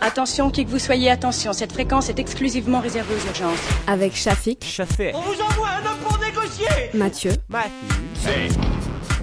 Attention, 0.00 0.50
qui 0.50 0.64
que 0.64 0.70
vous 0.70 0.78
soyez, 0.78 1.10
attention, 1.10 1.52
cette 1.52 1.72
fréquence 1.72 2.08
est 2.08 2.18
exclusivement 2.18 2.80
réservée 2.80 3.14
aux 3.14 3.26
urgences. 3.26 3.58
Avec 3.86 4.16
Shafik, 4.16 4.64
Chafé. 4.64 5.12
Mathieu, 6.94 7.32
Matthew. 7.48 8.56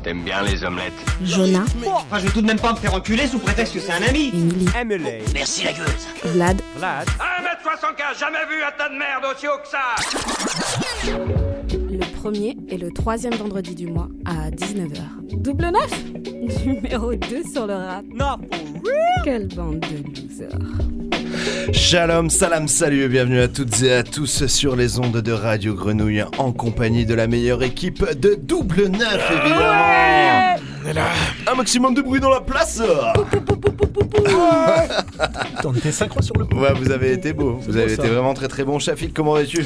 T'aimes 0.03 0.23
bien 0.23 0.41
les 0.43 0.63
omelettes 0.63 0.93
Jonah, 1.23 1.66
Enfin, 1.85 2.19
je 2.19 2.27
vais 2.27 2.31
tout 2.31 2.41
de 2.41 2.47
même 2.47 2.59
pas 2.59 2.71
me 2.71 2.77
faire 2.77 2.93
enculer 2.93 3.27
sous 3.27 3.39
prétexte 3.39 3.73
que 3.73 3.79
c'est 3.79 3.91
un 3.91 4.03
ami 4.03 4.29
Emily, 4.29 4.66
Emily. 4.79 5.09
Merci 5.33 5.66
la 5.66 5.73
gueuse 5.73 6.07
Vlad, 6.23 6.61
Vlad. 6.77 7.07
1m75, 7.07 8.19
jamais 8.19 8.45
vu 8.49 8.63
un 8.63 8.71
tas 8.77 8.88
de 8.89 8.97
merde 8.97 9.25
aussi 9.35 9.47
haut 9.47 9.57
que 9.61 9.67
ça 9.67 11.17
le 11.97 12.19
premier 12.19 12.55
et 12.69 12.77
le 12.77 12.91
troisième 12.91 13.33
vendredi 13.33 13.75
du 13.75 13.88
mois 13.88 14.07
à 14.25 14.49
19h. 14.49 15.02
Double 15.39 15.71
neuf 15.71 16.03
Numéro 16.65 17.13
2 17.13 17.43
sur 17.51 17.67
le 17.67 17.73
rap. 17.73 18.03
Real. 18.19 19.23
Quelle 19.23 19.47
bande 19.47 19.79
de 19.79 20.21
losers. 20.21 21.73
Shalom, 21.73 22.29
salam, 22.29 22.67
salut 22.67 23.03
et 23.03 23.07
bienvenue 23.07 23.39
à 23.39 23.47
toutes 23.47 23.81
et 23.83 23.93
à 23.93 24.03
tous 24.03 24.45
sur 24.47 24.75
les 24.75 24.99
ondes 24.99 25.21
de 25.21 25.31
Radio 25.31 25.73
Grenouille 25.73 26.23
en 26.37 26.51
compagnie 26.51 27.05
de 27.05 27.13
la 27.13 27.27
meilleure 27.27 27.63
équipe 27.63 28.03
de 28.19 28.35
Double 28.35 28.88
Neuf 28.88 29.31
évidemment. 29.31 30.57
Un 31.47 31.55
maximum 31.55 31.93
de 31.93 32.02
bruit 32.02 32.19
dans 32.19 32.30
la 32.30 32.41
place. 32.41 32.81
On 35.63 35.73
était 35.73 35.91
synchro 35.91 36.21
sur 36.21 36.35
le 36.38 36.45
coup. 36.45 36.57
Ouais, 36.59 36.73
vous 36.73 36.91
avez 36.91 37.11
été 37.11 37.33
beau, 37.33 37.55
vous 37.61 37.71
beau, 37.73 37.77
avez 37.77 37.95
ça. 37.95 38.03
été 38.03 38.07
vraiment 38.13 38.33
très 38.33 38.47
très 38.47 38.63
bon. 38.63 38.79
Shafik, 38.79 39.13
comment 39.13 39.33
vas-tu? 39.33 39.63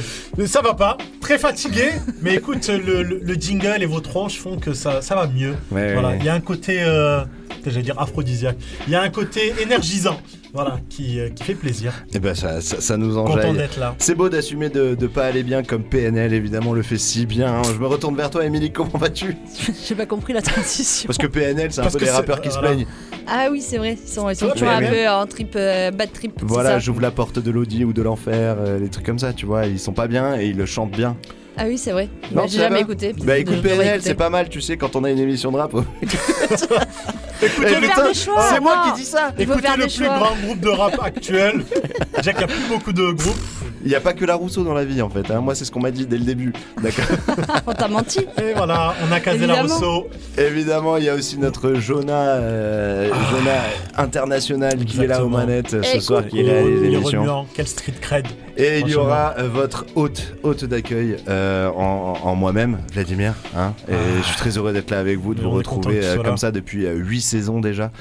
Ça 0.47 0.61
va 0.61 0.73
pas, 0.73 0.97
très 1.19 1.37
fatigué, 1.37 1.91
mais 2.21 2.35
écoute, 2.35 2.67
le, 2.67 3.03
le- 3.03 3.19
le 3.23 3.33
jingle 3.35 3.81
et 3.81 3.85
vos 3.85 3.99
tranches 3.99 4.39
font 4.39 4.57
que 4.57 4.73
ça, 4.73 5.01
ça 5.01 5.15
va 5.15 5.27
mieux. 5.27 5.55
Ouais, 5.71 5.93
voilà, 5.93 6.09
ouais. 6.09 6.17
il 6.19 6.25
y 6.25 6.29
a 6.29 6.33
un 6.33 6.39
côté, 6.41 6.77
euh, 6.81 7.23
j'allais 7.65 7.81
dire 7.83 7.99
aphrodisiaque, 7.99 8.57
il 8.87 8.93
y 8.93 8.95
a 8.95 9.01
un 9.01 9.09
côté 9.09 9.53
énergisant, 9.61 10.19
voilà, 10.53 10.79
qui, 10.89 11.19
euh, 11.19 11.29
qui 11.29 11.43
fait 11.43 11.53
plaisir. 11.55 11.93
Eh 12.13 12.19
ben 12.19 12.35
ça, 12.35 12.59
ça, 12.61 12.81
ça 12.81 12.97
nous 12.97 13.15
Content 13.15 13.31
enjaille. 13.33 13.53
d'être 13.57 13.79
là. 13.79 13.95
C'est 13.99 14.15
beau 14.15 14.27
d'assumer 14.29 14.69
de, 14.69 14.95
de 14.95 15.07
pas 15.07 15.25
aller 15.25 15.43
bien 15.43 15.63
comme 15.63 15.83
PNL, 15.83 16.33
évidemment, 16.33 16.73
le 16.73 16.81
fait 16.81 16.97
si 16.97 17.25
bien. 17.25 17.55
hein. 17.55 17.61
Je 17.73 17.79
me 17.79 17.87
retourne 17.87 18.15
vers 18.15 18.29
toi, 18.29 18.45
Émilie, 18.45 18.71
comment 18.71 18.97
vas-tu? 18.97 19.35
J'ai 19.87 19.95
pas 19.95 20.05
compris 20.05 20.33
la 20.33 20.41
transition. 20.41 21.07
Parce 21.07 21.17
que 21.17 21.27
PNL, 21.27 21.71
c'est 21.71 21.79
un 21.79 21.83
Parce 21.83 21.95
peu 21.95 22.03
les 22.03 22.11
rappeurs 22.11 22.41
qui 22.41 22.51
se 22.51 22.59
plaignent. 22.59 22.85
Ah 23.27 23.47
oui, 23.51 23.61
c'est 23.61 23.77
vrai. 23.77 23.97
Ils 24.03 24.09
sont, 24.09 24.29
ils 24.29 24.35
sont 24.35 24.49
toujours 24.49 24.69
un 24.69 24.81
peu 24.81 25.07
en 25.07 25.25
trip, 25.27 25.53
euh, 25.55 25.91
bad 25.91 26.11
trip. 26.11 26.33
Voilà, 26.43 26.79
j'ouvre 26.79 27.01
la 27.01 27.11
porte 27.11 27.39
de 27.39 27.51
l'Audi 27.51 27.85
ou 27.85 27.93
de 27.93 28.01
l'enfer, 28.01 28.57
euh, 28.59 28.79
des 28.79 28.89
trucs 28.89 29.05
comme 29.05 29.19
ça, 29.19 29.31
tu 29.33 29.45
vois. 29.45 29.67
Ils 29.67 29.79
sont 29.79 29.93
pas 29.93 30.07
bien 30.07 30.39
et 30.39 30.47
ils 30.47 30.57
le 30.57 30.65
chantent 30.65 30.91
bien. 30.91 31.15
Ah 31.57 31.65
oui, 31.67 31.77
c'est 31.77 31.91
vrai. 31.91 32.09
Non, 32.31 32.43
Bah, 32.43 32.47
J'ai 32.47 32.59
jamais 32.59 32.79
écouté. 32.81 33.13
Bah 33.23 33.37
écoute, 33.37 33.61
PNL, 33.61 33.81
écouter. 33.95 33.99
c'est 34.01 34.15
pas 34.15 34.29
mal, 34.29 34.47
tu 34.49 34.61
sais, 34.61 34.77
quand 34.77 34.95
on 34.95 35.03
a 35.03 35.11
une 35.11 35.19
émission 35.19 35.51
de 35.51 35.57
rap. 35.57 35.71
Écoutez, 37.43 38.13
choix. 38.13 38.41
c'est 38.53 38.59
moi 38.59 38.83
qui 38.85 39.01
dis 39.01 39.05
ça 39.07 39.31
écoutez 39.37 39.67
le 39.77 39.87
plus 39.87 40.05
grand 40.07 40.35
groupe 40.45 40.59
de 40.59 40.69
rap 40.69 40.99
actuel. 41.03 41.63
Déjà 42.17 42.31
qu'il 42.33 42.45
n'y 42.45 42.51
a 42.51 42.55
plus 42.55 42.67
beaucoup 42.69 42.93
de 42.93 43.11
groupes. 43.11 43.35
Il 43.83 43.89
n'y 43.89 43.95
a 43.95 43.99
pas 43.99 44.13
que 44.13 44.23
la 44.25 44.35
Rousseau 44.35 44.63
dans 44.63 44.75
la 44.75 44.85
vie 44.85 45.01
en 45.01 45.09
fait. 45.09 45.31
hein. 45.31 45.41
Moi, 45.41 45.55
c'est 45.55 45.65
ce 45.65 45.71
qu'on 45.71 45.79
m'a 45.79 45.89
dit 45.89 46.05
dès 46.05 46.17
le 46.19 46.23
début. 46.23 46.53
D'accord. 46.83 47.05
On 47.65 47.73
t'a 47.73 47.87
menti. 47.87 48.19
Et 48.39 48.53
voilà, 48.55 48.93
on 49.07 49.11
a 49.11 49.19
casé 49.19 49.47
la 49.47 49.55
Évidemment. 49.55 49.73
Rousseau. 49.75 50.09
Évidemment, 50.37 50.97
il 50.97 51.05
y 51.05 51.09
a 51.09 51.15
aussi 51.15 51.39
notre 51.39 51.73
Jonah, 51.73 52.13
euh, 52.13 53.09
Jonah 53.31 53.61
international 53.97 54.85
qui 54.85 55.01
est 55.03 55.07
là 55.07 55.23
aux 55.25 55.29
manettes 55.29 55.73
euh, 55.73 55.81
ce 55.81 55.97
Eh, 55.97 55.99
soir, 55.99 56.27
qui 56.27 56.41
est 56.41 56.43
là 56.43 56.59
à 56.59 56.61
l'émission. 56.61 57.47
quel 57.55 57.67
street 57.67 57.93
cred. 58.01 58.27
Et 58.63 58.79
il 58.81 58.89
y 58.89 58.95
aura 58.95 59.33
euh, 59.39 59.47
votre 59.49 59.85
hôte, 59.95 60.35
hôte 60.43 60.65
d'accueil 60.65 61.17
euh, 61.27 61.67
en, 61.69 62.13
en 62.21 62.35
moi-même, 62.35 62.77
Vladimir. 62.93 63.33
hein. 63.57 63.73
et 63.89 63.93
je 64.19 64.23
suis 64.27 64.35
très 64.37 64.55
heureux 64.57 64.71
d'être 64.71 64.91
là 64.91 64.99
avec 64.99 65.17
vous, 65.17 65.33
de 65.33 65.39
Mais 65.39 65.45
vous 65.45 65.51
retrouver 65.55 65.99
euh, 66.03 66.17
comme 66.21 66.37
ça 66.37 66.51
depuis 66.51 66.85
8 66.87 67.21
saisons 67.21 67.59
déjà. 67.59 67.91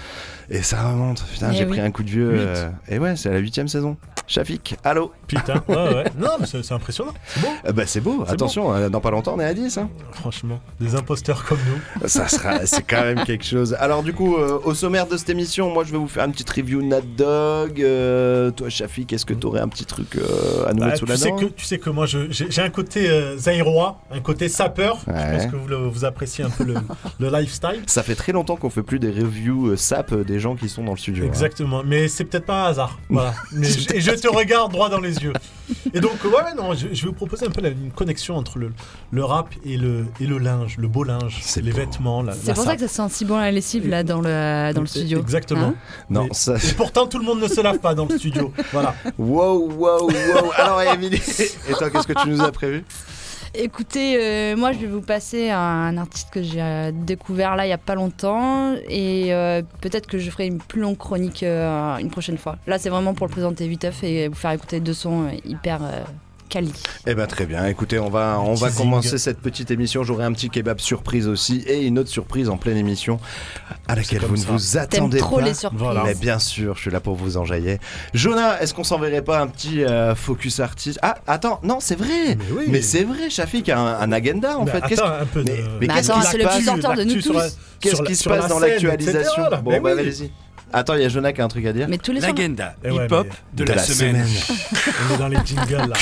Et 0.50 0.62
ça 0.62 0.82
remonte. 0.88 1.24
Putain, 1.32 1.50
Eh 1.52 1.56
j'ai 1.56 1.64
oui. 1.64 1.70
pris 1.70 1.80
un 1.80 1.90
coup 1.90 2.02
de 2.02 2.10
vieux. 2.10 2.30
Euh, 2.34 2.68
et 2.88 2.98
ouais, 2.98 3.16
c'est 3.16 3.30
la 3.30 3.38
huitième 3.38 3.68
saison. 3.68 3.96
Shafik, 4.34 4.76
allô 4.84 5.10
Putain, 5.26 5.60
ouais, 5.66 5.74
ouais. 5.76 6.04
Non, 6.16 6.30
mais 6.38 6.46
c'est 6.46 6.70
impressionnant. 6.72 7.12
C'est 7.26 7.40
beau, 7.40 7.48
Euh, 7.66 7.72
Bah 7.72 7.82
c'est 7.84 8.00
beau, 8.00 8.24
attention, 8.28 8.72
euh, 8.72 8.88
dans 8.88 9.00
pas 9.00 9.10
longtemps 9.10 9.34
on 9.36 9.40
est 9.40 9.44
à 9.44 9.52
10. 9.52 9.76
Hein. 9.78 9.88
franchement. 10.12 10.60
Des 10.80 10.94
imposteurs 10.94 11.44
comme 11.44 11.58
nous. 11.68 12.06
Ça 12.08 12.28
sera, 12.28 12.64
c'est 12.64 12.82
quand 12.86 13.00
même 13.02 13.24
quelque 13.24 13.44
chose. 13.44 13.74
Alors 13.80 14.04
du 14.04 14.12
coup, 14.12 14.36
euh, 14.36 14.60
au 14.64 14.72
sommaire 14.72 15.08
de 15.08 15.16
cette 15.16 15.30
émission, 15.30 15.72
moi 15.74 15.82
je 15.82 15.90
vais 15.90 15.98
vous 15.98 16.06
faire 16.06 16.24
une 16.26 16.30
petite 16.32 16.50
review 16.50 16.80
Nat 16.80 17.00
Dog. 17.00 17.84
Toi 18.54 18.68
Shafik, 18.68 19.12
est-ce 19.12 19.26
que 19.26 19.34
t'aurais 19.34 19.60
un 19.62 19.68
petit 19.68 19.84
truc 19.84 20.16
à 20.68 20.72
nous 20.74 20.78
Bah, 20.80 20.86
mettre 20.86 20.98
sous 21.00 21.06
tu, 21.06 21.10
la 21.10 21.16
sais 21.18 21.30
dent 21.30 21.36
que, 21.36 21.44
tu 21.46 21.64
sais 21.64 21.78
que 21.78 21.90
moi, 21.90 22.06
je- 22.06 22.30
j'ai 22.30 22.62
un 22.62 22.70
côté 22.70 23.08
zaïrois, 23.36 24.00
un 24.12 24.20
côté 24.20 24.48
sapeur. 24.48 24.98
Je 25.08 25.12
Ouais. 25.12 25.38
pense 25.38 25.46
que 25.50 25.56
vous, 25.56 25.66
le- 25.66 25.88
vous 25.88 26.04
appréciez 26.04 26.44
un 26.44 26.50
peu 26.50 26.62
le, 26.62 26.74
le 27.18 27.30
lifestyle. 27.36 27.82
Ça 27.88 28.04
fait 28.04 28.14
très 28.14 28.30
longtemps 28.30 28.54
qu'on 28.54 28.70
fait 28.70 28.84
plus 28.84 29.00
des 29.00 29.10
reviews 29.10 29.74
sap 29.76 30.14
des 30.14 30.38
gens 30.38 30.54
qui 30.54 30.68
sont 30.68 30.84
dans 30.84 30.92
le 30.92 30.98
studio. 30.98 31.24
hein. 31.24 31.28
Exactement, 31.28 31.82
mais 31.84 32.06
c'est 32.06 32.24
peut-être 32.24 32.46
pas 32.46 32.66
un 32.66 32.70
hasard. 32.70 32.98
Voilà. 33.08 33.34
Mais 33.52 33.66
je- 33.68 33.92
et 33.94 34.00
je 34.00 34.10
te 34.20 34.28
regarde 34.28 34.72
droit 34.72 34.88
dans 34.88 35.00
les 35.00 35.16
yeux. 35.18 35.32
Et 35.94 36.00
donc, 36.00 36.22
ouais, 36.24 36.54
non, 36.56 36.74
je, 36.74 36.88
je 36.92 37.02
vais 37.02 37.08
vous 37.08 37.12
proposer 37.14 37.46
un 37.46 37.50
peu 37.50 37.60
la- 37.60 37.68
une 37.70 37.90
connexion 37.92 38.36
entre 38.36 38.58
le, 38.58 38.72
le 39.10 39.24
rap 39.24 39.50
et 39.64 39.76
le, 39.76 40.06
et 40.20 40.26
le 40.26 40.38
linge, 40.38 40.76
le 40.78 40.88
beau 40.88 41.04
linge, 41.04 41.38
C'est 41.42 41.62
les 41.62 41.70
beau. 41.70 41.76
vêtements, 41.78 42.22
la, 42.22 42.32
C'est 42.32 42.48
la 42.48 42.54
pour 42.54 42.64
ça 42.64 42.74
que 42.74 42.80
ça 42.86 42.88
sent 42.88 43.14
si 43.14 43.24
bon 43.24 43.36
la 43.38 43.50
lessive 43.50 43.88
là 43.88 44.02
dans 44.02 44.20
le, 44.20 44.72
dans 44.74 44.80
le 44.80 44.86
studio. 44.86 45.20
Exactement. 45.20 45.68
Hein 45.68 45.74
Non, 46.10 46.24
Mais- 46.24 46.28
ça. 46.34 46.56
Et 46.56 46.72
pourtant, 46.76 47.06
tout 47.06 47.18
le 47.18 47.24
monde 47.24 47.40
ne 47.40 47.48
se 47.48 47.60
lave 47.60 47.78
pas 47.78 47.94
dans 47.94 48.06
le 48.06 48.18
studio. 48.18 48.52
Voilà. 48.72 48.94
Wow, 49.18 49.70
wow, 49.72 50.10
wow. 50.10 50.52
Alors 50.56 50.82
Émilie, 50.82 51.22
et 51.68 51.72
toi 51.72 51.88
qu'est-ce 51.90 52.06
que 52.06 52.20
tu 52.22 52.28
nous 52.28 52.40
as 52.42 52.52
prévu? 52.52 52.84
Écoutez, 53.54 54.16
euh, 54.16 54.56
moi 54.56 54.70
je 54.70 54.78
vais 54.78 54.86
vous 54.86 55.00
passer 55.00 55.50
un 55.50 55.96
artiste 55.96 56.30
que 56.30 56.40
j'ai 56.40 56.62
euh, 56.62 56.92
découvert 56.94 57.56
là 57.56 57.66
il 57.66 57.68
y 57.68 57.72
a 57.72 57.78
pas 57.78 57.96
longtemps 57.96 58.74
et 58.88 59.34
euh, 59.34 59.62
peut-être 59.80 60.06
que 60.06 60.18
je 60.18 60.30
ferai 60.30 60.46
une 60.46 60.58
plus 60.58 60.80
longue 60.80 60.96
chronique 60.96 61.42
une 61.42 62.10
prochaine 62.10 62.38
fois. 62.38 62.58
Là 62.68 62.78
c'est 62.78 62.90
vraiment 62.90 63.12
pour 63.12 63.26
le 63.26 63.32
présenter 63.32 63.66
vite 63.66 63.84
et 64.04 64.28
vous 64.28 64.34
faire 64.36 64.52
écouter 64.52 64.78
deux 64.78 64.94
sons 64.94 65.28
hyper 65.44 65.80
quali. 66.50 66.72
Eh 67.06 67.14
ben 67.14 67.26
très 67.26 67.46
bien. 67.46 67.66
Écoutez, 67.66 67.98
on 67.98 68.10
va 68.10 68.38
on 68.44 68.52
va 68.54 68.70
commencer 68.70 69.16
cette 69.16 69.38
petite 69.40 69.70
émission. 69.70 70.04
J'aurai 70.04 70.24
un 70.24 70.32
petit 70.32 70.50
kebab 70.50 70.78
surprise 70.80 71.26
aussi 71.28 71.60
et 71.66 71.86
une 71.86 71.98
autre 71.98 72.10
surprise 72.10 72.50
en 72.50 72.58
pleine 72.58 72.76
émission 72.76 73.18
à 73.88 73.94
laquelle 73.94 74.20
vous 74.20 74.36
ne 74.36 74.42
vous 74.42 74.58
T'aimes 74.58 74.82
attendez 74.82 75.18
trop 75.18 75.36
pas. 75.38 75.42
les 75.42 75.54
surprises. 75.54 75.80
Voilà. 75.80 76.02
Mais 76.04 76.14
bien 76.14 76.38
sûr, 76.38 76.74
je 76.76 76.82
suis 76.82 76.90
là 76.90 77.00
pour 77.00 77.14
vous 77.14 77.36
enjailler. 77.38 77.78
Jonah, 78.12 78.60
est-ce 78.60 78.74
qu'on 78.74 78.84
s'enverrait 78.84 79.22
pas 79.22 79.40
un 79.40 79.46
petit 79.46 79.82
euh, 79.84 80.14
focus 80.14 80.60
artiste? 80.60 80.98
Ah, 81.02 81.16
attends, 81.26 81.60
non, 81.62 81.78
c'est 81.80 81.96
vrai. 81.96 82.36
Mais 82.36 82.44
oui. 82.52 82.64
Mais 82.68 82.82
c'est 82.82 83.04
vrai, 83.04 83.30
Shafik 83.30 83.68
a 83.70 83.78
un, 83.78 84.00
un 84.00 84.12
agenda 84.12 84.58
en 84.58 84.64
Mais 84.64 84.72
fait. 84.72 84.80
Qu'est-ce 84.88 85.00
attends, 85.00 85.22
un 85.22 85.26
peu 85.26 85.42
de. 85.44 85.50
mais- 85.50 85.58
mais 85.80 85.86
qu'est-ce 85.86 86.12
qui 86.12 86.22
c'est 86.22 86.32
se 86.32 86.36
le 86.36 86.44
passe? 86.44 86.64
de 86.98 87.04
nous 87.04 87.22
tous. 87.22 87.56
Qu'est-ce 87.80 88.02
qui 88.02 88.16
se 88.16 88.28
passe 88.28 88.48
dans 88.48 88.58
l'actualisation? 88.58 89.44
Bon, 89.62 89.70
bah 89.80 89.90
oui. 89.94 90.00
allez-y. 90.00 90.30
Attends, 90.72 90.94
il 90.94 91.02
y 91.02 91.04
a 91.04 91.08
Jonah 91.08 91.32
qui 91.32 91.40
a 91.40 91.44
un 91.44 91.48
truc 91.48 91.66
à 91.66 91.72
dire. 91.72 91.86
Mais 91.88 91.98
tous 91.98 92.12
les. 92.12 92.20
L'agenda 92.20 92.74
Eh 92.84 92.90
ouais, 92.90 93.06
hip-hop 93.06 93.26
mais- 93.28 93.64
de, 93.64 93.64
la, 93.64 93.78
semaine. 93.78 94.26
On 95.10 95.14
est 95.14 95.18
dans 95.18 95.28
les 95.28 95.38
jingles 95.44 95.88
là. 95.88 95.96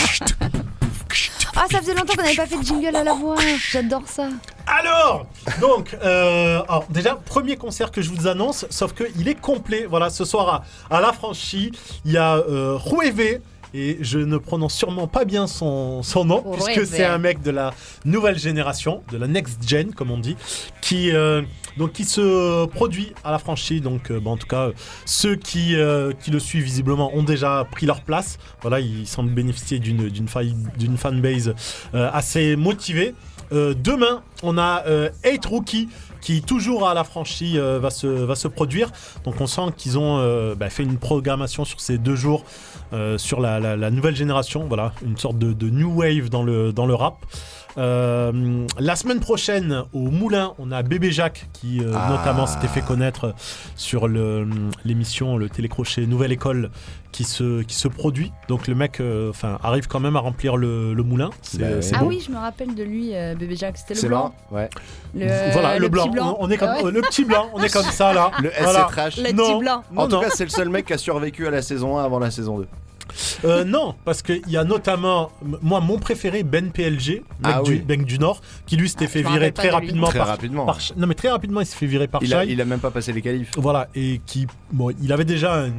Ah 1.61 1.65
ça 1.71 1.81
faisait 1.81 1.95
longtemps 1.95 2.15
qu'on 2.15 2.23
n'avait 2.23 2.37
pas 2.37 2.47
fait 2.47 2.59
de 2.59 2.63
jingle 2.63 2.95
à 2.95 3.03
la 3.03 3.15
voix. 3.15 3.37
J'adore 3.73 4.07
ça. 4.07 4.29
Alors, 4.67 5.27
donc, 5.61 5.97
euh, 6.05 6.61
alors, 6.69 6.87
déjà, 6.89 7.17
premier 7.17 7.57
concert 7.57 7.91
que 7.91 8.01
je 8.01 8.11
vous 8.11 8.29
annonce, 8.29 8.65
sauf 8.71 8.93
qu'il 8.93 9.27
est 9.27 9.41
complet. 9.41 9.87
Voilà, 9.89 10.09
ce 10.11 10.25
soir 10.25 10.65
à, 10.91 10.97
à 10.97 11.01
La 11.01 11.13
Franchie, 11.13 11.73
il 12.05 12.13
y 12.13 12.17
a 12.17 12.37
euh, 12.37 12.79
et 13.75 13.99
je 14.01 14.19
ne 14.19 14.39
prononce 14.39 14.75
sûrement 14.75 15.07
pas 15.07 15.25
bien 15.25 15.47
son, 15.47 16.03
son 16.03 16.25
nom, 16.25 16.43
puisque 16.53 16.87
c'est 16.87 17.05
un 17.05 17.19
mec 17.19 17.43
de 17.43 17.51
la 17.51 17.75
nouvelle 18.05 18.39
génération, 18.39 19.03
de 19.11 19.19
la 19.19 19.27
next 19.27 19.69
gen, 19.69 19.93
comme 19.93 20.11
on 20.11 20.19
dit, 20.19 20.37
qui, 20.81 21.11
euh, 21.13 21.43
donc, 21.79 21.93
qui 21.93 22.05
se 22.05 22.67
produit 22.67 23.13
à 23.25 23.31
La 23.31 23.39
Franchie. 23.39 23.81
Donc, 23.81 24.11
euh, 24.11 24.21
bon, 24.21 24.33
en 24.33 24.37
tout 24.37 24.47
cas, 24.47 24.67
euh, 24.67 24.73
ceux 25.07 25.37
qui, 25.37 25.77
euh, 25.77 26.13
qui 26.13 26.31
le 26.31 26.41
suivent 26.41 26.65
visiblement 26.65 27.15
ont 27.15 27.23
déjà 27.23 27.65
pris 27.71 27.87
leur 27.87 28.03
place. 28.03 28.39
Voilà, 28.61 28.81
il 28.81 29.07
semble 29.07 29.31
bénéficier 29.31 29.79
d'une 29.79 30.99
fanbase 30.99 31.55
assez 31.93 32.57
motivée. 32.57 33.15
Demain, 33.51 34.23
on 34.43 34.59
a 34.59 34.85
euh, 34.87 35.09
8 35.25 35.47
Rookie 35.47 35.89
qui 36.21 36.43
toujours 36.43 36.89
à 36.89 36.95
la 36.95 37.05
franchise 37.05 37.57
va, 37.57 37.91
se, 37.91 38.49
produire. 38.49 38.91
Donc 39.25 39.41
on 39.41 39.47
sent 39.47 39.73
qu'ils 39.77 39.99
ont 39.99 40.55
bah, 40.57 40.69
fait 40.69 40.83
une 40.83 40.99
programmation 40.99 41.65
sur 41.65 41.81
ces 41.81 41.97
deux 41.97 42.17
jours 42.17 42.45
sur 43.17 43.41
la, 43.41 43.91
nouvelle 43.91 44.17
génération. 44.17 44.67
Voilà, 44.69 44.93
une 45.07 45.17
sorte 45.17 45.39
de, 45.39 45.71
new 45.71 45.91
wave 46.01 46.29
dans 46.29 46.43
le 46.43 46.95
rap. 46.95 47.25
Euh, 47.77 48.67
la 48.79 48.97
semaine 48.97 49.21
prochaine, 49.21 49.85
au 49.93 50.11
Moulin, 50.11 50.55
on 50.59 50.73
a 50.73 50.83
Bébé 50.83 51.11
Jacques 51.11 51.49
qui 51.53 51.81
euh, 51.81 51.93
Ah. 51.95 52.09
notamment 52.11 52.47
s'était 52.47 52.67
fait 52.69 52.81
connaître 52.81 53.35
sur 53.77 54.09
le- 54.09 54.49
l'émission, 54.85 55.37
le 55.37 55.49
télécrochet 55.49 56.07
Nouvelle 56.07 56.33
École 56.33 56.71
qui 57.13 57.25
se, 57.25 57.63
qui 57.63 57.75
se 57.75 57.89
produit. 57.89 58.33
Donc 58.49 58.67
le 58.69 58.75
mec 58.75 59.01
euh, 59.01 59.31
enfin, 59.31 59.59
arrive 59.63 59.87
quand 59.87 60.01
même 60.01 60.17
à 60.17 60.21
remplir 60.21 60.57
le, 60.57 60.95
le 60.95 61.03
moulin. 61.03 61.31
Bah 61.59 61.67
c'est 61.83 61.95
Ah 61.97 62.05
oui, 62.05 62.23
je 62.25 62.33
me 62.33 62.39
rappelle 62.39 62.75
de 62.75 62.83
lui, 62.83 63.15
euh, 63.15 63.35
bébé 63.35 63.55
Jack. 63.57 63.77
C'était 63.77 63.95
le 63.95 64.01
C'est 64.01 64.09
blanc. 64.09 64.35
marrant, 64.51 64.63
ouais. 64.63 64.71
Le, 65.15 65.53
voilà, 65.53 65.79
le, 65.79 65.89
blanc. 65.89 66.11
On, 66.41 66.47
on 66.47 66.51
est 66.51 66.57
comme 66.57 66.71
ouais. 66.83 66.91
le 66.91 67.01
petit 67.03 67.25
blanc, 67.25 67.49
on 67.55 67.63
est 67.63 67.73
comme 67.73 67.85
ça 67.85 68.13
là. 68.13 68.31
Le 68.43 68.51
Voilà. 68.63 68.81
SC 68.87 68.91
Trash. 68.93 69.17
Le 69.19 69.33
Non. 69.33 69.45
petit 69.53 69.59
blanc. 69.61 69.83
Non, 69.93 70.03
En 70.03 70.09
tout 70.09 70.17
non. 70.17 70.21
cas, 70.23 70.31
c'est 70.35 70.45
le 70.45 70.51
seul 70.51 70.69
mec 70.69 70.87
qui 70.87 70.93
a 70.95 70.99
survécu 70.99 71.47
à 71.47 71.51
la 71.51 71.63
saison 71.63 71.99
1 71.99 72.05
avant 72.05 72.19
la 72.19 72.31
saison 72.31 72.59
2. 72.59 72.67
Euh, 73.45 73.65
non, 73.65 73.95
parce 74.05 74.23
qu'il 74.23 74.43
y 74.49 74.57
a 74.57 74.65
notamment, 74.65 75.31
moi, 75.63 75.81
mon 75.81 75.99
préféré, 75.99 76.43
Ben 76.43 76.71
PLG, 76.71 77.09
mec, 77.11 77.25
Ah 77.43 77.63
du, 77.63 77.71
oui. 77.73 77.85
mec 77.89 78.05
du 78.05 78.19
Nord, 78.19 78.41
qui 78.67 78.77
lui 78.77 78.89
s'était 78.89 79.05
Ah, 79.07 79.09
fait 79.09 79.23
virer 79.23 79.53
très 79.53 79.71
rapidement 79.71 80.09
Très 80.09 80.19
par, 80.19 80.29
rapidement. 80.29 80.67
par 80.67 80.79
Non, 80.97 81.07
mais 81.07 81.15
très 81.15 81.31
rapidement, 81.31 81.61
il 81.61 81.67
s'est 81.67 81.77
fait 81.77 81.87
virer 81.87 82.09
par 82.09 82.23
Il 82.23 82.35
a, 82.35 82.45
il 82.45 82.61
a 82.61 82.65
même 82.65 82.81
pas 82.81 82.91
passé 82.91 83.13
les 83.13 83.23
qualifs. 83.23 83.51
Voilà, 83.57 83.89
et 83.95 84.21
qui, 84.27 84.47
bon, 84.73 84.91
il 85.03 85.13
avait 85.13 85.25
déjà 85.25 85.55
un, 85.55 85.67
un 85.69 85.71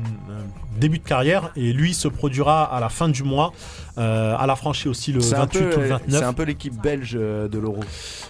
début 0.79 0.99
de 0.99 1.03
carrière, 1.07 1.51
et 1.55 1.73
lui 1.73 1.93
se 1.93 2.07
produira 2.07 2.63
à 2.63 2.79
la 2.79 2.89
fin 2.89 3.09
du 3.09 3.23
mois, 3.23 3.51
euh, 3.97 4.35
à 4.37 4.47
la 4.47 4.55
franchie 4.55 4.87
aussi 4.87 5.11
le 5.11 5.19
C'est 5.19 5.35
un 5.35 5.39
28 5.39 5.59
peu, 5.59 5.65
ou 5.75 5.79
le 5.79 5.85
euh, 5.85 5.89
29. 5.89 6.19
c'est 6.19 6.25
un 6.25 6.33
peu 6.33 6.43
l'équipe 6.43 6.81
belge 6.81 7.17
euh, 7.19 7.47
de 7.49 7.59
l'Euro. 7.59 7.81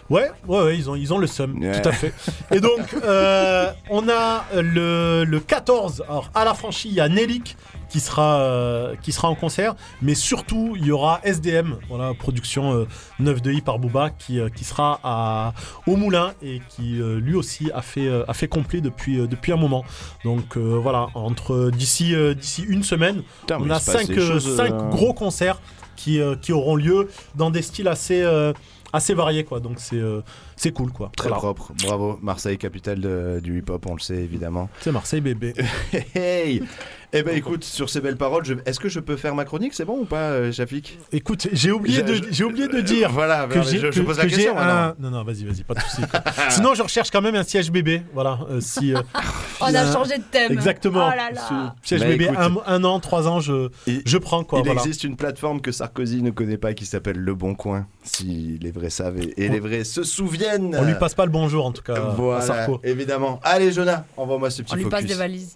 Ouais, 0.10 0.31
ouais, 0.48 0.63
ouais, 0.63 0.78
ils 0.78 0.90
ont, 0.90 0.95
ils 0.95 1.13
ont 1.13 1.19
le 1.19 1.28
seum, 1.28 1.60
Ouais. 1.62 1.80
tout 1.80 1.88
à 1.88 1.92
fait. 1.92 2.12
Et 2.52 2.60
donc, 2.60 2.81
euh, 3.04 3.72
on 3.92 4.10
a 4.10 4.45
le, 4.56 5.24
le 5.25 5.40
14, 5.40 6.04
alors 6.07 6.31
à 6.34 6.44
la 6.45 6.54
franchie, 6.56 6.88
il 6.90 6.95
y 6.95 7.00
a 7.02 7.07
Nelik 7.10 7.56
qui 7.90 8.00
sera, 8.00 8.40
euh, 8.42 8.96
qui 9.02 9.12
sera 9.12 9.30
en 9.30 9.36
concert, 9.36 9.76
mais 10.02 10.16
surtout, 10.16 10.76
il 10.78 10.86
y 10.86 10.92
aura 10.92 11.20
SDM, 11.24 11.76
voilà, 11.90 12.14
production 12.14 12.74
euh, 12.74 12.88
9 13.20 13.42
de 13.42 13.52
I 13.52 13.62
par 13.62 13.80
Booba, 13.80 14.10
qui, 14.12 14.40
euh, 14.40 14.50
qui 14.50 14.64
sera 14.64 15.00
à, 15.04 15.54
au 15.88 15.96
Moulin 15.96 16.34
et 16.42 16.62
qui 16.70 17.02
euh, 17.02 17.20
lui 17.20 17.36
aussi 17.36 17.72
a 17.74 17.82
fait, 17.82 18.08
euh, 18.08 18.24
a 18.28 18.34
fait 18.34 18.48
complet 18.48 18.82
depuis, 18.82 19.20
euh, 19.20 19.28
depuis 19.28 19.52
un 19.52 19.58
moment. 19.58 19.84
Donc 20.24 20.56
euh, 20.58 20.80
voilà, 20.82 21.08
entre 21.16 21.72
d'ici 21.72 22.14
euh, 22.16 22.34
d'ici 22.34 22.64
une 22.68 22.84
semaine, 22.84 23.24
Putain, 23.42 23.58
on 23.60 23.70
a 23.70 23.76
il 23.78 23.80
se 23.82 23.92
passe 23.92 24.02
5 24.06 24.08
des 24.08 24.20
choses, 24.22 24.60
euh, 24.60 24.70
gros 24.90 25.14
concerts 25.14 25.60
qui, 25.96 26.22
euh, 26.22 26.36
qui 26.36 26.54
auront 26.54 26.76
lieu 26.76 27.10
dans 27.36 27.50
des 27.52 27.62
styles 27.62 27.88
assez, 27.88 28.22
euh, 28.22 28.54
assez 28.94 29.14
variés, 29.14 29.44
quoi. 29.44 29.60
Donc 29.60 29.74
c'est 29.80 29.98
euh, 29.98 30.22
c'est 30.56 30.72
cool, 30.72 30.92
quoi. 30.92 31.12
Très 31.16 31.28
Voilà. 31.30 31.40
propre. 31.42 31.72
Bravo. 31.86 32.20
Marseille, 32.22 32.58
capitale 32.58 33.00
de- 33.02 33.40
du 33.42 33.60
hip-hop, 33.60 33.86
on 33.88 33.94
le 33.96 34.00
sait 34.00 34.16
évidemment. 34.18 34.70
C'est 34.82 34.92
Marseille, 34.92 35.22
bébé. 35.22 35.54
Hey 36.16 36.62
Eh 37.12 37.24
ben 37.24 37.36
écoute, 37.36 37.64
sur 37.64 37.90
ces 37.90 38.02
belles 38.02 38.18
paroles, 38.18 38.46
je- 38.46 38.54
est-ce 38.68 38.80
que 38.80 38.88
je 38.88 39.00
peux 39.00 39.16
faire 39.18 39.34
ma 39.34 39.44
chronique? 39.44 39.74
C'est 39.74 39.84
bon 39.86 40.02
ou 40.02 40.06
pas, 40.06 40.30
euh, 40.30 40.52
Shafik 40.52 41.00
Écoute, 41.12 41.48
j'ai 41.52 41.72
oublié, 41.72 41.98
Je- 42.06 42.14
de, 42.20 42.28
j'ai 42.30 42.44
oublié 42.44 42.68
de 42.68 42.82
dire 42.82 43.10
Voilà, 43.12 43.48
que 43.48 43.64
j'ai 43.64 43.80
je, 43.80 43.92
je 43.92 44.00
que- 44.02 44.06
pose 44.06 44.18
la 44.20 44.26
que 44.26 44.30
question 44.30 44.56
un... 44.56 44.94
Non, 45.00 45.10
non, 45.10 45.24
vas-y, 45.24 45.44
vas-y, 45.44 45.64
pas 45.64 45.74
de 45.74 45.80
soucis. 45.80 46.04
Sinon, 46.52 46.76
je 46.76 46.84
recherche 46.84 47.10
quand 47.10 47.22
même 47.24 47.34
un 47.34 47.42
siège 47.44 47.72
bébé. 47.72 48.04
Voilà, 48.14 48.38
euh, 48.52 48.62
si... 48.62 48.94
euh, 48.94 49.02
On 49.62 49.74
a 49.74 49.82
un- 49.82 49.92
changé 49.92 50.20
de 50.20 50.24
thème. 50.30 50.52
Exactement. 50.52 51.08
Oh 51.12 51.16
là 51.18 51.32
là. 51.34 51.74
Ce 51.82 51.98
siège 51.98 52.08
bébé, 52.08 52.26
écoute. 52.26 52.38
un, 52.38 52.56
un 52.68 52.84
an, 52.84 53.00
trois 53.00 53.28
ans, 53.28 53.40
je, 53.40 53.70
Il- 53.88 54.04
je 54.06 54.18
prends, 54.20 54.44
quoi. 54.44 54.60
Il 54.60 54.66
voilà. 54.66 54.80
existe 54.80 55.04
une 55.04 55.16
plateforme 55.16 55.62
que 55.62 55.72
Sarkozy 55.72 56.22
ne 56.22 56.30
connaît 56.30 56.58
pas 56.60 56.76
qui 56.76 56.86
s'appelle 56.86 57.18
Le 57.18 57.34
Bon 57.34 57.56
Coin, 57.56 57.88
si 58.04 58.60
les 58.62 58.70
vrais 58.72 58.92
savent 58.92 59.18
et, 59.20 59.34
et 59.46 59.50
les 59.50 59.60
vrais 59.60 59.84
se 59.84 60.04
souviennent. 60.04 60.76
On 60.80 60.84
lui 60.86 60.94
passe 60.94 61.16
pas 61.16 61.26
le 61.26 61.32
bonjour, 61.32 61.66
en 61.66 61.72
tout 61.72 61.82
cas, 61.82 61.96
à 61.96 62.00
Voilà, 62.12 62.42
Sarko. 62.42 62.80
évidemment. 62.84 63.40
Allez, 63.44 63.72
Jonah, 63.72 64.06
envoie-moi 64.16 64.52
ce 64.52 64.62
petit 64.62 64.74
On 64.74 64.78
lui 64.78 64.86
passe 64.86 65.06
des 65.06 65.16
valises. 65.16 65.56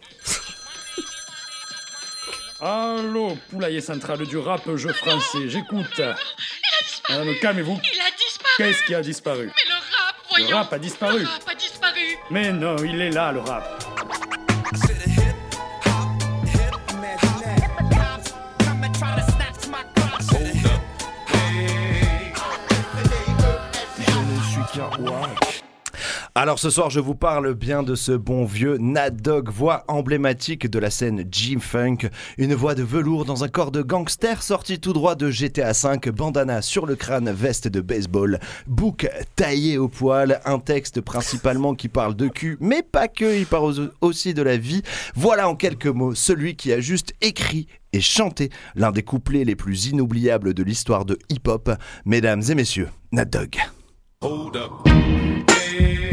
Allô, 2.66 3.38
poulailler 3.50 3.82
central 3.82 4.26
du 4.26 4.38
rap, 4.38 4.74
jeu 4.78 4.94
français, 4.94 5.50
j'écoute. 5.50 6.00
Ah, 7.10 7.20
mais 7.26 7.38
calmez-vous. 7.40 7.78
Il 7.84 8.00
a 8.00 8.06
disparu 8.16 8.54
Qu'est-ce 8.56 8.84
qui 8.86 8.96
a 8.96 9.02
disparu? 9.02 9.48
Mais 9.48 9.64
le 9.68 9.74
rap, 9.74 10.16
voyons 10.30 10.50
Le 10.50 10.56
rap 10.56 10.72
a 10.72 10.80
disparu. 10.80 11.20
Le 11.20 11.28
rap 11.28 11.44
a 11.46 11.56
disparu 11.56 12.18
Mais 12.32 12.54
non, 12.54 12.78
il 12.78 13.02
est 13.02 13.10
là, 13.10 13.34
le 13.34 13.42
rap. 13.42 13.84
Alors 26.36 26.58
ce 26.58 26.72
soir, 26.72 26.90
je 26.90 27.00
vous 27.00 27.14
parle 27.14 27.54
bien 27.54 27.84
de 27.84 27.94
ce 27.94 28.12
bon 28.12 28.44
vieux 28.44 28.78
Nat 28.80 29.12
Dogg, 29.12 29.50
voix 29.50 29.84
emblématique 29.88 30.68
de 30.68 30.80
la 30.80 30.90
scène 30.90 31.24
G-Funk, 31.32 32.10
une 32.40 32.56
voix 32.56 32.74
de 32.74 32.82
velours 32.82 33.24
dans 33.24 33.44
un 33.44 33.48
corps 33.48 33.70
de 33.70 33.84
gangster 33.84 34.42
sorti 34.42 34.80
tout 34.80 34.94
droit 34.94 35.14
de 35.14 35.30
GTA 35.30 35.74
V, 35.74 36.12
bandana 36.12 36.64
sur 36.64 36.88
le 36.88 36.96
crâne, 36.96 37.30
veste 37.30 37.68
de 37.68 37.82
baseball, 37.82 38.40
bouc 38.66 39.08
taillé 39.36 39.78
au 39.78 39.88
poil, 39.88 40.42
un 40.44 40.58
texte 40.58 41.02
principalement 41.02 41.76
qui 41.76 41.88
parle 41.88 42.16
de 42.16 42.28
cul, 42.28 42.58
mais 42.60 42.82
pas 42.82 43.08
que, 43.08 43.38
il 43.38 43.46
parle 43.46 43.92
aussi 44.02 44.34
de 44.34 44.42
la 44.42 44.58
vie. 44.58 44.82
Voilà 45.14 45.48
en 45.48 45.56
quelques 45.56 45.86
mots 45.86 46.16
celui 46.16 46.56
qui 46.56 46.74
a 46.74 46.80
juste 46.80 47.14
écrit 47.22 47.68
et 47.94 48.02
chanté 48.02 48.50
l'un 48.74 48.92
des 48.92 49.04
couplets 49.04 49.44
les 49.44 49.56
plus 49.56 49.86
inoubliables 49.86 50.56
de 50.56 50.64
l'histoire 50.64 51.06
de 51.06 51.20
hip-hop. 51.30 51.70
Mesdames 52.06 52.42
et 52.50 52.56
messieurs, 52.56 52.90
Nat. 53.12 53.30
Hey, 55.56 56.13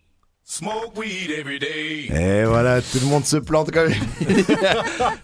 Et 2.13 2.43
voilà, 2.43 2.81
tout 2.81 2.99
le 3.01 3.05
monde 3.05 3.25
se 3.25 3.37
plante 3.37 3.69
quand 3.71 3.87
même. 3.87 3.95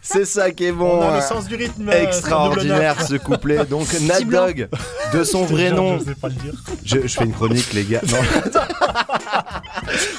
C'est 0.01 0.24
ça 0.24 0.51
qui 0.51 0.65
est 0.68 0.71
bon. 0.71 1.00
On 1.00 1.01
a 1.01 1.12
le 1.12 1.18
hein. 1.18 1.21
sens 1.21 1.47
du 1.47 1.56
rythme. 1.56 1.89
euh, 1.89 2.03
Extraordinaire 2.03 3.06
ce 3.06 3.15
couplet. 3.15 3.65
Donc 3.65 3.88
Nat. 4.03 4.21
Dogg, 4.21 4.69
de 5.13 5.24
son 5.25 5.44
vrai 5.44 5.71
nom. 5.71 6.00
Je 6.00 6.06
sais 6.06 6.15
pas 6.15 6.29
le 6.29 6.33
dire. 6.35 6.53
Je, 6.85 7.01
je 7.07 7.07
fais 7.18 7.25
une 7.25 7.33
chronique, 7.33 7.74
les 7.74 7.83
gars. 7.83 8.01
Non. 8.07 8.18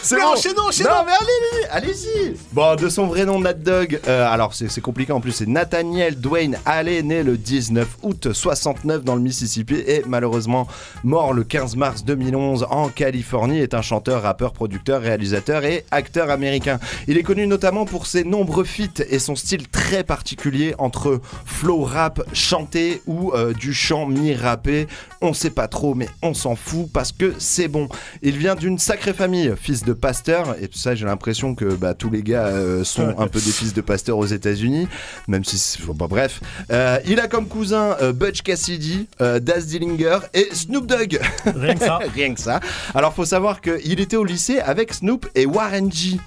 C'est 0.03 0.17
Mais 0.17 0.23
bon. 0.23 0.29
enchaînons, 0.29 0.63
enchaînons. 0.69 0.91
Non, 0.91 1.05
mais 1.07 1.13
allez, 1.13 1.69
allez, 1.79 1.87
allez-y. 1.89 2.37
Bon, 2.53 2.77
de 2.77 2.89
son 2.89 3.07
vrai 3.07 3.25
nom, 3.25 3.41
Nat 3.41 3.55
Dogg. 3.55 4.01
euh, 4.09 4.27
alors, 4.31 4.55
c'est 4.55 4.71
c'est 4.71 4.81
compliqué 4.81 5.13
en 5.13 5.21
plus. 5.21 5.33
C'est 5.33 5.47
Nathaniel 5.49 6.19
Dwayne 6.21 6.59
Alley, 6.67 7.03
né 7.03 7.23
le 7.23 7.37
19 7.37 7.87
août 8.03 8.33
69 8.33 9.05
dans 9.05 9.15
le 9.15 9.21
Mississippi 9.23 9.75
et 9.87 10.03
malheureusement 10.07 10.69
mort 11.03 11.33
le 11.33 11.45
15 11.45 11.77
mars 11.77 12.05
2011 12.05 12.67
en 12.71 12.89
Californie. 12.89 13.61
Est 13.61 13.75
un 13.75 13.83
chanteur, 13.83 14.23
rappeur, 14.23 14.53
producteur, 14.53 14.98
réalisateur 15.01 15.65
et 15.65 15.85
acteur 15.91 16.31
américain. 16.31 16.79
Il 17.07 17.17
est 17.19 17.23
connu 17.23 17.47
notamment 17.47 17.85
pour 17.85 18.07
ses 18.07 18.25
nombreux 18.25 18.65
feats 18.65 19.03
et 19.09 19.19
son 19.19 19.37
style 19.37 19.69
très 19.69 20.05
particulier 20.05 20.75
entre 20.79 21.21
flow 21.47 21.83
rap 21.83 22.21
chanté 22.33 23.03
ou 23.07 23.33
euh, 23.33 23.53
du 23.53 23.73
chant 23.75 24.07
mi-rappé. 24.07 24.87
On 25.21 25.33
sait 25.33 25.51
pas 25.51 25.69
trop, 25.69 25.95
mais 25.95 26.09
on 26.23 26.35
s'en 26.35 26.55
fout 26.57 26.89
parce 26.93 27.13
que 27.13 27.35
c'est 27.39 27.69
bon. 27.69 27.89
Il 28.23 28.37
vient 28.39 28.55
d'une 28.55 28.79
sacrée 28.79 29.13
famille, 29.13 29.53
fils 29.61 29.85
de 29.85 29.93
pasteur, 29.93 30.55
et 30.61 30.69
ça 30.73 30.95
j'ai 30.95 31.05
l'impression 31.07 31.55
que 31.55 31.65
bah, 31.65 31.95
tous 31.95 32.11
les 32.11 32.23
gars 32.23 32.47
euh, 32.47 32.85
sont 32.85 33.19
un 33.19 33.27
peu 33.27 33.41
des 33.41 33.51
fils 33.51 33.75
de 33.75 33.81
pasteur 33.81 34.19
aux 34.19 34.27
États-Unis, 34.27 34.87
même 35.27 35.45
si 35.45 35.59
c'est- 35.59 35.83
bon, 35.85 36.07
bref. 36.07 36.41
Euh, 36.71 36.99
il 37.07 37.19
a 37.21 37.27
comme 37.27 37.49
cousin 37.49 37.97
Butch 38.15 38.43
Cassidy, 38.43 39.09
Daz 39.19 39.67
Dillinger 39.67 40.19
et 40.35 40.49
Snoop 40.53 40.87
Dogg. 40.87 41.19
Rien 41.47 41.75
que 41.75 41.85
ça. 41.85 41.99
Rien 42.15 42.35
que 42.35 42.41
ça. 42.41 42.61
Alors 42.95 43.13
faut 43.15 43.25
savoir 43.25 43.61
qu'il 43.61 44.01
était 44.01 44.17
au 44.17 44.25
lycée 44.25 44.61
avec 44.61 44.78
Snoop 44.93 45.29
et 45.35 45.47
Warren 45.47 45.91
G. 45.93 46.19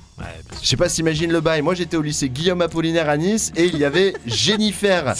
Je 0.62 0.68
sais 0.68 0.78
pas 0.78 0.88
si 0.90 1.02
le 1.02 1.40
bail. 1.42 1.62
Moi 1.64 1.74
j'étais 1.74 1.98
au 1.98 2.02
lycée 2.02 2.30
Guillaume 2.30 2.62
Apollinaire 2.62 3.10
à 3.10 3.18
Nice 3.18 3.52
et 3.56 3.66
il 3.66 3.78
y 3.78 3.86
avait 3.86 4.14
Jennifer. 4.28 5.16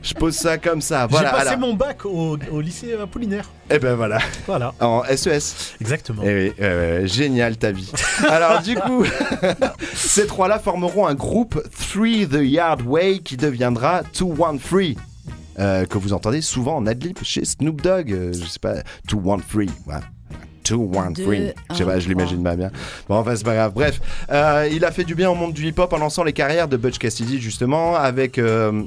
Je 0.00 0.14
pose 0.14 0.34
ça 0.36 0.58
comme 0.58 0.80
ça. 0.80 1.06
Voilà. 1.08 1.30
J'ai 1.30 1.34
passé 1.36 1.48
alors- 1.48 1.60
mon 1.60 1.74
bac 1.74 2.04
au, 2.04 2.38
au 2.50 2.60
lycée 2.60 2.94
Apollinaire. 2.94 3.50
Et 3.68 3.78
ben 3.80 3.94
voilà. 3.94 4.18
Voilà. 4.46 4.74
En 4.80 5.02
SES. 5.04 5.74
Exactement. 5.80 6.22
Eh 6.24 6.34
oui, 6.34 6.52
euh, 6.60 7.06
génial 7.06 7.56
ta 7.56 7.72
vie. 7.72 7.90
Alors 8.28 8.62
du 8.62 8.76
coup, 8.76 9.04
ces 9.94 10.26
trois-là 10.26 10.58
formeront 10.58 11.06
un 11.06 11.14
groupe 11.14 11.60
Three 11.92 12.28
the 12.28 12.40
Yard 12.42 12.82
Way 12.82 13.20
qui 13.20 13.36
deviendra 13.36 14.02
Two 14.12 14.34
One 14.38 14.58
Free. 14.60 14.96
euh, 15.58 15.84
que 15.84 15.98
vous 15.98 16.12
entendez 16.12 16.40
souvent 16.42 16.76
en 16.76 16.86
adlib 16.86 17.18
chez 17.22 17.44
Snoop 17.44 17.82
Dogg, 17.82 18.12
euh, 18.12 18.32
je 18.32 18.44
sais 18.46 18.58
pas, 18.58 18.76
Two 19.08 19.20
One 19.24 19.42
Free, 19.46 19.68
voilà. 19.84 20.02
2, 20.64 20.74
1, 20.74 20.78
3. 20.90 21.08
Deux, 21.12 21.52
Je 21.70 21.76
sais 21.76 21.84
pas, 21.84 21.98
je 21.98 22.08
l'imagine 22.08 22.42
pas 22.42 22.56
bien. 22.56 22.70
Bon, 23.08 23.16
enfin, 23.16 23.34
c'est 23.36 23.44
pas 23.44 23.54
grave. 23.54 23.72
Bref, 23.74 24.00
euh, 24.30 24.68
il 24.72 24.84
a 24.84 24.90
fait 24.90 25.04
du 25.04 25.14
bien 25.14 25.30
au 25.30 25.34
monde 25.34 25.52
du 25.52 25.66
hip-hop 25.68 25.92
en 25.92 25.98
lançant 25.98 26.24
les 26.24 26.32
carrières 26.32 26.68
de 26.68 26.76
Butch 26.76 26.98
Cassidy, 26.98 27.40
justement, 27.40 27.94
avec. 27.96 28.38
euh, 28.38 28.82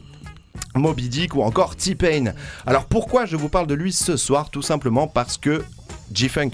Moby 0.74 1.10
Dick 1.10 1.36
ou 1.36 1.41
encore 1.41 1.75
T-Pain. 1.75 2.34
Alors 2.65 2.86
pourquoi 2.86 3.25
je 3.25 3.36
vous 3.36 3.50
parle 3.50 3.67
de 3.67 3.74
lui 3.74 3.91
ce 3.91 4.15
soir? 4.17 4.50
Tout 4.50 4.62
simplement 4.62 5.08
parce 5.08 5.38
que 5.38 5.63
G-Funk. 6.13 6.51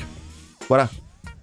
Voilà. 0.69 0.89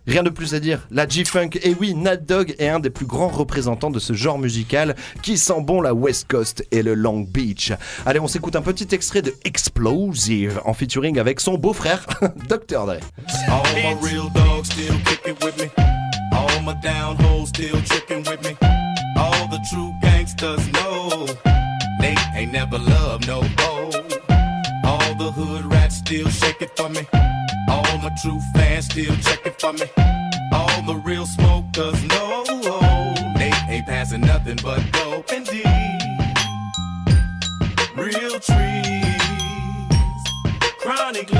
Rien 0.08 0.22
de 0.22 0.30
plus 0.30 0.54
à 0.54 0.60
dire. 0.60 0.80
La 0.90 1.06
G-Funk, 1.06 1.50
et 1.62 1.76
oui, 1.78 1.94
Nat 1.94 2.16
Dogg 2.16 2.54
est 2.58 2.68
un 2.68 2.80
des 2.80 2.88
plus 2.88 3.04
grands 3.04 3.28
représentants 3.28 3.90
de 3.90 3.98
ce 3.98 4.14
genre 4.14 4.38
musical 4.38 4.96
qui 5.20 5.36
sent 5.36 5.60
bon 5.60 5.82
la 5.82 5.92
West 5.92 6.28
Coast 6.30 6.66
et 6.70 6.82
le 6.82 6.94
Long 6.94 7.20
Beach. 7.20 7.72
Allez, 8.06 8.18
on 8.18 8.26
s'écoute 8.26 8.56
un 8.56 8.62
petit 8.62 8.88
extrait 8.92 9.20
de 9.20 9.34
Explosive 9.44 10.62
en 10.64 10.72
featuring 10.72 11.18
avec 11.18 11.40
son 11.40 11.58
beau-frère, 11.58 12.06
Dr. 12.48 12.86
Dre. 12.86 13.00
All 13.48 13.62
my 13.74 13.94
real 14.00 14.30
dogs 14.30 14.70
still 14.70 14.96
kicking 15.04 15.36
with 15.44 15.58
me. 15.58 15.68
All 16.32 16.62
my 16.62 16.72
down 16.82 17.16
hoes 17.18 17.50
still 17.50 17.78
tricking 17.82 18.24
with 18.30 18.42
me. 18.42 18.56
All 19.18 19.46
the 19.50 19.60
true 19.70 19.92
gangsters 20.00 20.66
know 20.72 21.26
they 22.00 22.14
ain't 22.34 22.54
never 22.54 22.78
loved 22.78 23.26
no 23.26 23.42
gold. 23.58 23.94
All 24.84 25.14
the 25.18 25.30
hood 25.30 25.70
rats 25.70 25.98
still 25.98 26.30
shake 26.30 26.62
it 26.62 26.74
for 26.78 26.88
me. 26.88 27.02
True 28.16 28.40
fans 28.52 28.86
still 28.86 29.14
check 29.18 29.46
it 29.46 29.60
for 29.60 29.72
me. 29.72 29.84
All 30.52 30.82
the 30.82 30.96
real 31.04 31.24
smokers 31.24 32.02
know 32.08 32.44
they 33.36 33.52
ain't 33.68 33.86
passing 33.86 34.22
nothing 34.22 34.58
but 34.60 34.82
dope 34.90 35.32
indeed. 35.32 35.64
Real 37.94 38.40
trees, 38.40 39.22
chronic 40.80 41.30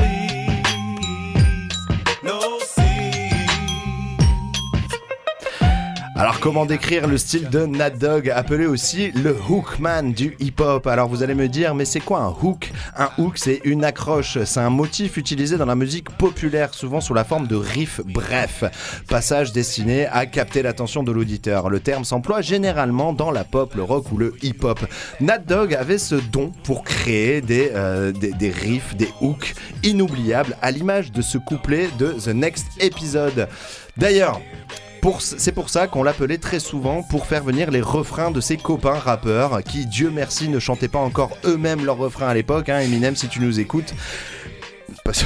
Alors 6.19 6.41
comment 6.41 6.65
décrire 6.65 7.07
le 7.07 7.17
style 7.17 7.47
de 7.47 7.65
Nat 7.65 7.91
Dogg, 7.91 8.29
appelé 8.29 8.65
aussi 8.65 9.11
le 9.11 9.33
hookman 9.49 10.11
du 10.11 10.35
hip-hop? 10.41 10.85
Alors 10.85 11.07
vous 11.07 11.23
allez 11.23 11.33
me 11.33 11.47
dire, 11.47 11.73
mais 11.73 11.85
c'est 11.85 12.01
quoi 12.01 12.19
un 12.19 12.35
hook? 12.43 12.73
Un 12.97 13.09
hook 13.17 13.37
c'est 13.37 13.61
une 13.63 13.85
accroche, 13.85 14.37
c'est 14.43 14.59
un 14.59 14.69
motif 14.69 15.15
utilisé 15.15 15.55
dans 15.55 15.65
la 15.65 15.75
musique 15.75 16.09
populaire, 16.17 16.73
souvent 16.73 16.99
sous 16.99 17.13
la 17.13 17.23
forme 17.23 17.47
de 17.47 17.55
riff 17.55 18.01
bref, 18.03 18.65
passage 19.07 19.53
destiné 19.53 20.07
à 20.07 20.25
capter 20.25 20.61
l'attention 20.61 21.03
de 21.03 21.13
l'auditeur. 21.13 21.69
Le 21.69 21.79
terme 21.79 22.03
s'emploie 22.03 22.41
généralement 22.41 23.13
dans 23.13 23.31
la 23.31 23.45
pop, 23.45 23.73
le 23.73 23.83
rock 23.83 24.11
ou 24.11 24.17
le 24.17 24.35
hip-hop. 24.41 24.85
Nat 25.21 25.37
Dogg 25.37 25.73
avait 25.73 25.97
ce 25.97 26.15
don 26.15 26.51
pour 26.65 26.83
créer 26.83 27.39
des, 27.39 27.71
euh, 27.73 28.11
des, 28.11 28.33
des 28.33 28.51
riffs, 28.51 28.93
des 28.97 29.07
hooks 29.21 29.55
inoubliables, 29.83 30.57
à 30.61 30.71
l'image 30.71 31.13
de 31.13 31.21
ce 31.21 31.37
couplet 31.37 31.87
de 31.97 32.11
The 32.11 32.35
Next 32.35 32.67
Episode. 32.81 33.47
D'ailleurs, 33.95 34.41
C'est 35.19 35.51
pour 35.53 35.69
ça 35.69 35.87
qu'on 35.87 36.03
l'appelait 36.03 36.37
très 36.37 36.59
souvent 36.59 37.03
pour 37.03 37.25
faire 37.25 37.43
venir 37.43 37.71
les 37.71 37.81
refrains 37.81 38.31
de 38.31 38.41
ses 38.41 38.57
copains 38.57 38.93
rappeurs 38.93 39.63
qui, 39.63 39.85
Dieu 39.85 40.11
merci, 40.13 40.49
ne 40.49 40.59
chantaient 40.59 40.87
pas 40.87 40.99
encore 40.99 41.37
eux-mêmes 41.45 41.85
leurs 41.85 41.97
refrains 41.97 42.27
à 42.27 42.33
l'époque. 42.33 42.69
Hein, 42.69 42.79
Eminem, 42.79 43.15
si 43.15 43.27
tu 43.27 43.39
nous 43.39 43.59
écoutes. 43.59 43.93
Parce, 45.03 45.23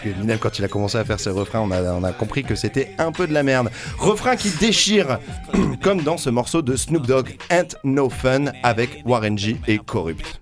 que 0.00 0.08
Eminem, 0.08 0.38
quand 0.38 0.58
il 0.58 0.64
a 0.64 0.68
commencé 0.68 0.96
à 0.96 1.04
faire 1.04 1.20
ses 1.20 1.30
refrains, 1.30 1.60
on 1.60 1.70
a, 1.70 1.82
on 1.92 2.04
a 2.04 2.12
compris 2.12 2.44
que 2.44 2.54
c'était 2.54 2.90
un 2.98 3.12
peu 3.12 3.26
de 3.26 3.32
la 3.32 3.42
merde. 3.42 3.70
Refrain 3.98 4.36
qui 4.36 4.50
déchire, 4.50 5.18
comme 5.82 6.02
dans 6.02 6.16
ce 6.16 6.30
morceau 6.30 6.62
de 6.62 6.76
Snoop 6.76 7.06
Dogg, 7.06 7.36
Ain't 7.50 7.76
No 7.84 8.08
Fun, 8.08 8.46
avec 8.62 9.02
Warren 9.04 9.36
G 9.36 9.56
et 9.66 9.78
Corrupt. 9.78 10.40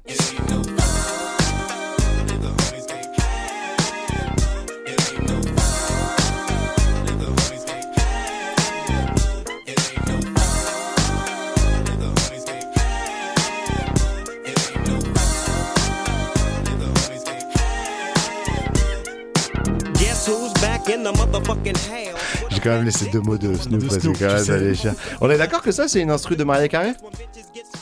Quand 22.64 22.71
même 22.71 22.85
laissé 22.85 23.06
deux 23.12 23.21
mots 23.21 23.37
de 23.37 23.52
Snoop 23.54 23.83
De 23.83 23.87
parce 23.87 23.99
que 23.99 24.09
quand 24.09 24.85
même. 24.85 24.94
On 25.21 25.30
est 25.30 25.37
d'accord 25.37 25.61
que 25.61 25.71
ça 25.71 25.87
c'est 25.87 26.00
une 26.00 26.11
instru 26.11 26.35
de 26.35 26.44
Maria 26.44 26.66
Carré 26.68 26.92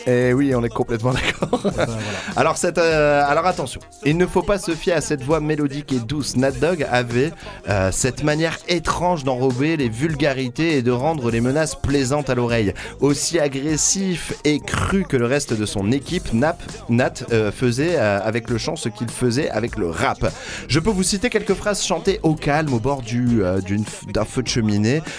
Eh 0.06 0.32
oui, 0.32 0.52
on 0.56 0.64
est 0.64 0.68
complètement 0.68 1.12
d'accord. 1.12 1.62
alors, 2.36 2.56
cette, 2.56 2.78
euh, 2.78 3.22
alors 3.24 3.46
attention, 3.46 3.80
il 4.04 4.16
ne 4.16 4.26
faut 4.26 4.42
pas 4.42 4.58
se 4.58 4.72
fier 4.72 4.94
à 4.94 5.00
cette 5.00 5.22
voix 5.22 5.38
mélodique 5.38 5.92
et 5.92 6.00
douce. 6.00 6.36
Nat 6.36 6.50
Dogg 6.52 6.84
avait 6.90 7.30
euh, 7.68 7.90
cette 7.92 8.24
manière 8.24 8.58
étrange 8.66 9.22
d'enrober 9.22 9.76
les 9.76 9.88
vulgarités 9.88 10.76
et 10.76 10.82
de 10.82 10.90
rendre 10.90 11.30
les 11.30 11.40
menaces 11.40 11.76
plaisantes 11.76 12.28
à 12.28 12.34
l'oreille. 12.34 12.74
Aussi 13.00 13.38
agressif 13.38 14.32
et 14.44 14.58
cru 14.58 15.04
que 15.04 15.16
le 15.16 15.26
reste 15.26 15.54
de 15.54 15.64
son 15.64 15.92
équipe, 15.92 16.32
Nap, 16.32 16.60
Nat 16.88 17.14
euh, 17.30 17.52
faisait 17.52 17.96
avec 17.96 18.50
le 18.50 18.58
chant 18.58 18.74
ce 18.74 18.88
qu'il 18.88 19.10
faisait 19.10 19.48
avec 19.50 19.76
le 19.76 19.88
rap. 19.88 20.32
Je 20.66 20.80
peux 20.80 20.90
vous 20.90 21.04
citer 21.04 21.30
quelques 21.30 21.54
phrases 21.54 21.84
chantées 21.84 22.18
au 22.24 22.34
calme 22.34 22.74
au 22.74 22.80
bord 22.80 23.02
du, 23.02 23.42
d'une 23.64 23.84
d'un 24.12 24.24
feu 24.24 24.42
de 24.42 24.48
cheminée, 24.48 24.71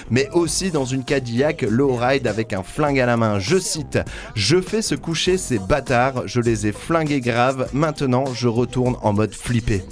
mais 0.09 0.29
aussi 0.33 0.71
dans 0.71 0.85
une 0.85 1.03
Cadillac 1.03 1.61
low 1.61 1.95
ride 1.95 2.27
avec 2.27 2.53
un 2.53 2.63
flingue 2.63 2.99
à 2.99 3.05
la 3.05 3.17
main. 3.17 3.39
Je 3.39 3.57
cite 3.57 3.99
Je 4.35 4.61
fais 4.61 4.81
se 4.81 4.95
coucher 4.95 5.37
ces 5.37 5.59
bâtards, 5.59 6.23
je 6.27 6.41
les 6.41 6.67
ai 6.67 6.71
flingués 6.71 7.21
grave, 7.21 7.69
maintenant 7.73 8.25
je 8.33 8.47
retourne 8.47 8.95
en 9.01 9.13
mode 9.13 9.33
flippé. 9.33 9.83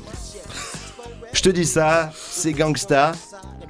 Je 1.33 1.41
te 1.41 1.49
dis 1.49 1.65
ça, 1.65 2.11
c'est 2.13 2.53
gangsta. 2.53 3.13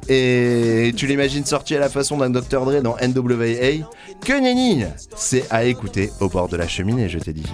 Et 0.10 0.94
tu 0.98 1.06
l'imagines 1.06 1.46
sorti 1.46 1.76
à 1.76 1.80
la 1.80 1.88
façon 1.88 2.18
d'un 2.18 2.30
Dr. 2.32 2.66
Dre 2.66 2.82
dans 2.82 2.96
NWA 2.96 3.86
Que 4.20 4.42
nenni 4.42 4.84
C'est 5.16 5.46
à 5.52 5.64
écouter 5.64 6.12
au 6.20 6.28
bord 6.28 6.50
de 6.50 6.58
la 6.58 6.68
cheminée, 6.68 7.08
je 7.08 7.20
t'ai 7.20 7.34
dit. 7.34 7.46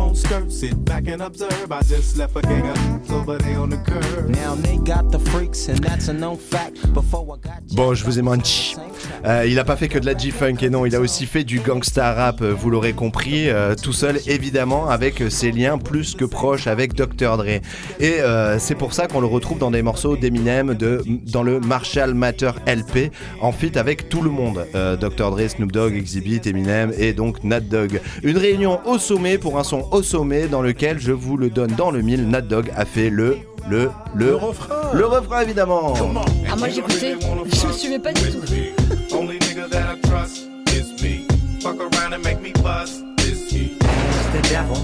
Won't 0.00 0.16
skirt, 0.16 0.50
sit 0.50 0.84
back 0.84 1.08
and 1.08 1.22
observe. 1.22 1.70
I 1.70 1.82
just 1.82 2.16
left 2.16 2.36
a 2.36 2.42
gang 2.42 2.68
of 2.68 3.12
over 3.12 3.38
there 3.38 3.58
on 3.58 3.70
the 3.70 3.78
curb. 3.78 4.30
Now 4.30 4.54
they 4.54 4.78
got 4.78 5.10
the 5.10 5.18
freaks, 5.18 5.68
and 5.68 5.78
that's 5.78 6.08
a 6.08 6.12
known 6.12 6.36
fact. 6.36 6.92
Before 6.92 7.24
I 7.34 7.38
got 7.38 7.60
Bon, 7.74 7.94
je 7.94 8.04
vous 8.04 8.18
ai 8.18 8.22
menti. 8.22 8.76
Euh, 9.24 9.46
il 9.46 9.58
a 9.58 9.64
pas 9.64 9.76
fait 9.76 9.88
que 9.88 9.98
de 9.98 10.06
la 10.06 10.16
G-Funk 10.16 10.56
et 10.62 10.70
non, 10.70 10.86
il 10.86 10.96
a 10.96 11.00
aussi 11.00 11.26
fait 11.26 11.44
du 11.44 11.60
gangsta 11.60 12.14
rap, 12.14 12.40
euh, 12.40 12.52
vous 12.52 12.70
l'aurez 12.70 12.94
compris, 12.94 13.48
euh, 13.48 13.74
tout 13.74 13.92
seul 13.92 14.18
évidemment, 14.26 14.88
avec 14.88 15.22
ses 15.28 15.52
liens 15.52 15.78
plus 15.78 16.14
que 16.14 16.24
proches 16.24 16.66
avec 16.66 16.94
Dr. 16.94 17.36
Dre. 17.36 17.60
Et 18.00 18.20
euh, 18.20 18.58
c'est 18.58 18.74
pour 18.74 18.94
ça 18.94 19.06
qu'on 19.06 19.20
le 19.20 19.26
retrouve 19.26 19.58
dans 19.58 19.70
des 19.70 19.82
morceaux 19.82 20.16
d'Eminem, 20.16 20.74
de, 20.74 21.02
dans 21.30 21.42
le 21.42 21.60
Marshall 21.60 22.14
Matter 22.14 22.52
LP, 22.66 23.12
en 23.40 23.52
feat 23.52 23.76
avec 23.76 24.08
tout 24.08 24.22
le 24.22 24.30
monde. 24.30 24.66
Euh, 24.74 24.96
Dr. 24.96 25.30
Dre, 25.30 25.48
Snoop 25.48 25.72
Dogg, 25.72 25.94
Exhibit, 25.94 26.40
Eminem 26.46 26.92
et 26.98 27.12
donc 27.12 27.44
Nat 27.44 27.60
Dogg. 27.60 28.00
Une 28.22 28.38
réunion 28.38 28.80
au 28.86 28.98
sommet 28.98 29.38
pour 29.38 29.58
un 29.58 29.64
son 29.64 29.86
au 29.90 30.02
sommet 30.02 30.48
dans 30.48 30.62
lequel, 30.62 30.98
je 30.98 31.12
vous 31.12 31.36
le 31.36 31.50
donne 31.50 31.72
dans 31.76 31.90
le 31.90 32.00
mille, 32.02 32.28
Nat 32.28 32.42
Dogg 32.42 32.70
a 32.76 32.84
fait 32.84 33.10
le, 33.10 33.38
le, 33.68 33.90
le, 34.14 34.26
Le 34.26 34.34
refrain. 34.36 34.74
le 34.94 35.06
refrain 35.06 35.40
évidemment. 35.42 35.94
Ah, 36.50 36.56
moi 36.56 36.68
j'écoutais, 36.68 37.16
je 37.20 37.66
me 37.66 37.72
suivais 37.72 37.98
pas 37.98 38.12
du 38.12 38.22
tout. 38.30 38.40
Only 39.12 39.38
nigga 39.38 39.68
that 39.70 39.96
I 39.96 40.00
trust 40.08 40.46
is 40.72 41.02
me. 41.02 41.26
Fuck 41.60 41.78
around 41.80 42.14
and 42.14 42.22
make 42.22 42.40
me 42.40 42.52
bust 42.62 43.02
this 43.18 43.50
heat. 43.50 43.78
The 44.32 44.40
devil, 44.48 44.76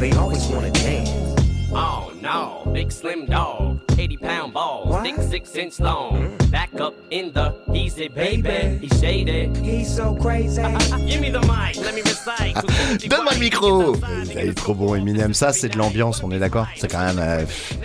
they 0.00 0.10
always 0.12 0.42
wanna 0.48 0.70
dance. 0.70 1.19
Oh 1.72 2.12
no, 2.20 2.70
big 2.72 2.90
slim 2.90 3.26
dog, 3.26 3.78
80 3.98 4.16
pound 4.16 4.52
balls, 4.52 5.02
thick 5.02 5.16
six 5.16 5.54
inch 5.54 5.78
long. 5.80 6.36
Back 6.50 6.70
up 6.80 6.94
in 7.10 7.32
the 7.32 7.54
easy 7.72 8.08
baby, 8.08 8.78
he's 8.80 9.00
shady. 9.00 9.50
He's 9.62 9.94
so 9.94 10.14
crazy. 10.16 10.60
Give 11.06 11.20
me 11.20 11.30
the 11.30 11.40
mic, 11.42 11.76
let 11.84 11.94
me 11.94 12.02
recite. 12.02 12.56
Donne-moi 13.08 13.34
le 13.34 13.38
micro. 13.38 13.94
Il 14.24 14.38
est 14.38 14.54
trop 14.56 14.74
bon 14.74 14.94
Eminem, 14.96 15.32
ça 15.32 15.52
c'est 15.52 15.68
de 15.68 15.78
l'ambiance, 15.78 16.22
on 16.24 16.30
est 16.32 16.38
d'accord? 16.40 16.66
C'est 16.76 16.90
quand 16.90 17.04
même... 17.04 17.18
euh, 17.18 17.40
pff, 17.44 17.78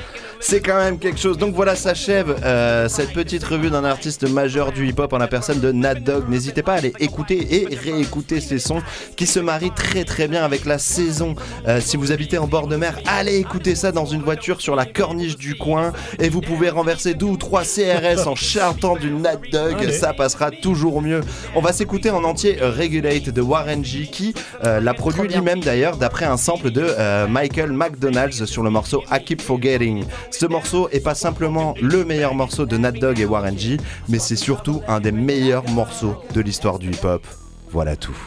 c'est 0.47 0.61
quand 0.61 0.77
même 0.77 0.99
quelque 0.99 1.19
chose. 1.19 1.39
Donc 1.39 1.55
voilà, 1.55 1.75
s'achève 1.75 2.35
euh, 2.43 2.87
cette 2.87 3.13
petite 3.13 3.43
revue 3.43 3.71
d'un 3.71 3.83
artiste 3.83 4.29
majeur 4.29 4.71
du 4.71 4.87
hip-hop 4.87 5.11
en 5.11 5.17
la 5.17 5.27
personne 5.27 5.59
de 5.59 5.71
Nat 5.71 5.95
Dogg. 5.95 6.29
N'hésitez 6.29 6.61
pas 6.61 6.73
à 6.73 6.77
aller 6.77 6.93
écouter 6.99 7.63
et 7.63 7.75
réécouter 7.75 8.39
ces 8.39 8.59
sons 8.59 8.83
qui 9.15 9.25
se 9.25 9.39
marient 9.39 9.73
très 9.75 10.03
très 10.03 10.27
bien 10.27 10.43
avec 10.45 10.65
la 10.65 10.77
saison. 10.77 11.33
Euh, 11.67 11.81
si 11.81 11.97
vous 11.97 12.11
habitez 12.11 12.37
en 12.37 12.45
bord 12.45 12.67
de 12.67 12.75
mer, 12.75 12.99
allez 13.07 13.37
écouter 13.37 13.73
ça 13.73 13.91
dans 13.91 14.05
une 14.05 14.21
voiture 14.21 14.61
sur 14.61 14.75
la 14.75 14.85
corniche 14.85 15.35
du 15.35 15.55
coin 15.55 15.93
et 16.19 16.29
vous 16.29 16.41
pouvez 16.41 16.69
renverser 16.69 17.15
deux 17.15 17.25
ou 17.25 17.37
trois 17.37 17.63
CRS 17.63 18.27
en 18.27 18.35
chantant 18.35 18.97
du 18.97 19.09
Nat 19.09 19.37
Dogg. 19.51 19.77
Allez. 19.79 19.93
Ça 19.93 20.13
passera 20.13 20.51
toujours 20.51 21.01
mieux. 21.01 21.21
On 21.55 21.61
va 21.61 21.73
s'écouter 21.73 22.11
en 22.11 22.23
entier 22.23 22.59
Regulate 22.61 23.31
de 23.31 23.41
Warren 23.41 23.83
G 23.83 24.07
qui 24.11 24.35
euh, 24.63 24.79
l'a 24.79 24.93
produit 24.93 25.27
lui-même 25.27 25.61
d'ailleurs 25.61 25.97
d'après 25.97 26.25
un 26.25 26.37
sample 26.37 26.69
de 26.69 26.85
euh, 26.85 27.27
Michael 27.27 27.71
McDonald's 27.71 28.45
sur 28.45 28.61
le 28.61 28.69
morceau 28.69 29.01
I 29.11 29.23
Keep 29.23 29.41
Forgetting. 29.41 30.05
Ce 30.37 30.45
morceau 30.45 30.89
est 30.89 30.99
pas 30.99 31.15
simplement 31.15 31.75
le 31.81 32.03
meilleur 32.03 32.35
morceau 32.35 32.65
de 32.65 32.75
Nat 32.75 32.91
Dogg 32.91 33.21
et 33.21 33.25
Warren 33.25 33.57
G, 33.57 33.77
mais 34.09 34.19
c'est 34.19 34.35
surtout 34.35 34.81
un 34.85 34.99
des 34.99 35.13
meilleurs 35.13 35.63
morceaux 35.69 36.15
de 36.33 36.41
l'histoire 36.41 36.77
du 36.77 36.91
hip-hop. 36.91 37.25
Voilà 37.71 37.95
tout. 37.95 38.17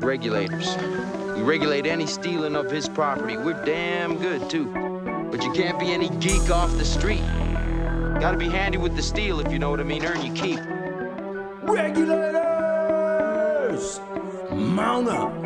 Regulators. 0.00 0.76
We 1.36 1.42
regulate 1.42 1.88
any 1.88 2.06
stealing 2.06 2.54
of 2.54 2.70
his 2.70 2.88
property. 2.88 3.36
We're 3.36 3.60
damn 3.64 4.16
good, 4.16 4.48
too. 4.48 4.66
But 5.32 5.42
you 5.42 5.50
can't 5.50 5.80
be 5.80 5.92
any 5.92 6.08
geek 6.20 6.48
off 6.52 6.78
the 6.78 6.84
street. 6.84 7.24
Gotta 8.20 8.36
be 8.36 8.48
handy 8.48 8.78
with 8.78 8.94
the 8.94 9.02
steel, 9.02 9.40
if 9.40 9.50
you 9.50 9.58
know 9.58 9.70
what 9.70 9.80
I 9.80 9.82
mean. 9.82 10.06
Earn 10.06 10.24
your 10.24 10.36
keep. 10.36 10.60
Regulators! 11.64 12.30
Mount 14.52 15.08
up! 15.08 15.45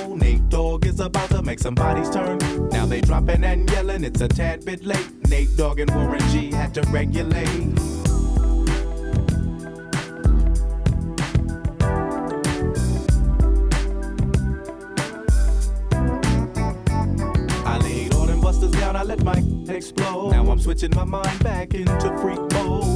Nate 0.09 0.49
Dogg 0.49 0.85
is 0.85 0.99
about 0.99 1.29
to 1.29 1.41
make 1.41 1.59
some 1.59 1.75
bodies 1.75 2.09
turn. 2.09 2.37
Now 2.69 2.85
they 2.85 3.01
dropping 3.01 3.43
and 3.43 3.69
yelling, 3.71 4.03
it's 4.03 4.21
a 4.21 4.27
tad 4.27 4.65
bit 4.65 4.83
late. 4.83 5.09
Nate 5.29 5.55
Dogg 5.57 5.79
and 5.79 5.93
Warren 5.93 6.19
G 6.29 6.51
had 6.51 6.73
to 6.75 6.81
regulate. 6.89 7.47
I 17.65 17.77
laid 17.77 18.13
all 18.15 18.25
them 18.25 18.41
busters 18.41 18.71
down, 18.71 18.95
I 18.95 19.03
let 19.03 19.23
my 19.23 19.43
explode. 19.69 20.31
Now 20.31 20.49
I'm 20.49 20.59
switching 20.59 20.91
my 20.95 21.05
mind 21.05 21.43
back 21.43 21.73
into 21.73 22.17
freak 22.21 22.39
mode. 22.53 22.90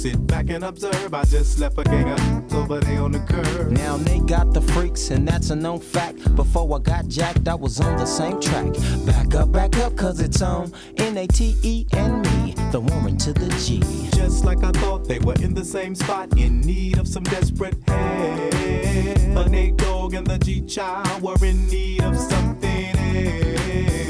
Sit 0.00 0.26
back 0.26 0.48
and 0.48 0.64
observe. 0.64 1.12
I 1.12 1.24
just 1.24 1.58
left 1.58 1.78
a 1.78 1.84
gang 1.84 2.08
of 2.08 2.54
over 2.54 2.80
there 2.80 3.02
on 3.02 3.12
the 3.12 3.20
curb. 3.20 3.70
Now 3.70 3.98
Nate 3.98 4.24
got 4.26 4.54
the 4.54 4.62
freaks, 4.62 5.10
and 5.10 5.28
that's 5.28 5.50
a 5.50 5.56
known 5.56 5.78
fact. 5.78 6.34
Before 6.36 6.74
I 6.74 6.78
got 6.78 7.06
jacked, 7.06 7.46
I 7.48 7.54
was 7.54 7.80
on 7.80 7.98
the 7.98 8.06
same 8.06 8.40
track. 8.40 8.72
Back 9.04 9.34
up, 9.34 9.52
back 9.52 9.76
up, 9.76 9.96
cause 9.96 10.20
it's 10.20 10.40
on 10.40 10.72
N 10.96 11.18
A 11.18 11.26
T 11.26 11.54
E 11.62 11.86
and 11.92 12.22
me, 12.22 12.54
the 12.72 12.80
woman 12.80 13.18
to 13.18 13.34
the 13.34 13.48
G. 13.64 13.80
Just 14.16 14.46
like 14.46 14.64
I 14.64 14.70
thought 14.70 15.06
they 15.06 15.18
were 15.18 15.34
in 15.42 15.52
the 15.52 15.64
same 15.64 15.94
spot, 15.94 16.32
in 16.38 16.62
need 16.62 16.98
of 16.98 17.06
some 17.06 17.24
desperate 17.24 17.76
help. 17.86 18.54
A 18.54 19.48
Nate 19.50 19.76
Dogg 19.76 20.14
and 20.14 20.26
the 20.26 20.38
G 20.38 20.62
Child 20.62 21.20
were 21.22 21.44
in 21.44 21.66
need 21.68 22.02
of 22.02 22.16
something 22.16 22.96
else. 22.96 24.09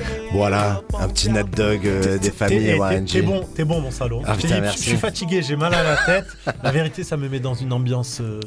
Voilà, 0.33 0.81
un 0.97 1.09
petit 1.09 1.29
Nat 1.29 1.43
Dog 1.43 1.85
euh, 1.85 2.17
des 2.17 2.31
familles 2.31 2.79
t'es- 3.05 3.21
bon, 3.21 3.41
t'es 3.53 3.65
bon, 3.65 3.81
mon 3.81 3.91
salaud. 3.91 4.21
Ah, 4.25 4.35
putain, 4.35 4.61
merci. 4.61 4.83
Je 4.83 4.89
suis 4.89 4.97
fatigué, 4.97 5.41
j'ai 5.41 5.57
mal 5.57 5.73
à 5.73 5.83
la 5.83 5.97
tête. 6.05 6.25
La 6.63 6.71
vérité, 6.71 7.03
ça 7.03 7.17
me 7.17 7.27
met 7.27 7.39
dans 7.41 7.53
une 7.53 7.73
ambiance. 7.73 8.19
euh, 8.21 8.39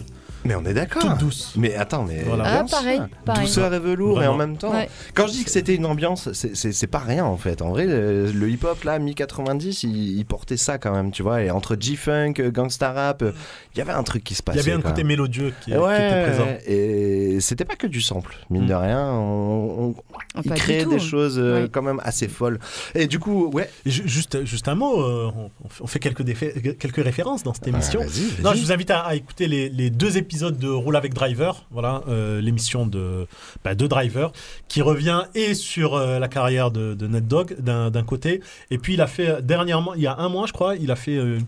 Mais 0.45 0.55
on 0.55 0.65
est 0.65 0.75
d'accord. 0.75 1.03
Toute 1.03 1.19
douce. 1.19 1.55
Mais 1.57 1.75
attends, 1.75 2.05
mais. 2.05 2.23
Voilà. 2.27 2.45
Ah, 2.61 2.65
pareil, 2.71 3.01
pareil. 3.25 3.47
Douceur 3.47 3.73
et 3.73 3.79
velours 3.79 4.13
et 4.23 4.27
Vraiment. 4.27 4.33
en 4.35 4.37
même 4.37 4.57
temps. 4.59 4.73
Ouais. 4.73 4.89
Quand 5.15 5.27
je 5.27 5.33
dis 5.33 5.45
que 5.45 5.51
c'était 5.51 5.75
une 5.75 5.87
ambiance, 5.87 6.33
c'est- 6.33 6.87
pas 6.87 6.99
rien 6.99 7.25
en 7.25 7.37
fait. 7.39 7.63
En 7.63 7.71
vrai, 7.71 7.87
le, 7.87 8.31
le 8.31 8.51
hip-hop 8.51 8.85
là, 8.85 8.99
mi-90, 8.99 9.85
il, 9.87 10.19
il 10.19 10.25
portait 10.27 10.57
ça 10.59 10.77
quand 10.79 10.93
même, 10.93 11.11
tu 11.13 11.23
vois. 11.23 11.43
Et 11.43 11.51
entre 11.51 11.77
G-Funk, 11.81 12.35
Gangsta 12.53 12.93
Rap, 12.93 13.23
euh, 13.23 13.33
il 13.75 13.79
y 13.79 13.81
avait 13.81 13.93
un 13.93 14.03
truc 14.03 14.23
qui 14.23 14.35
se 14.35 14.41
Il 14.41 14.45
passait. 14.45 14.59
y 14.59 14.61
avait 14.61 14.73
un 14.73 14.81
côté 14.83 14.99
même. 15.03 15.09
mélodieux 15.09 15.55
qui, 15.63 15.71
qui 15.71 15.77
Ouais, 15.79 16.07
était 16.07 16.23
présent. 16.31 16.49
et 16.67 17.39
c'était 17.41 17.65
pas 17.65 17.77
que 17.77 17.87
du 17.87 18.03
sample, 18.03 18.37
mine 18.51 18.65
Mm. 18.65 18.67
de 18.67 18.75
rien. 18.75 19.13
On, 19.13 19.79
on- 19.89 19.95
Ah, 20.37 20.41
il 20.45 20.51
du 20.51 20.57
créait 20.57 20.85
des 20.85 20.99
choses 20.99 21.39
euh, 21.39 21.63
Ouais. 21.63 21.69
quand 21.73 21.83
même 21.83 22.01
assez 22.05 22.29
folles. 22.29 22.59
Et 22.95 23.07
du 23.07 23.19
coup, 23.19 23.49
ouais. 23.53 23.71
Et 23.87 23.91
ju- 23.91 24.03
juste, 24.07 24.45
juste 24.45 24.69
un 24.69 24.75
mot, 24.75 25.01
euh, 25.01 25.31
on, 25.35 25.51
on 25.65 25.69
fait- 25.69 25.83
on 25.85 25.87
quelques, 26.01 26.79
quelques 26.79 27.03
références 27.05 27.45
dans 27.45 27.55
cette 27.55 27.69
émission. 27.69 28.01
Bah, 28.01 28.07
vas-y, 28.07 28.25
vas-y. 28.31 28.43
non, 28.43 28.53
je 28.53 28.61
vous 28.61 28.73
invite 28.73 28.91
à, 28.91 29.01
à 29.01 29.15
écouter 29.15 29.47
les, 29.49 29.69
les 29.71 29.89
deux 29.91 30.17
épisodes 30.19 30.34
de 30.43 30.69
Roule 30.69 30.97
avec 30.97 31.15
Driver, 31.15 31.65
voilà, 31.71 32.03
euh, 32.09 32.41
l'émission 32.41 32.87
de, 32.87 33.27
bah, 33.65 33.75
de 33.75 33.87
Driver, 33.87 34.33
qui 34.69 34.83
revient 34.83 35.23
et 35.35 35.55
sur 35.55 35.95
euh, 35.95 36.19
la 36.19 36.29
carrière 36.29 36.71
de, 36.71 36.95
de 36.95 37.07
Ned 37.07 37.27
Dogg 37.29 37.57
d'un 37.61 38.03
côté, 38.05 38.41
et 38.71 38.79
puis 38.79 38.95
il 38.95 39.01
a 39.01 39.07
fait 39.07 39.41
dernièrement, 39.45 39.95
il 39.95 40.03
y 40.03 40.07
a 40.07 40.17
un 40.19 40.29
mois 40.29 40.47
je 40.47 40.53
crois, 40.53 40.77
il 40.77 40.91
a 40.91 40.97
fait 40.97 41.17
euh, 41.17 41.39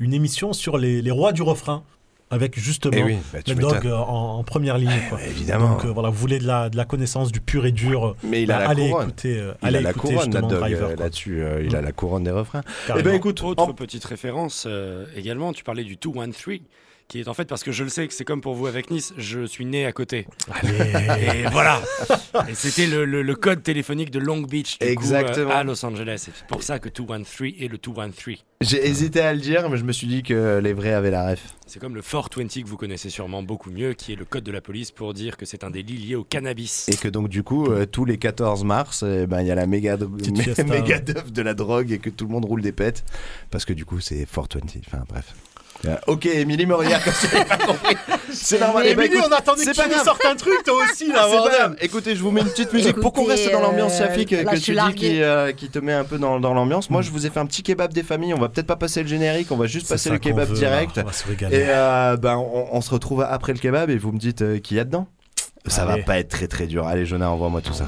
une 0.00 0.14
émission 0.14 0.52
sur 0.52 0.78
les, 0.78 1.02
les 1.02 1.10
rois 1.10 1.32
du 1.32 1.42
refrain. 1.42 1.82
Avec 2.30 2.58
justement 2.58 2.96
Eh 2.98 3.04
oui, 3.04 3.16
bah, 3.32 3.38
euh, 3.84 3.96
en, 3.96 4.38
en 4.38 4.44
première 4.44 4.76
ligne. 4.78 4.90
Quoi. 5.08 5.22
évidemment. 5.22 5.72
Donc 5.74 5.84
euh, 5.84 5.90
voilà, 5.92 6.08
vous 6.08 6.16
voulez 6.16 6.38
de 6.40 6.46
la, 6.46 6.68
de 6.68 6.76
la 6.76 6.84
connaissance 6.84 7.30
du 7.30 7.40
pur 7.40 7.64
et 7.64 7.70
dur. 7.70 8.16
Mais 8.24 8.42
il 8.42 8.50
a 8.50 8.56
bah, 8.56 8.62
la 8.64 8.70
allez 8.70 8.88
couronne. 8.88 9.08
écouter, 9.08 9.38
euh, 9.38 9.52
il 9.62 9.66
allez 9.68 9.76
a 9.78 9.80
la 9.82 9.90
écouter 9.90 10.14
couronne, 10.14 10.96
là-dessus. 10.98 11.42
euh, 11.44 11.62
il 11.64 11.76
a 11.76 11.82
la 11.82 11.92
couronne 11.92 12.24
des 12.24 12.30
refrains. 12.32 12.62
Eh 12.98 13.02
ben 13.02 13.14
écoute, 13.14 13.40
Autre 13.42 13.62
en- 13.62 13.72
petite 13.74 14.04
référence 14.06 14.64
euh, 14.66 15.04
également, 15.14 15.52
tu 15.52 15.62
parlais 15.62 15.84
du 15.84 15.96
213. 15.96 16.60
Qui 17.08 17.20
est 17.20 17.28
en 17.28 17.34
fait 17.34 17.44
parce 17.44 17.62
que 17.62 17.70
je 17.72 17.84
le 17.84 17.90
sais 17.90 18.08
que 18.08 18.14
c'est 18.14 18.24
comme 18.24 18.40
pour 18.40 18.54
vous 18.54 18.66
avec 18.66 18.90
Nice, 18.90 19.12
je 19.18 19.44
suis 19.46 19.64
né 19.66 19.84
à 19.86 19.92
côté. 19.92 20.26
Allez. 20.50 21.42
Et 21.44 21.46
voilà. 21.52 21.80
Et 22.48 22.54
c'était 22.54 22.86
le, 22.86 23.04
le- 23.04 23.22
le 23.22 23.34
code 23.34 23.62
téléphonique 23.62 24.10
de 24.10 24.18
Long 24.18 24.40
Beach 24.40 24.78
du 24.78 24.86
coup, 24.86 24.92
Exactement. 24.92 25.50
euh, 25.50 25.54
à 25.54 25.64
Los 25.64 25.84
Angeles. 25.84 26.28
C'est 26.34 26.46
pour 26.46 26.62
ça 26.62 26.78
que 26.78 26.88
213 26.88 27.52
est 27.60 27.68
le 27.68 27.78
213. 27.78 28.36
J'ai 28.60 28.86
hésité 28.86 29.20
à 29.20 29.34
le 29.34 29.40
dire, 29.40 29.68
mais 29.68 29.76
je 29.76 29.84
me 29.84 29.92
suis 29.92 30.06
dit 30.06 30.22
que 30.22 30.58
les 30.62 30.72
vrais 30.72 30.94
avaient 30.94 31.10
la 31.10 31.30
ref. 31.32 31.42
C'est 31.66 31.78
comme 31.78 31.94
le 31.94 32.00
420 32.00 32.62
que 32.62 32.68
vous 32.68 32.78
connaissez 32.78 33.10
sûrement 33.10 33.42
beaucoup 33.42 33.70
mieux, 33.70 33.92
qui 33.92 34.12
est 34.12 34.16
le 34.16 34.24
code 34.24 34.44
de 34.44 34.52
la 34.52 34.62
police 34.62 34.90
pour 34.90 35.12
dire 35.12 35.36
que 35.36 35.44
c'est 35.44 35.64
un 35.64 35.70
délit 35.70 35.96
lié 35.98 36.14
au 36.14 36.24
cannabis. 36.24 36.88
Et 36.88 36.96
que 36.96 37.08
donc 37.08 37.28
du 37.28 37.42
coup, 37.42 37.66
euh, 37.66 37.84
tous 37.84 38.06
les 38.06 38.16
14 38.16 38.64
mars, 38.64 39.04
eh 39.06 39.26
ben, 39.26 39.42
il 39.42 39.46
y 39.46 39.50
a 39.50 39.54
la 39.54 39.66
méga, 39.66 39.98
méga 40.66 41.00
de 41.00 41.42
la 41.42 41.52
drogue 41.54 41.92
et 41.92 41.98
que 41.98 42.08
tout 42.10 42.24
le 42.24 42.30
monde 42.32 42.46
roule 42.46 42.62
des 42.62 42.72
pètes. 42.72 43.04
Parce 43.50 43.64
que 43.66 43.74
du 43.74 43.84
coup, 43.84 44.00
c'est 44.00 44.24
420. 44.26 44.80
Enfin 44.86 45.04
bref. 45.08 45.34
Euh, 45.86 45.96
ok, 46.06 46.26
Émilie 46.26 46.64
regarde 46.64 47.02
comme 47.04 47.12
si 47.12 47.26
pas 47.28 47.56
compris. 47.56 47.96
C'est 48.32 48.58
normal. 48.60 48.84
Mais 48.84 48.90
Eh 48.92 48.94
ben, 48.94 49.04
Émilie, 49.06 49.22
on 49.28 49.32
attendait 49.32 49.62
c'est 49.64 49.70
que 49.70 49.82
tu 49.82 49.88
pas 49.88 49.96
nous 49.96 50.04
sortes 50.04 50.24
un 50.24 50.34
truc, 50.34 50.62
toi 50.64 50.74
aussi, 50.84 51.08
là, 51.08 51.26
Ah. 51.28 51.70
Écoutez, 51.80 52.16
je 52.16 52.22
vous 52.22 52.30
mets 52.30 52.40
une 52.40 52.48
petite 52.48 52.72
musique 52.72 53.00
pour 53.00 53.12
qu'on 53.12 53.24
reste 53.24 53.50
dans 53.52 53.60
l'ambiance, 53.60 53.94
euh, 54.00 54.06
Safi, 54.06 54.26
que, 54.26 54.56
tu 54.58 54.74
dis 54.74 54.94
qui, 54.94 55.22
euh, 55.22 55.52
qui 55.52 55.68
te 55.68 55.78
met 55.78 55.92
un 55.92 56.04
peu 56.04 56.18
dans, 56.18 56.40
dans 56.40 56.54
l'ambiance. 56.54 56.90
Moi, 56.90 57.02
je 57.02 57.10
vous 57.10 57.26
ai 57.26 57.30
fait 57.30 57.40
un 57.40 57.46
petit 57.46 57.62
kebab 57.62 57.92
des 57.92 58.02
familles. 58.02 58.34
On 58.34 58.40
va 58.40 58.48
peut-être 58.48 58.66
pas 58.66 58.76
passer 58.76 59.02
le 59.02 59.08
générique, 59.08 59.50
on 59.52 59.56
va 59.56 59.66
juste 59.66 59.88
passer 59.88 60.10
le 60.10 60.18
kebab 60.18 60.48
veut, 60.48 60.56
direct. 60.56 60.96
là. 60.96 61.02
On 61.04 61.06
va 61.08 61.12
se 61.12 61.26
régaler. 61.26 61.56
Et 61.56 61.64
euh, 61.68 62.16
ben, 62.16 62.36
on, 62.36 62.68
on 62.72 62.80
se 62.80 62.90
retrouve 62.90 63.22
après 63.22 63.52
le 63.52 63.58
kebab 63.58 63.90
et 63.90 63.98
vous 63.98 64.12
me 64.12 64.18
dites 64.18 64.42
euh, 64.42 64.58
qui 64.58 64.76
y 64.76 64.80
a 64.80 64.84
dedans. 64.84 65.06
Ça 65.66 65.84
va 65.86 65.98
pas 65.98 66.18
être 66.18 66.28
très 66.28 66.46
très 66.46 66.66
dur. 66.66 66.86
Allez, 66.86 67.06
Jonah, 67.06 67.30
envoie-moi 67.30 67.60
tout 67.62 67.72
ça. 67.72 67.86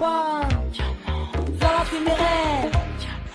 La 0.00 1.84
téméraire 1.90 2.70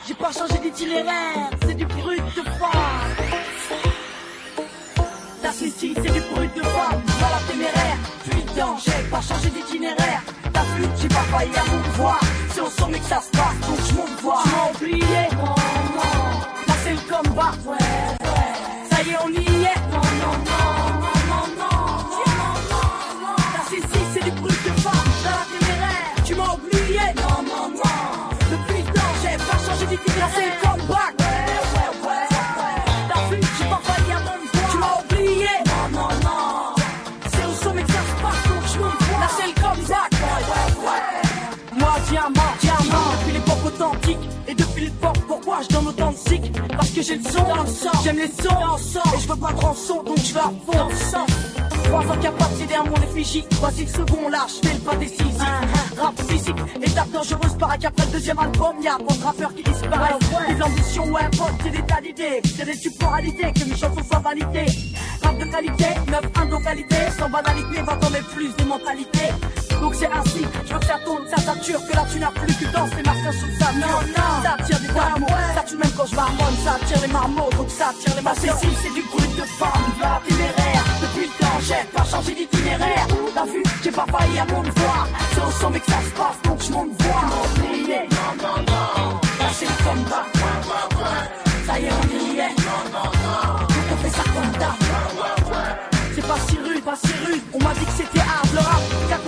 J'ai 0.07 0.13
pas 0.15 0.31
changé 0.31 0.57
d'itinéraire. 0.61 1.49
C'est 1.61 1.75
du 1.75 1.85
brut 1.85 2.23
de 2.35 2.41
femme 2.41 3.15
Ta 5.41 5.49
ici 5.49 5.93
c'est 5.95 6.11
du 6.11 6.21
brut 6.33 6.55
de 6.55 6.61
femme 6.63 7.01
la 7.21 7.51
téméraire 7.51 7.97
Putain 8.23 8.75
j'ai 8.83 9.09
pas 9.09 9.21
changé 9.21 9.49
d'itinéraire. 9.49 10.23
T'as 10.53 10.63
vu 10.63 10.85
j'ai 10.99 11.07
pas 11.07 11.15
failli 11.15 11.51
à 11.55 11.71
mon 11.71 11.81
voir 12.03 12.19
C'est 12.51 12.61
au 12.61 12.69
sommet 12.69 12.99
que 12.99 13.05
ça 13.05 13.21
se 13.21 13.29
passe 13.31 13.59
donc 13.67 13.79
je 13.87 13.93
monte 13.95 14.21
voir 14.21 14.43
Tu 14.43 14.49
m'as 14.49 14.69
oublié 14.71 15.27
Non 15.37 15.45
non 15.45 15.53
Là 16.67 16.73
c'est 16.83 16.91
le 16.91 16.99
combat 17.13 17.51
ouais 17.65 18.24
Moi 41.77 41.95
diamant 42.09 42.53
diamant. 42.61 43.11
Depuis 43.19 43.33
l'époque 43.33 43.65
authentique 43.65 44.17
Et 44.47 44.53
depuis 44.53 44.85
l'époque 44.85 45.17
pourquoi 45.27 45.59
je 45.63 45.73
donne 45.75 45.87
autant 45.87 46.11
de 46.11 46.17
cycles? 46.17 46.35
Parce 46.35 46.39
que 46.39 46.44
j'ai 47.05 47.15
le 47.17 47.23
son. 47.23 47.43
Dans 47.43 47.63
le 47.63 47.67
sang 47.67 48.03
J'aime 48.03 48.17
les 48.17 48.27
sons. 48.27 48.59
Dans 48.59 48.75
le 48.75 48.81
sang 48.81 49.01
Et 49.15 49.19
je 49.21 49.27
veux 49.27 49.35
pas 49.35 49.51
de 49.51 49.59
rançon 49.59 50.03
donc 50.03 50.17
je 50.17 50.33
vais 50.33 50.39
à 50.39 50.43
fond. 50.43 50.77
Dans 50.77 50.89
le 50.89 50.95
sang 50.95 51.25
Trois 51.83 52.01
ans 52.01 52.17
capable 52.19 52.57
d'aider 52.57 52.73
à 52.73 52.83
mon 52.83 52.95
effigie. 52.95 53.45
Voici 53.59 53.83
le 53.83 53.89
second 53.89 54.29
là, 54.29 54.47
je 54.47 54.67
fais 54.67 54.73
le 54.73 54.79
pas 54.81 54.95
décisif. 54.95 55.37
Rap 55.99 56.21
physique, 56.27 56.55
étape 56.81 57.11
dangereuse 57.11 57.55
Paraît 57.59 57.77
qu'après 57.77 58.05
le 58.07 58.11
deuxième 58.13 58.39
album. 58.39 58.75
Y'a 58.81 58.97
trop 58.97 59.15
de 59.15 59.23
rappeurs 59.23 59.53
qui 59.53 59.63
disparaissent. 59.63 60.17
Des 60.49 60.61
ambitions, 60.63 61.05
ouais, 61.05 61.29
pote, 61.37 61.53
c'est 61.63 61.69
des 61.69 61.85
tas 61.85 62.01
d'idées. 62.01 62.41
C'est 62.43 62.65
des 62.65 63.05
réalité, 63.05 63.53
que 63.53 63.69
mes 63.69 63.77
chansons 63.77 64.03
soient 64.09 64.19
validées. 64.19 64.71
Rap 65.21 65.37
de 65.37 65.45
qualité, 65.45 65.85
neuf 66.07 66.25
indocalité 66.41 66.95
Sans 67.17 67.29
banalité, 67.29 67.81
va 67.81 67.95
mes 68.09 68.21
plus 68.33 68.55
des 68.55 68.65
mentalités 68.65 69.64
donc 69.81 69.95
c'est 69.95 70.11
ainsi, 70.11 70.45
je 70.65 70.73
veux 70.73 70.79
que 70.79 70.85
ça 70.85 70.99
tourne, 71.05 71.23
ça 71.29 71.37
sature, 71.41 71.79
que 71.87 71.95
là 71.95 72.05
tu 72.11 72.19
n'as 72.19 72.31
plus 72.31 72.53
que 72.53 72.65
danse 72.71 72.89
les 72.95 73.03
martiens 73.03 73.31
sous 73.31 73.51
ça. 73.59 73.71
Non, 73.73 73.87
non, 73.87 74.43
ça 74.43 74.57
tire 74.65 74.79
des 74.79 74.91
marmots, 74.93 75.27
ça 75.55 75.63
tue 75.63 75.77
même 75.77 75.91
quand 75.97 76.05
je 76.05 76.15
marmonne, 76.15 76.57
ça 76.63 76.77
tire 76.87 77.01
les 77.01 77.13
marmots, 77.13 77.49
donc 77.57 77.69
ça 77.69 77.93
tire 77.99 78.15
les 78.15 78.21
marmots. 78.21 78.41
C'est 78.41 78.51
c'est 78.83 78.93
du 78.93 79.01
brut 79.03 79.35
de 79.35 79.43
femme, 79.59 79.85
de 79.97 80.01
la 80.01 80.21
téméraire. 80.27 80.83
Depuis 81.01 81.27
le 81.27 81.33
temps, 81.39 81.59
j'ai 81.61 81.83
pas 81.95 82.03
changé 82.03 82.35
d'itinéraire. 82.35 83.07
T'as 83.33 83.45
vu, 83.45 83.63
j'ai 83.83 83.91
pas 83.91 84.05
failli 84.11 84.39
à 84.39 84.45
mon 84.45 84.61
devoir. 84.63 85.07
C'est 85.33 85.41
au 85.41 85.51
sommet 85.51 85.79
que 85.79 85.91
ça 85.91 86.01
se 86.01 86.11
passe, 86.11 86.41
donc 86.43 86.61
je 86.61 86.71
monte 86.71 87.01
voir. 87.01 87.25
Non, 87.25 87.35
non, 88.41 88.57
non. 88.67 89.19
C'est 89.53 89.65
le 89.65 89.77
combat. 89.83 90.25
Ça 91.65 91.79
y 91.79 91.85
est, 91.85 91.89
on 91.89 92.07
y 92.13 92.39
est. 92.39 92.49
Non, 92.49 92.81
non, 92.93 93.09
non. 93.23 93.59
Donc 93.59 93.87
on 93.93 93.97
fait 93.97 94.09
ça 94.09 94.23
comme 94.23 94.51
d'hab. 94.59 94.77
C'est 96.15 96.27
pas 96.27 96.39
si 96.47 96.57
rude, 96.57 96.83
pas 96.83 96.95
si 96.95 97.13
rude. 97.25 97.43
On 97.53 97.59
m'a 97.63 97.73
dit 97.73 97.85
que 97.85 97.91
c'était 97.91 98.24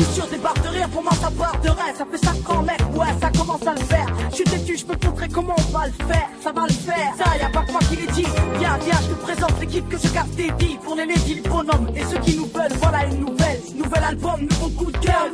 sûr 0.06 0.28
des 0.28 0.38
barres 0.38 0.54
de 0.64 0.70
rire, 0.70 0.90
pour 0.90 1.04
moi 1.04 1.12
ça 1.22 1.30
part 1.32 1.60
de 1.62 1.70
rêve. 1.70 1.96
Ça 1.98 2.06
fait 2.10 2.26
ça 2.26 2.32
quand 2.46 2.62
mec, 2.64 2.80
ouais, 2.94 3.08
ça 3.22 3.30
commence 3.30 3.66
à 3.66 3.74
le 3.74 3.82
faire. 3.82 4.07
Suis 4.38 4.46
têtu, 4.46 4.78
je 4.78 4.86
peux 4.86 4.96
te 4.96 5.08
montrer 5.08 5.28
comment 5.30 5.56
on 5.58 5.72
va 5.76 5.88
le 5.88 5.94
faire. 5.94 6.30
Ça 6.44 6.52
va 6.52 6.68
le 6.68 6.72
faire, 6.72 7.12
ça 7.18 7.38
y 7.38 7.42
a 7.42 7.50
pas 7.50 7.64
que 7.66 7.72
moi 7.72 7.82
qui 7.90 7.96
l'ai 7.96 8.06
dit. 8.12 8.28
Viens, 8.60 8.78
viens, 8.86 9.00
je 9.02 9.16
te 9.16 9.22
présente 9.24 9.60
l'équipe 9.60 9.90
que 9.90 9.98
je 9.98 10.14
garde 10.14 10.30
dédiée. 10.36 10.78
Pour 10.84 10.96
les 10.96 11.08
ladies, 11.08 11.42
le 11.42 12.00
et 12.00 12.04
ceux 12.04 12.20
qui 12.20 12.38
nous 12.38 12.46
veulent. 12.46 12.78
Voilà 12.80 13.06
une 13.06 13.22
nouvelle, 13.22 13.60
nouvel 13.76 14.04
album, 14.04 14.40
nouveau 14.42 14.70
coup 14.78 14.92
de 14.92 14.98
cœur. 15.00 15.26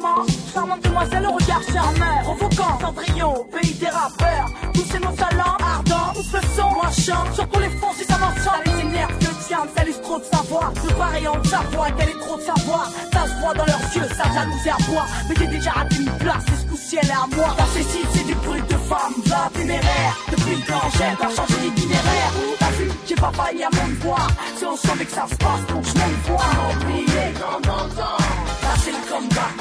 Charmante 0.53 0.81
demoiselle 0.83 1.25
au 1.25 1.33
regard 1.33 1.61
charmeur. 1.73 2.21
Provoquant, 2.23 2.79
Cendrillon, 2.79 3.45
pays 3.51 3.73
des 3.73 3.87
rappeurs. 3.87 4.49
Tous 4.73 4.85
ces 4.85 4.99
mots 4.99 5.17
salants, 5.17 5.57
ardents, 5.59 6.13
tous 6.15 6.31
le 6.31 6.39
son. 6.55 6.69
Moi 6.69 6.89
chante, 6.91 7.35
sur 7.35 7.47
pour 7.49 7.59
les 7.59 7.69
fonds 7.71 7.91
si 7.97 8.05
ça 8.05 8.17
m'en 8.17 8.31
sort. 8.41 8.53
Ça 8.53 8.61
les 8.65 8.87
énerve 8.87 9.19
que 9.19 9.33
tiens, 9.45 9.65
ça 9.75 9.83
laisse 9.83 10.01
trop 10.01 10.19
de 10.19 10.23
savoir. 10.23 10.71
De 10.71 10.93
pareil 10.93 11.27
en 11.27 11.43
savoir, 11.43 11.93
qu'elle 11.97 12.07
est 12.07 12.19
trop 12.21 12.37
de 12.37 12.43
savoir. 12.43 12.89
Ça 13.11 13.27
se 13.27 13.41
voit 13.41 13.53
dans 13.53 13.65
leurs 13.65 13.95
yeux, 13.95 14.07
ça 14.15 14.23
jalousie 14.33 14.69
à 14.69 14.77
boire. 14.89 15.07
Mais 15.27 15.35
j'ai 15.37 15.47
déjà 15.47 15.71
raté 15.71 15.97
une 15.97 16.11
place, 16.19 16.45
et 16.47 16.55
ce 16.55 16.72
à 16.99 17.27
moi. 17.35 17.55
Dans 17.57 17.65
ces 17.73 17.83
sites, 17.83 18.07
c'est 18.13 18.25
du 18.25 18.35
brut 18.35 18.65
de 18.67 18.77
femme, 18.77 19.13
de 19.25 19.29
la 19.29 19.49
téméraire. 19.53 20.17
Depuis 20.31 20.55
le 20.55 20.61
temps, 20.61 20.89
j'ai 20.93 21.15
pas 21.17 21.29
changé 21.35 21.69
d'itinéraire. 21.69 22.31
T'as 22.59 22.71
vu, 22.71 22.91
j'ai 23.07 23.15
pas 23.15 23.31
failli 23.33 23.63
à 23.63 23.69
mon 23.73 23.87
devoir. 23.87 24.27
C'est 24.57 24.65
au 24.65 24.77
sommet 24.77 25.05
que 25.05 25.11
ça 25.11 25.25
se 25.29 25.35
passe, 25.35 25.65
donc 25.69 25.83
je 25.83 25.93
monte 25.99 26.19
voir. 26.27 26.71
Oublié, 26.71 27.33
non, 27.39 27.59
non, 27.65 27.83
non. 27.97 28.17
Là 28.63 28.73
c'est 28.83 28.91
le 28.91 28.97
comeback. 29.09 29.55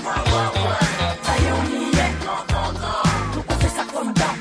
Ça 1.23 1.33
y 1.39 1.45
est, 1.45 1.53
on 1.53 1.65
y 1.71 1.91
est. 1.99 2.15
Donc 3.35 3.45
on 3.49 3.55
fait 3.55 3.77
ça 3.77 3.85
comme 3.93 4.13
d'hab. 4.13 4.32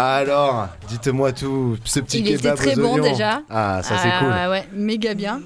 Alors, 0.00 0.68
dites-moi 0.88 1.32
tout, 1.32 1.76
ce 1.84 1.98
petit 1.98 2.20
Il 2.20 2.28
était 2.28 2.54
très 2.54 2.78
aux 2.78 2.82
bon 2.82 2.94
oignons. 2.94 3.02
déjà. 3.10 3.42
Ah, 3.50 3.80
ça 3.82 3.98
c'est 3.98 4.08
Ah, 4.12 4.18
cool. 4.20 4.28
Ouais, 4.28 4.46
ouais, 4.46 4.68
méga 4.72 5.14
bien. 5.14 5.40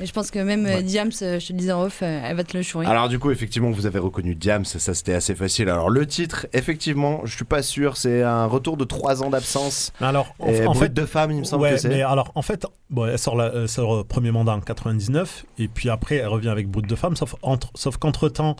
Et 0.00 0.06
je 0.06 0.12
pense 0.12 0.30
que 0.30 0.38
même 0.38 0.64
euh, 0.64 0.80
Diams, 0.80 1.10
euh, 1.22 1.38
je 1.40 1.48
te 1.48 1.52
le 1.52 1.58
disais 1.58 1.72
en 1.72 1.82
off, 1.82 2.00
euh, 2.02 2.20
elle 2.24 2.36
va 2.36 2.44
te 2.44 2.56
le 2.56 2.62
chourer. 2.62 2.86
Alors 2.86 3.08
du 3.08 3.18
coup, 3.18 3.30
effectivement, 3.32 3.70
vous 3.70 3.84
avez 3.84 3.98
reconnu 3.98 4.34
Diams, 4.34 4.64
ça 4.64 4.94
c'était 4.94 5.12
assez 5.12 5.34
facile. 5.34 5.68
Alors 5.68 5.90
le 5.90 6.06
titre, 6.06 6.46
effectivement, 6.54 7.20
je 7.24 7.34
suis 7.34 7.44
pas 7.44 7.62
sûr, 7.62 7.96
c'est 7.98 8.22
un 8.22 8.46
retour 8.46 8.76
de 8.78 8.84
3 8.84 9.24
ans 9.24 9.30
d'absence. 9.30 9.92
Alors, 10.00 10.34
en, 10.38 10.46
Et 10.48 10.66
en 10.66 10.74
fait, 10.74 10.94
de 10.94 11.04
femme, 11.04 11.32
il 11.32 11.40
me 11.40 11.44
semble 11.44 11.64
ouais, 11.64 11.72
que 11.72 11.76
c'est. 11.78 11.88
mais 11.88 12.02
alors, 12.02 12.30
en 12.36 12.42
fait, 12.42 12.64
bon, 12.90 13.06
elle 13.06 13.18
sort, 13.18 13.36
la, 13.36 13.50
elle 13.52 13.68
sort 13.68 13.96
le 13.96 14.04
premier 14.04 14.30
mandat 14.30 14.52
en 14.52 14.60
99, 14.60 15.44
et 15.58 15.66
puis 15.68 15.90
après, 15.90 16.16
elle 16.16 16.28
revient 16.28 16.48
avec 16.50 16.68
Brut 16.68 16.86
de 16.88 16.94
femme, 16.94 17.16
sauf, 17.16 17.34
entre, 17.42 17.68
sauf 17.74 17.96
qu'entre-temps, 17.96 18.54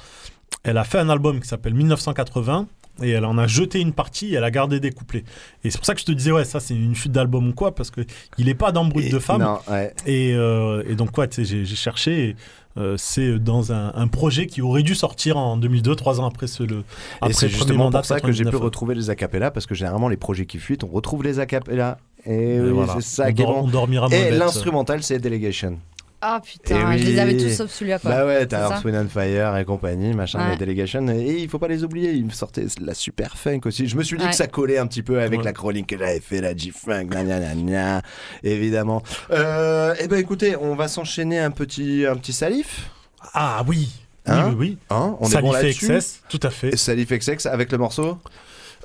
elle 0.64 0.76
a 0.76 0.84
fait 0.84 0.98
un 0.98 1.08
album 1.08 1.40
qui 1.40 1.46
s'appelle 1.48 1.74
1980, 1.74 2.66
et 3.02 3.10
elle 3.10 3.24
en 3.24 3.38
a 3.38 3.46
jeté 3.46 3.80
une 3.80 3.92
partie, 3.92 4.32
et 4.32 4.36
elle 4.36 4.44
a 4.44 4.50
gardé 4.50 4.80
des 4.80 4.90
couplets. 4.90 5.24
Et 5.64 5.70
c'est 5.70 5.78
pour 5.78 5.86
ça 5.86 5.94
que 5.94 6.00
je 6.00 6.06
te 6.06 6.12
disais, 6.12 6.32
ouais, 6.32 6.44
ça 6.44 6.60
c'est 6.60 6.74
une 6.74 6.94
chute 6.94 7.12
d'album 7.12 7.48
ou 7.48 7.52
quoi, 7.52 7.74
parce 7.74 7.90
qu'il 7.90 8.48
est 8.48 8.54
pas 8.54 8.72
dans 8.72 8.84
Brut 8.84 9.06
Et- 9.06 9.10
de 9.10 9.18
femme. 9.18 9.40
non, 9.42 9.58
ouais. 9.70 9.92
et, 10.06 10.32
euh, 10.34 10.82
et 10.88 10.94
donc, 10.94 11.16
ouais, 11.18 11.28
sais, 11.30 11.44
j'ai 11.44 11.64
cherché, 11.66 12.28
et, 12.30 12.36
euh, 12.76 12.94
c'est 12.96 13.38
dans 13.40 13.72
un, 13.72 13.92
un 13.94 14.06
projet 14.06 14.46
qui 14.46 14.62
aurait 14.62 14.82
dû 14.84 14.94
sortir 14.94 15.36
en 15.36 15.56
2002, 15.56 15.96
trois 15.96 16.20
ans 16.20 16.26
après 16.26 16.46
ce, 16.46 16.62
le, 16.62 16.84
Et 17.26 17.32
c'est 17.32 17.48
justement 17.48 17.84
mandat 17.84 17.98
pour 18.00 18.06
ça 18.06 18.20
que 18.20 18.30
j'ai 18.30 18.44
pu 18.44 18.50
99. 18.50 18.62
retrouver 18.62 18.94
les 18.94 19.10
acapellas 19.10 19.50
parce 19.50 19.66
que 19.66 19.74
généralement 19.74 20.08
les 20.08 20.16
projets 20.16 20.46
qui 20.46 20.58
fuitent, 20.58 20.84
on 20.84 20.88
retrouve 20.88 21.24
les 21.24 21.40
acapellas. 21.40 21.98
Et, 22.24 22.60
oui, 22.60 22.70
voilà. 22.70 22.94
c'est 22.94 23.00
ça 23.02 23.22
On 23.24 23.26
qui 23.26 23.42
est 23.42 23.44
dor- 23.44 23.54
bon. 23.54 23.64
on 23.64 23.68
dormira 23.68 24.06
Et 24.06 24.10
bête. 24.10 24.34
l'instrumental, 24.38 25.02
c'est 25.02 25.18
Delegation. 25.18 25.78
Ah 26.20 26.40
Et 26.42 26.46
putain, 26.46 26.92
je 26.96 27.04
oui. 27.04 27.12
les 27.12 27.18
avais 27.20 27.36
tous 27.36 27.50
sauf 27.50 27.70
celui-là 27.70 28.00
quoi. 28.00 28.10
Bah 28.10 28.26
ouais, 28.26 28.44
t'as 28.46 28.70
Earth, 28.70 28.84
Wind 28.84 28.96
and 28.96 29.08
Fire 29.08 29.56
et 29.56 29.64
compagnie, 29.64 30.14
machin, 30.14 30.40
Ouais. 30.40 30.50
les 30.52 30.56
Delegation. 30.56 31.06
Et 31.08 31.42
il 31.42 31.48
faut 31.48 31.60
pas 31.60 31.68
les 31.68 31.84
oublier, 31.84 32.10
ils 32.10 32.24
me 32.24 32.30
sortaient 32.30 32.66
la 32.80 32.94
super 32.94 33.36
funk 33.36 33.60
aussi. 33.66 33.86
Je 33.86 33.96
me 33.96 34.02
suis 34.02 34.16
dit 34.18 34.24
Ouais. 34.24 34.30
que 34.30 34.36
ça 34.36 34.48
collait 34.48 34.78
un 34.78 34.86
petit 34.88 35.04
peu 35.04 35.20
avec 35.20 35.38
Ouais. 35.38 35.44
la 35.44 35.52
chronique 35.52 35.86
que 35.86 35.96
j'avais 35.96 36.18
fait, 36.18 36.40
la 36.40 36.56
G-Funk, 36.56 37.04
gna 37.04 37.22
gna 37.22 37.38
gna 37.38 37.54
gna, 37.54 38.02
évidemment. 38.42 39.02
Euh, 39.30 39.94
eh 40.00 40.08
ben 40.08 40.18
écoutez, 40.18 40.56
on 40.56 40.74
va 40.74 40.88
s'enchaîner 40.88 41.38
un 41.38 41.52
petit, 41.52 42.04
un 42.04 42.16
petit 42.16 42.32
salif. 42.32 42.90
Ah 43.34 43.62
oui. 43.66 43.88
Hein 44.26 44.48
oui, 44.48 44.50
oui, 44.50 44.56
oui. 44.58 44.78
Hein 44.90 45.16
on 45.20 45.26
est 45.26 45.30
Salif 45.30 45.46
bon 45.46 45.52
là-dessus 45.52 45.86
XS, 45.98 46.22
tout 46.28 46.40
à 46.42 46.50
fait. 46.50 46.76
Salif 46.76 47.10
XX 47.10 47.46
avec 47.46 47.70
le 47.72 47.78
morceau 47.78 48.18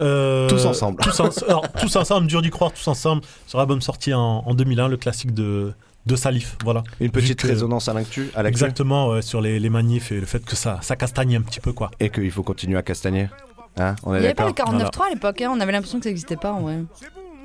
Euh, 0.02 0.48
Tous 0.50 0.66
ensemble. 0.66 1.04
Tous, 1.04 1.20
en- 1.20 1.30
alors, 1.48 1.72
tous 1.74 1.96
ensemble, 1.96 2.26
dur 2.28 2.42
d'y 2.42 2.50
croire, 2.50 2.72
tous 2.72 2.88
ensemble. 2.88 3.22
Sur 3.46 3.60
l'album 3.60 3.80
sorti 3.82 4.12
en, 4.14 4.44
en 4.46 4.54
2001, 4.56 4.88
le 4.88 4.98
classique 4.98 5.34
de, 5.36 5.74
de 6.06 6.16
Salif. 6.16 6.58
Voilà. 6.64 6.84
Une 7.00 7.12
petite 7.12 7.42
que- 7.42 7.48
résonance 7.48 7.88
à 7.88 7.94
l'actu 7.94 8.30
Exactement, 8.46 9.10
ouais, 9.10 9.22
sur 9.22 9.42
les, 9.42 9.60
les 9.60 9.70
manifs 9.70 10.12
et 10.12 10.20
le 10.20 10.26
fait 10.26 10.44
que 10.44 10.56
ça, 10.56 10.80
ça 10.82 10.96
castagne 10.96 11.36
un 11.38 11.42
petit 11.42 11.60
peu, 11.60 11.72
quoi. 11.74 11.92
Et 12.00 12.10
qu'il 12.10 12.30
faut 12.32 12.44
continuer 12.44 12.78
à 12.78 12.84
castagner. 12.84 13.30
Hein 13.78 13.96
on 14.04 14.14
Il 14.14 14.20
n'y 14.20 14.26
avait 14.26 14.34
pas 14.36 14.46
le 14.46 14.52
49.3 14.54 15.08
à 15.08 15.10
l'époque, 15.14 15.42
hein, 15.42 15.52
on 15.54 15.60
avait 15.60 15.72
l'impression 15.72 15.98
que 16.00 16.04
ça 16.04 16.10
n'existait 16.10 16.36
pas 16.38 16.52
en 16.52 16.62
vrai. 16.62 16.80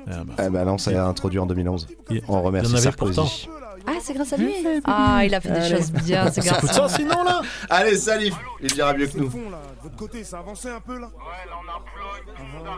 Eh 0.07 0.49
ben 0.49 0.65
non, 0.65 0.77
ça 0.77 0.91
a 0.91 1.07
introduit 1.07 1.39
en 1.39 1.45
2011. 1.45 1.87
On 2.27 2.41
remercie 2.41 2.77
Sarkozy. 2.77 3.15
pourtant. 3.15 3.31
Ah, 3.87 3.93
c'est 4.01 4.13
grâce 4.13 4.33
à 4.33 4.37
lui 4.37 4.53
Ah, 4.83 5.21
il 5.25 5.33
a 5.33 5.39
fait 5.41 5.49
des 5.51 5.59
Allez. 5.59 5.77
choses 5.77 5.91
bien, 5.91 6.29
c'est 6.31 6.41
grâce 6.41 6.63
à 6.63 6.67
ça 6.67 6.81
lui. 6.87 6.89
sinon 7.09 7.23
là 7.23 7.41
Allez, 7.69 7.95
Salif, 7.95 8.35
il 8.61 8.71
dira 8.71 8.93
mieux 8.93 9.07
que 9.07 9.17
nous. 9.17 9.27
De 9.29 9.31
votre 9.83 9.95
côté, 9.95 10.23
ça 10.23 10.37
a 10.37 10.39
avancé 10.41 10.69
un 10.69 10.81
peu 10.81 10.93
là 10.99 11.07
Ouais, 11.07 11.49
là 11.49 11.55
on 11.63 11.69
a 11.69 12.69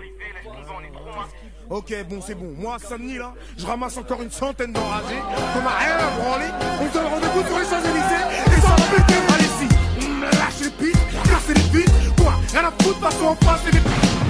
Ok, 1.71 1.95
bon, 2.09 2.19
c'est 2.19 2.35
bon. 2.35 2.53
Moi, 2.57 2.75
samedi 2.79 3.17
là, 3.17 3.33
je 3.57 3.65
ramasse 3.65 3.95
encore 3.95 4.21
une 4.21 4.29
centaine 4.29 4.73
d'enragés. 4.73 5.21
Qu'on 5.53 5.65
a 5.65 5.77
rien 5.79 5.95
à 5.95 6.19
branler. 6.19 6.51
On 6.81 6.87
se 6.89 6.93
donne 6.93 7.05
rendez-vous 7.05 7.47
sur 7.47 7.59
les 7.59 7.65
Champs-Élysées. 7.65 8.57
Et 8.57 8.61
ça 8.61 8.67
va 8.67 8.97
péter 8.97 9.19
mal 9.29 9.41
Lâchez 10.61 10.73
les 10.79 10.85
pistes, 10.85 10.97
cassez 11.23 11.53
les 11.53 11.79
pistes. 11.79 12.15
Quoi 12.17 12.33
Rien 12.51 12.65
à 12.65 12.83
foutre, 12.83 12.99
passons 12.99 13.25
en 13.25 13.35
face 13.35 13.61
et 13.67 13.71
les. 13.71 13.81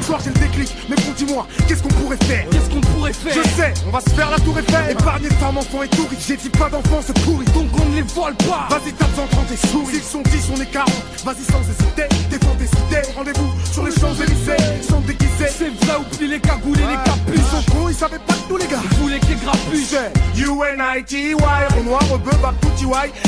Ce 0.02 0.08
soir, 0.08 0.20
j'ai 0.24 0.32
le 0.32 0.40
déclic. 0.40 0.70
Mais 0.90 0.96
bon, 0.96 1.14
dis-moi, 1.16 1.48
qu'est-ce 1.68 1.84
qu'on 1.84 1.90
pourrait 1.90 2.18
faire 2.26 2.46
Qu'est-ce 2.50 2.70
qu'on 2.70 2.82
pourrait 2.82 3.14
faire 3.14 3.34
Je 3.34 3.50
sais, 3.50 3.74
on 3.88 3.92
va 3.92 4.02
se 4.02 4.10
faire 4.10 4.32
la 4.32 4.40
tour 4.40 4.58
Eiffel. 4.58 4.92
Épargner 4.92 5.30
femmes, 5.30 5.58
enfants 5.58 5.84
et 5.84 5.88
touristes. 5.90 6.26
J'ai 6.28 6.38
dit 6.38 6.50
pas 6.50 6.70
d'enfants, 6.70 7.02
c'est 7.06 7.20
pourri. 7.22 7.46
Donc 7.54 7.68
on 7.80 7.90
ne 7.90 7.96
les 7.96 8.02
vole 8.02 8.36
pas. 8.36 8.68
Vas-y, 8.70 8.94
tape 8.94 9.16
130 9.16 9.52
et 9.52 9.68
souris. 9.68 9.94
S'ils 9.94 10.04
sont 10.04 10.22
10, 10.24 10.50
on 10.58 10.62
est 10.62 10.72
40. 10.72 10.90
Vas-y, 11.24 11.44
sans 11.52 11.62
hésiter. 11.62 12.08
Défends 12.30 12.56
tes 12.58 12.66
idées. 12.66 13.08
Rendez-vous 13.16 13.52
sur 13.72 13.86
les 13.86 13.92
Champs-Élysées. 13.92 14.64
Ils 14.82 14.90
sont 14.90 15.02
déguisés. 15.02 15.52
C'est 15.58 15.86
vrai, 15.86 15.98
oublie 15.98 16.28
les 16.28 16.40
cagoules 16.40 16.78
et 16.78 16.82
les 16.82 17.04
capuches. 17.06 17.36
Ils 17.36 17.64
sont 17.64 17.72
cons, 17.72 17.90
ils 17.90 17.96
savaient 17.96 18.20
pas 18.20 18.34
de 18.34 18.48
tous 18.48 18.58
les 18.58 18.68
gars. 18.68 18.82
Ils 18.84 18.98
voulaient 18.98 19.20
que 19.20 19.28
les 19.28 19.36
grapuches. 19.36 20.12
UNITY, 20.36 21.34
Renoir, 21.34 22.02
Rebeu, 22.10 22.32
Baptouti, 22.42 22.86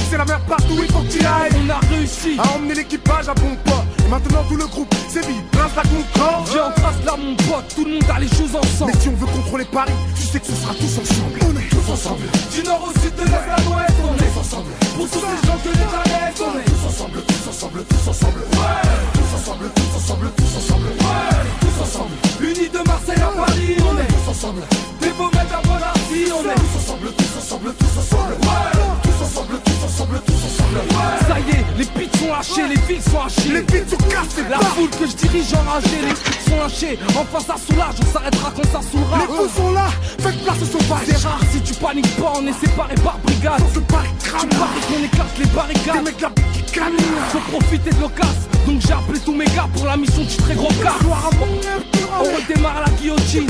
C'est 0.10 0.18
la 0.18 0.26
mer 0.26 0.40
partout, 0.48 0.78
il 0.82 0.92
faut 0.92 1.00
que 1.00 1.08
t'y 1.08 1.20
ailles. 1.20 1.52
On 1.66 1.70
a 1.70 1.80
réussi 1.94 2.38
à 2.40 2.56
emmener 2.56 2.74
l'équipage 2.94 3.30
à 3.30 3.34
bon 3.34 3.56
port. 3.66 3.86
Et 4.06 4.10
maintenant 4.10 4.44
tout 4.48 4.56
le 4.56 4.68
groupe 4.68 4.94
sévit, 5.10 5.42
prince 5.52 5.72
la 5.76 5.84
concorde. 5.84 6.50
J'ai 6.52 6.60
en 6.60 6.72
trace 6.72 7.00
là 7.06 7.16
mon 7.18 7.36
pote, 7.36 7.68
tout 7.76 7.86
le 7.86 7.94
monde 7.94 8.10
a 8.10 8.20
les 8.20 8.28
choses 8.28 8.56
ensemble. 8.56 8.92
Mais 8.94 9.00
si 9.00 9.10
on 9.10 9.16
veut 9.16 9.28
contrôler 9.28 9.66
Paris, 9.66 9.94
tu 10.16 10.22
sais 10.22 10.40
que 10.40 10.46
ce 10.48 10.56
sera 10.56 10.74
tous 10.74 10.94
ensemble. 11.02 11.40
On 11.42 11.58
est 11.58 11.70
tous 11.70 11.92
ensemble. 11.92 12.26
Du 12.54 12.64
nord 12.64 12.84
au 12.88 13.00
sud, 13.00 13.16
de 13.16 13.24
l'est 13.24 13.50
à 13.50 13.58
l'ouest, 13.66 13.98
on 14.04 14.14
est 14.14 14.28
tous 14.30 14.40
ensemble. 14.40 14.72
Pour 14.96 15.10
tous 15.10 15.20
ces 15.20 15.48
gens 15.48 15.58
que 15.64 15.70
l'État 15.70 16.04
laisse, 16.06 16.42
on 16.42 16.60
est 16.60 16.66
tous 16.70 16.84
ensemble, 16.88 17.20
tous 17.26 17.50
ensemble, 17.50 17.86
tous 17.86 18.10
ensemble. 18.10 18.40
Ouais, 18.40 18.86
tous 19.14 19.32
ensemble, 19.38 19.66
tous 19.74 19.94
ensemble, 19.98 20.32
tous 20.38 20.54
ensemble. 20.58 20.88
Ouais, 20.88 21.42
tous 21.62 21.78
ensemble. 21.82 22.16
Unis 22.42 22.70
de 22.70 22.82
Marseille 22.86 23.22
à 23.22 23.32
Paris, 23.34 23.78
on 23.82 23.98
est 23.98 24.08
tous 24.08 24.30
ensemble. 24.30 24.62
Des 25.02 25.10
beaux 25.18 25.32
maîtres 25.34 25.58
à 25.58 25.62
Bonardi, 25.66 26.22
on 26.30 26.44
est 26.46 26.56
tous 26.56 26.76
ensemble, 26.78 27.08
tous 27.18 27.34
ensemble, 27.40 27.74
tous 27.74 27.96
ensemble. 27.98 28.34
Ouais, 28.44 28.83
ensemble, 29.24 29.60
tous 29.64 29.86
ensemble, 29.86 30.22
tous 30.26 30.34
ensemble. 30.34 30.78
Ouais. 30.78 31.28
Ça 31.28 31.40
y 31.40 31.50
est, 31.52 31.66
les 31.78 31.86
pits 31.86 32.18
sont 32.18 32.28
lâchés, 32.28 32.68
les 32.68 32.82
villes 32.82 33.02
sont 33.02 33.22
hachées. 33.22 33.54
Les 33.54 33.62
pits 33.62 33.90
sont 33.90 33.98
cassés. 34.08 34.44
La 34.50 34.60
foule 34.60 34.90
que 34.90 35.08
je 35.08 35.16
dirige 35.16 35.54
enragée, 35.54 36.02
les 36.08 36.14
pits 36.14 36.50
sont 36.50 36.58
lâchés. 36.58 37.00
Enfin 37.10 37.40
ça 37.40 37.56
soulage, 37.66 37.96
on 38.02 38.14
s'arrêtera 38.14 38.52
quand 38.56 38.70
ça 38.72 38.82
saoulera. 38.82 39.18
Les 39.20 39.28
fous 39.28 39.50
sont 39.56 39.72
là, 39.72 39.88
faites 40.20 40.44
place 40.44 40.62
au 40.62 40.66
sauvage. 40.66 41.06
C'est 41.08 41.28
rare 41.28 41.40
si 41.52 41.62
tu 41.62 41.74
paniques 41.76 42.16
pas, 42.18 42.34
on 42.36 42.48
est 42.48 42.60
séparés 42.60 42.96
par 42.96 43.18
brigade. 43.20 43.62
Tu 43.74 43.80
paries 43.82 44.10
qu'on 44.20 45.04
éclate 45.04 45.38
les 45.40 45.46
barricades. 45.48 45.98
Des 45.98 46.12
mecs 46.12 46.22
là 46.22 46.32
qui 46.54 46.64
canent. 46.72 46.94
Faut 47.30 47.40
profiter 47.52 47.90
de 47.92 48.02
l'occasion. 48.02 48.53
Donc 48.66 48.82
j'ai 48.82 48.94
appelé 48.94 49.20
tous 49.20 49.34
mes 49.34 49.46
gars 49.46 49.68
pour 49.76 49.86
la 49.86 49.98
mission 49.98 50.26
titrée 50.26 50.56
gros 50.56 50.70
car. 50.82 51.00
On 52.20 52.24
redémarre 52.24 52.84
la 52.86 52.92
guillotine. 52.92 53.48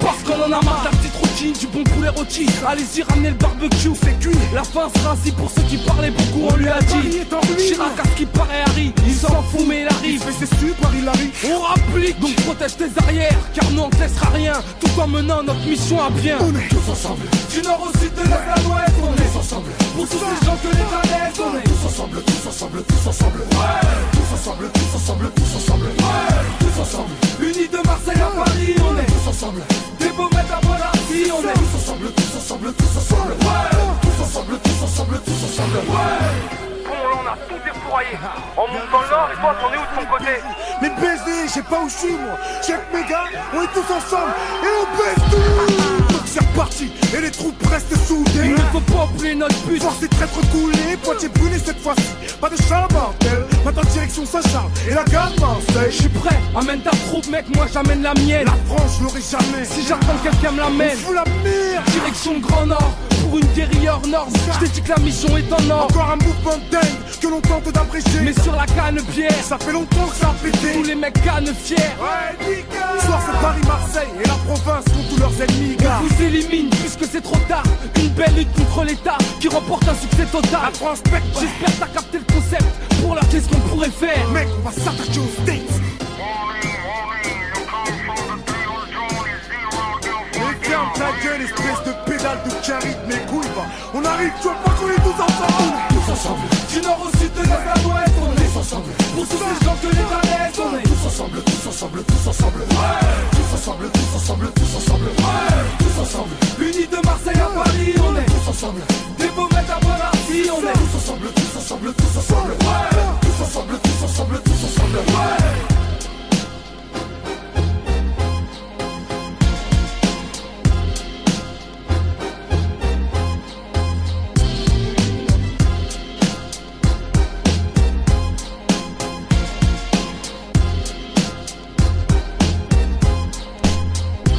Parce 0.00 0.22
qu'on 0.24 0.40
en 0.42 0.46
a 0.46 0.62
marre 0.62 0.80
de 0.80 0.84
la 0.84 0.90
petite 0.90 1.16
routine, 1.16 1.52
du 1.52 1.66
bon 1.66 1.84
poulet 1.84 2.10
rôti. 2.10 2.46
Allez-y, 2.66 3.02
ramenez 3.02 3.30
le 3.30 3.34
barbecue, 3.36 3.90
c'est 4.02 4.18
cuit. 4.20 4.36
La 4.54 4.62
fin 4.62 4.88
sera 4.94 5.12
ainsi 5.12 5.32
pour 5.32 5.50
ceux 5.50 5.62
qui 5.62 5.78
parlaient 5.78 6.10
beaucoup, 6.10 6.48
on 6.52 6.56
lui 6.56 6.68
a 6.68 6.80
dit. 6.80 7.20
Chirac 7.58 7.98
à 7.98 8.04
ce 8.04 8.16
qui 8.16 8.26
paraît 8.26 8.62
Harry, 8.66 8.92
il 9.06 9.14
s'en 9.14 9.42
fout 9.42 9.64
mais 9.66 9.82
il 9.82 9.88
arrive. 9.88 10.22
Mais 10.26 10.32
c'est 10.38 10.54
super, 10.58 10.90
il 10.94 11.08
arrive. 11.08 11.30
On 11.50 11.60
rapplique, 11.60 12.20
donc 12.20 12.34
protège 12.36 12.76
tes 12.76 12.90
arrières, 13.02 13.38
car 13.54 13.70
nous 13.70 13.82
on 13.82 13.90
te 13.90 13.96
laissera 13.96 14.28
rien. 14.30 14.54
Tout 14.80 15.00
en 15.00 15.06
menant 15.06 15.42
notre 15.42 15.64
mission 15.66 15.98
à 16.04 16.10
bien. 16.10 16.36
On 16.40 16.54
est 16.54 16.68
tous 16.68 16.90
ensemble. 16.90 17.22
Du 17.50 17.62
nord 17.62 17.80
au 17.82 17.98
sud, 17.98 18.14
de 18.14 18.22
l'est 18.22 18.34
à 18.34 18.60
l'ouest, 18.64 18.94
ensemble. 19.42 19.70
Pour 19.96 20.08
tous 20.08 20.18
ces 20.18 20.46
gens 20.46 20.56
que 20.62 20.68
l'État 20.68 21.02
laisse, 21.04 21.40
on 21.40 21.58
est 21.58 21.62
tous 21.62 21.86
ensemble, 21.86 22.22
tous 22.22 22.48
ensemble, 22.48 22.82
tous 22.84 23.08
ensemble. 23.08 23.40
Ouais, 23.40 23.82
tous 24.12 24.34
ensemble, 24.34 24.70
tous 24.70 24.96
ensemble, 24.96 25.30
tous 25.34 25.56
ensemble. 25.56 25.86
Ouais, 25.86 26.42
tous 26.60 26.80
ensemble. 26.80 27.12
Unis 27.40 27.68
de 27.68 27.80
Marseille 27.84 28.22
à 28.22 28.30
Paris, 28.30 28.74
on 28.78 28.98
est 28.98 29.06
tous 29.06 29.28
ensemble. 29.28 29.62
Des 29.98 30.06
maîtres 30.06 30.56
à 30.56 30.60
Bonardi, 30.62 31.20
on 31.34 31.42
est 31.42 31.58
tous 31.58 31.74
ensemble, 31.76 32.12
tous 32.12 32.36
ensemble, 32.38 32.72
tous 32.74 32.96
ensemble. 32.98 33.32
Ouais, 33.32 33.70
tous 34.02 34.22
ensemble, 34.22 34.58
tous 34.62 34.84
ensemble, 34.84 35.20
tous 35.26 35.40
ensemble. 35.44 35.76
Ouais. 35.90 36.62
On 36.92 37.26
a 37.26 37.36
tout 37.48 37.60
défouraillé. 37.64 38.14
On 38.56 38.68
monte 38.72 38.90
dans 38.92 39.02
le 39.02 39.10
nord 39.10 39.28
et 39.32 39.40
toi, 39.40 39.54
t'en 39.60 39.72
es 39.72 39.78
où 39.78 39.86
de 39.90 39.94
ton 40.00 40.06
côté 40.12 40.32
Mais 40.80 40.90
BSD, 40.90 41.30
je 41.46 41.52
sais 41.52 41.62
pas 41.62 41.80
où 41.80 41.88
je 41.88 41.94
suis 41.94 42.14
moi. 42.14 42.38
Mes 42.94 43.08
gars, 43.08 43.24
on 43.54 43.62
est 43.62 43.72
tous 43.74 43.90
ensemble 43.90 44.32
et 44.62 44.72
on 44.80 44.86
baisse 44.96 45.24
tout. 45.30 46.11
C'est 46.26 46.40
reparti 46.40 46.90
et 47.16 47.20
les 47.20 47.30
troupes 47.30 47.54
restent 47.70 47.96
soudées. 48.06 48.30
Il 48.44 48.50
ne 48.52 48.56
faut 48.72 48.80
pas 48.80 49.08
oublier 49.12 49.34
notre 49.34 49.58
but. 49.66 49.82
Force 49.82 50.02
et 50.02 50.08
traître 50.08 50.40
coulés, 50.50 50.96
Poitiers 51.02 51.28
brûlé 51.28 51.58
cette 51.64 51.80
fois-ci. 51.80 52.02
Pas 52.40 52.48
de 52.50 52.56
chat 52.56 52.88
mortel, 52.92 53.46
maintenant 53.64 53.82
direction 53.92 54.24
Saint-Charles 54.26 54.70
et 54.88 54.94
la 54.94 55.04
gare 55.04 55.32
Marseille. 55.40 55.90
Je 55.90 56.00
suis 56.02 56.08
prêt, 56.08 56.38
amène 56.56 56.80
ta 56.80 56.90
troupe, 56.90 57.26
mec, 57.28 57.44
moi 57.54 57.66
j'amène 57.72 58.02
la 58.02 58.14
mienne. 58.14 58.46
La 58.46 58.74
France, 58.74 58.96
je 58.98 59.04
l'aurai 59.04 59.20
jamais. 59.20 59.64
Si 59.64 59.82
j'attends 59.86 60.14
que 60.22 60.30
quelqu'un 60.30 60.52
me 60.52 60.58
l'amène, 60.60 60.96
On 61.02 61.06
fout 61.06 61.14
la 61.14 61.24
merde. 61.44 61.84
direction 61.90 62.34
le 62.34 62.40
Grand 62.40 62.66
Nord. 62.66 62.92
Pour 63.22 63.38
une 63.38 63.46
guérilla 63.54 63.94
hors 63.94 64.06
norme, 64.08 64.30
je 64.54 64.66
t'ai 64.66 64.72
dit 64.72 64.82
que 64.82 64.88
la 64.90 64.98
mission 64.98 65.36
est 65.36 65.52
en 65.52 65.70
or. 65.70 65.84
Encore 65.84 66.10
un 66.10 66.16
mouvement 66.16 66.56
de 66.56 66.70
dingue 66.70 66.98
que 67.20 67.28
l'on 67.28 67.40
tente 67.40 67.72
d'abréger. 67.72 68.20
Mais 68.22 68.32
sur 68.42 68.54
la 68.54 68.66
canne 68.66 69.00
pierre, 69.12 69.32
ça 69.42 69.56
fait 69.58 69.72
longtemps 69.72 70.06
que 70.06 70.16
ça 70.16 70.30
a 70.30 70.34
pété. 70.42 70.72
tous 70.74 70.82
les 70.82 70.94
mecs 70.94 71.22
cannes 71.22 71.48
fiers. 71.54 71.76
Ouais, 71.76 73.00
soir 73.06 73.22
c'est 73.24 73.40
Paris-Marseille 73.40 74.08
et 74.22 74.28
la 74.28 74.34
province 74.34 74.84
contre 74.84 75.08
tous 75.14 75.20
leurs 75.20 75.42
ennemis. 75.42 75.76
Gars. 75.76 76.00
Vous 76.12 76.22
élimine 76.24 76.70
puisque 76.70 77.04
c'est 77.10 77.20
trop 77.20 77.38
tard. 77.48 77.62
Une 77.96 78.08
belle 78.08 78.34
lutte 78.36 78.52
contre 78.54 78.84
l'État 78.84 79.18
qui 79.40 79.48
remporte 79.48 79.86
un 79.88 79.94
succès 79.94 80.24
total. 80.30 80.60
La 80.62 80.70
France 80.70 81.00
pète, 81.02 81.22
J'espère 81.34 81.74
que 81.74 81.80
t'as 81.80 82.00
capté 82.00 82.18
le 82.18 82.34
concept. 82.34 82.64
Pour 83.02 83.14
leur 83.14 83.28
qu'est-ce 83.28 83.48
qu'on 83.48 83.60
pourrait 83.68 83.90
faire 83.90 84.28
Mec, 84.30 84.48
on 84.58 84.68
va 84.68 84.72
s'attaquer 84.72 85.18
aux 85.18 85.42
States. 85.42 85.80
Ferme 90.62 90.88
ta 90.94 91.24
gueule, 91.24 91.42
espèce 91.42 91.84
de 91.86 92.10
pédale 92.10 92.38
de 92.44 92.66
caride, 92.66 92.98
mes 93.08 93.16
couilles, 93.30 93.48
va. 93.54 93.64
On 93.94 94.04
arrive, 94.04 94.32
tu 94.40 94.44
vois 94.44 94.54
pas 94.64 94.70
qu'on 94.70 94.88
est 94.88 94.94
tous 94.94 95.22
ensemble. 95.22 95.81
Du 96.12 96.80
nord 96.82 96.98
au 97.00 97.18
sud, 97.18 97.32
de 97.32 97.40
l'est 97.40 97.52
à 97.52 97.74
l'ouest, 97.82 98.12
on 98.20 98.32
est 98.32 98.44
tous 98.44 98.58
ensemble. 98.58 98.92
Pour 99.14 99.26
tous 99.26 99.38
ces 99.38 99.64
gens 99.64 99.76
que 99.80 99.86
l'État 99.86 100.20
laisse, 100.24 100.58
on 100.60 100.76
est 100.76 100.82
tous 100.82 101.06
ensemble, 101.06 101.42
tous 101.42 101.68
ensemble, 101.68 102.04
tous 102.04 102.28
ensemble. 102.28 102.60
Ouais. 102.60 103.00
Tous 103.32 103.54
ensemble, 103.56 103.90
tous 103.90 104.16
ensemble, 104.16 104.52
tous 104.52 104.76
ensemble. 104.76 105.04
Ouais. 105.04 105.64
Tous 105.78 106.02
ensemble. 106.02 106.34
Unis 106.60 106.86
de 106.86 107.06
Marseille 107.06 107.40
à 107.40 107.48
Paris, 107.48 107.94
on 107.96 108.16
est 108.16 108.26
tous 108.26 108.50
ensemble. 108.50 108.82
Des 109.18 109.28
beaux 109.28 109.48
maîtres 109.54 109.72
à 109.72 109.80
Bonardi, 109.80 110.50
on 110.52 110.60
est 110.60 110.72
tous 110.72 110.96
ensemble, 111.00 111.32
tous 111.32 111.58
ensemble, 111.58 111.94
tous 111.94 112.18
ensemble. 112.18 112.50
Ouais. 112.50 113.00
Tous 113.22 113.44
ensemble, 113.44 113.78
tous 113.82 114.04
ensemble, 114.04 114.40
tous 114.44 114.64
ensemble. 114.66 114.98
Ouais. 114.98 115.81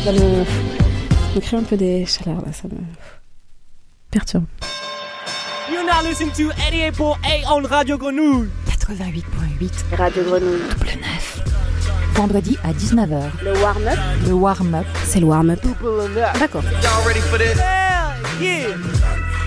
Ça 0.04 0.12
me, 0.12 0.20
me 1.36 1.40
crée 1.40 1.58
un 1.58 1.64
peu 1.64 1.78
des 1.78 2.06
chaleurs 2.06 2.42
là, 2.42 2.52
ça 2.52 2.68
me 2.68 2.76
perturbe. 4.12 4.46
You're 5.72 5.84
now 5.86 6.02
listening 6.04 6.32
to 6.34 6.50
88.8 6.60 7.46
on 7.50 7.64
Radio 7.66 7.98
Grenouille. 7.98 8.50
88.8. 8.68 9.96
Radio 9.98 10.24
Grenouille. 10.24 10.60
Double 10.70 11.00
9. 11.00 11.44
Vendredi 12.16 12.58
à 12.64 12.74
19h. 12.74 13.30
Le 13.44 13.54
warm-up 13.62 13.98
Le 14.28 14.34
warm-up. 14.34 14.86
C'est 15.06 15.20
le 15.22 15.26
warm-up. 15.28 15.60
D'accord. 16.38 16.64
Y'all 16.64 17.08
ready 17.08 17.22
for 17.22 17.38
this? 17.40 17.58
Hell 17.58 18.42
yeah. 18.42 18.68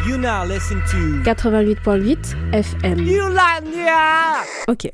You 0.06 0.12
You 0.12 0.18
now 0.18 0.44
listen 0.46 0.80
to 0.90 1.22
88.8 1.30 2.52
FM. 2.52 3.00
Yulania. 3.00 4.42
Ok. 4.68 4.90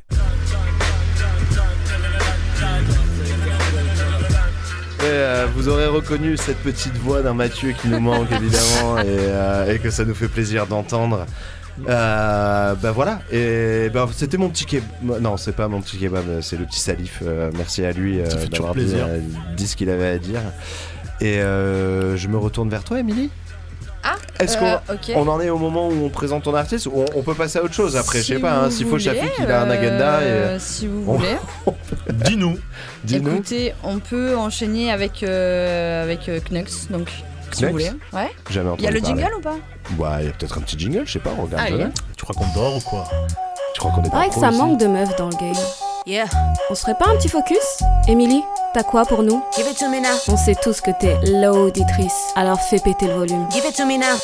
Et, 5.02 5.06
euh, 5.06 5.46
vous 5.54 5.68
aurez 5.68 5.86
reconnu 5.86 6.36
cette 6.36 6.58
petite 6.58 6.96
voix 6.98 7.22
d'un 7.22 7.34
Mathieu 7.34 7.72
qui 7.72 7.88
nous 7.88 7.98
manque 8.00 8.30
évidemment 8.32 8.98
et, 9.00 9.04
euh, 9.08 9.74
et 9.74 9.78
que 9.78 9.90
ça 9.90 10.04
nous 10.04 10.14
fait 10.14 10.28
plaisir 10.28 10.66
d'entendre. 10.66 11.26
Euh, 11.88 12.74
bah 12.74 12.92
voilà, 12.92 13.20
et 13.32 13.88
bah, 13.92 14.06
c'était 14.14 14.36
mon 14.36 14.50
petit 14.50 14.66
kebab. 14.66 15.20
Non, 15.22 15.36
c'est 15.38 15.56
pas 15.56 15.68
mon 15.68 15.80
petit 15.80 15.96
kebab, 15.98 16.40
c'est 16.42 16.56
le 16.58 16.66
petit 16.66 16.78
Salif. 16.80 17.20
Euh, 17.22 17.50
merci 17.56 17.84
à 17.84 17.92
lui 17.92 18.20
euh, 18.20 18.28
Ça 18.28 18.36
fait 18.38 18.48
toujours 18.48 18.66
d'avoir 18.66 18.74
dit, 18.74 18.80
plaisir. 18.80 19.06
euh, 19.08 19.20
dit 19.56 19.66
ce 19.66 19.74
qu'il 19.76 19.88
avait 19.90 20.08
à 20.08 20.18
dire. 20.18 20.40
Et 21.20 21.40
euh, 21.40 22.16
je 22.16 22.28
me 22.28 22.36
retourne 22.36 22.68
vers 22.68 22.84
toi, 22.84 23.00
Émilie. 23.00 23.30
Ah, 24.42 24.44
Est-ce 24.44 24.58
euh, 24.58 24.76
qu'on 24.86 24.94
ok. 24.94 25.12
on 25.16 25.28
en 25.28 25.40
est 25.40 25.50
au 25.50 25.58
moment 25.58 25.88
où 25.88 26.04
on 26.04 26.08
présente 26.08 26.42
ton 26.44 26.54
artiste 26.54 26.86
ou 26.86 26.92
on, 26.96 27.04
on 27.14 27.22
peut 27.22 27.34
passer 27.34 27.58
à 27.58 27.62
autre 27.62 27.74
chose 27.74 27.96
après 27.96 28.18
Je 28.18 28.24
sais 28.34 28.38
pas, 28.38 28.52
hein, 28.52 28.70
s'il 28.70 28.86
faut 28.86 28.98
Shafiq, 28.98 29.30
il 29.38 29.50
a 29.50 29.62
un 29.62 29.70
agenda. 29.70 30.14
euh, 30.20 30.56
et... 30.56 30.58
Si 30.58 30.86
vous 30.86 31.04
on- 31.06 31.14
voulez. 31.16 31.36
Dis-nous. 32.12 32.58
Dis-nous. 33.04 33.30
Écoutez, 33.32 33.74
on 33.84 33.98
peut 33.98 34.36
enchaîner 34.36 34.90
avec, 34.92 35.22
euh, 35.22 36.02
avec 36.02 36.28
euh, 36.28 36.40
Knux, 36.50 36.88
donc 36.90 37.10
si 37.52 37.60
Knux 37.62 37.66
vous 37.66 37.72
voulez. 37.72 37.90
Ouais. 38.12 38.30
Jamais 38.50 38.70
Il 38.78 38.84
y 38.84 38.86
a 38.86 38.90
le 38.90 39.00
parler. 39.00 39.20
jingle 39.22 39.34
ou 39.36 39.40
pas? 39.40 39.56
Ouais, 39.98 40.16
il 40.20 40.26
y 40.26 40.28
a 40.28 40.32
peut-être 40.32 40.58
un 40.58 40.60
petit 40.62 40.78
jingle, 40.78 41.02
je 41.06 41.12
sais 41.12 41.18
pas, 41.18 41.30
on 41.38 41.42
regarde. 41.42 41.68
Jamais. 41.68 41.88
Tu 42.16 42.24
crois 42.24 42.34
qu'on 42.34 42.52
dort 42.54 42.76
ou 42.76 42.80
quoi? 42.80 43.04
Tu 43.74 43.80
crois 43.80 43.90
qu'on 43.92 44.00
est 44.02 44.04
C'est 44.04 44.10
pas 44.10 44.16
vrai 44.18 44.28
que 44.28 44.34
ça 44.34 44.48
ici 44.50 44.58
manque 44.58 44.78
de 44.80 44.86
meufs 44.86 45.16
dans 45.16 45.28
le 45.28 45.36
game. 45.36 45.54
Yeah. 46.04 46.26
On 46.68 46.74
serait 46.74 46.96
pas 46.96 47.06
un 47.06 47.16
petit 47.16 47.28
focus 47.28 47.82
Émilie, 48.08 48.42
t'as 48.74 48.82
quoi 48.82 49.04
pour 49.04 49.22
nous 49.22 49.40
Give 49.54 49.66
it 49.68 49.78
to 49.78 49.88
me 49.88 50.00
now. 50.00 50.18
On 50.28 50.36
sait 50.36 50.56
tous 50.60 50.80
que 50.80 50.90
t'es 50.98 51.16
l'auditrice, 51.24 52.32
alors 52.34 52.60
fais 52.60 52.80
péter 52.80 53.06
le 53.06 53.14
volume. 53.14 53.46
Give 53.52 53.64
it 53.64 53.76
to 53.76 53.86
me 53.86 53.98
now. 53.98 54.18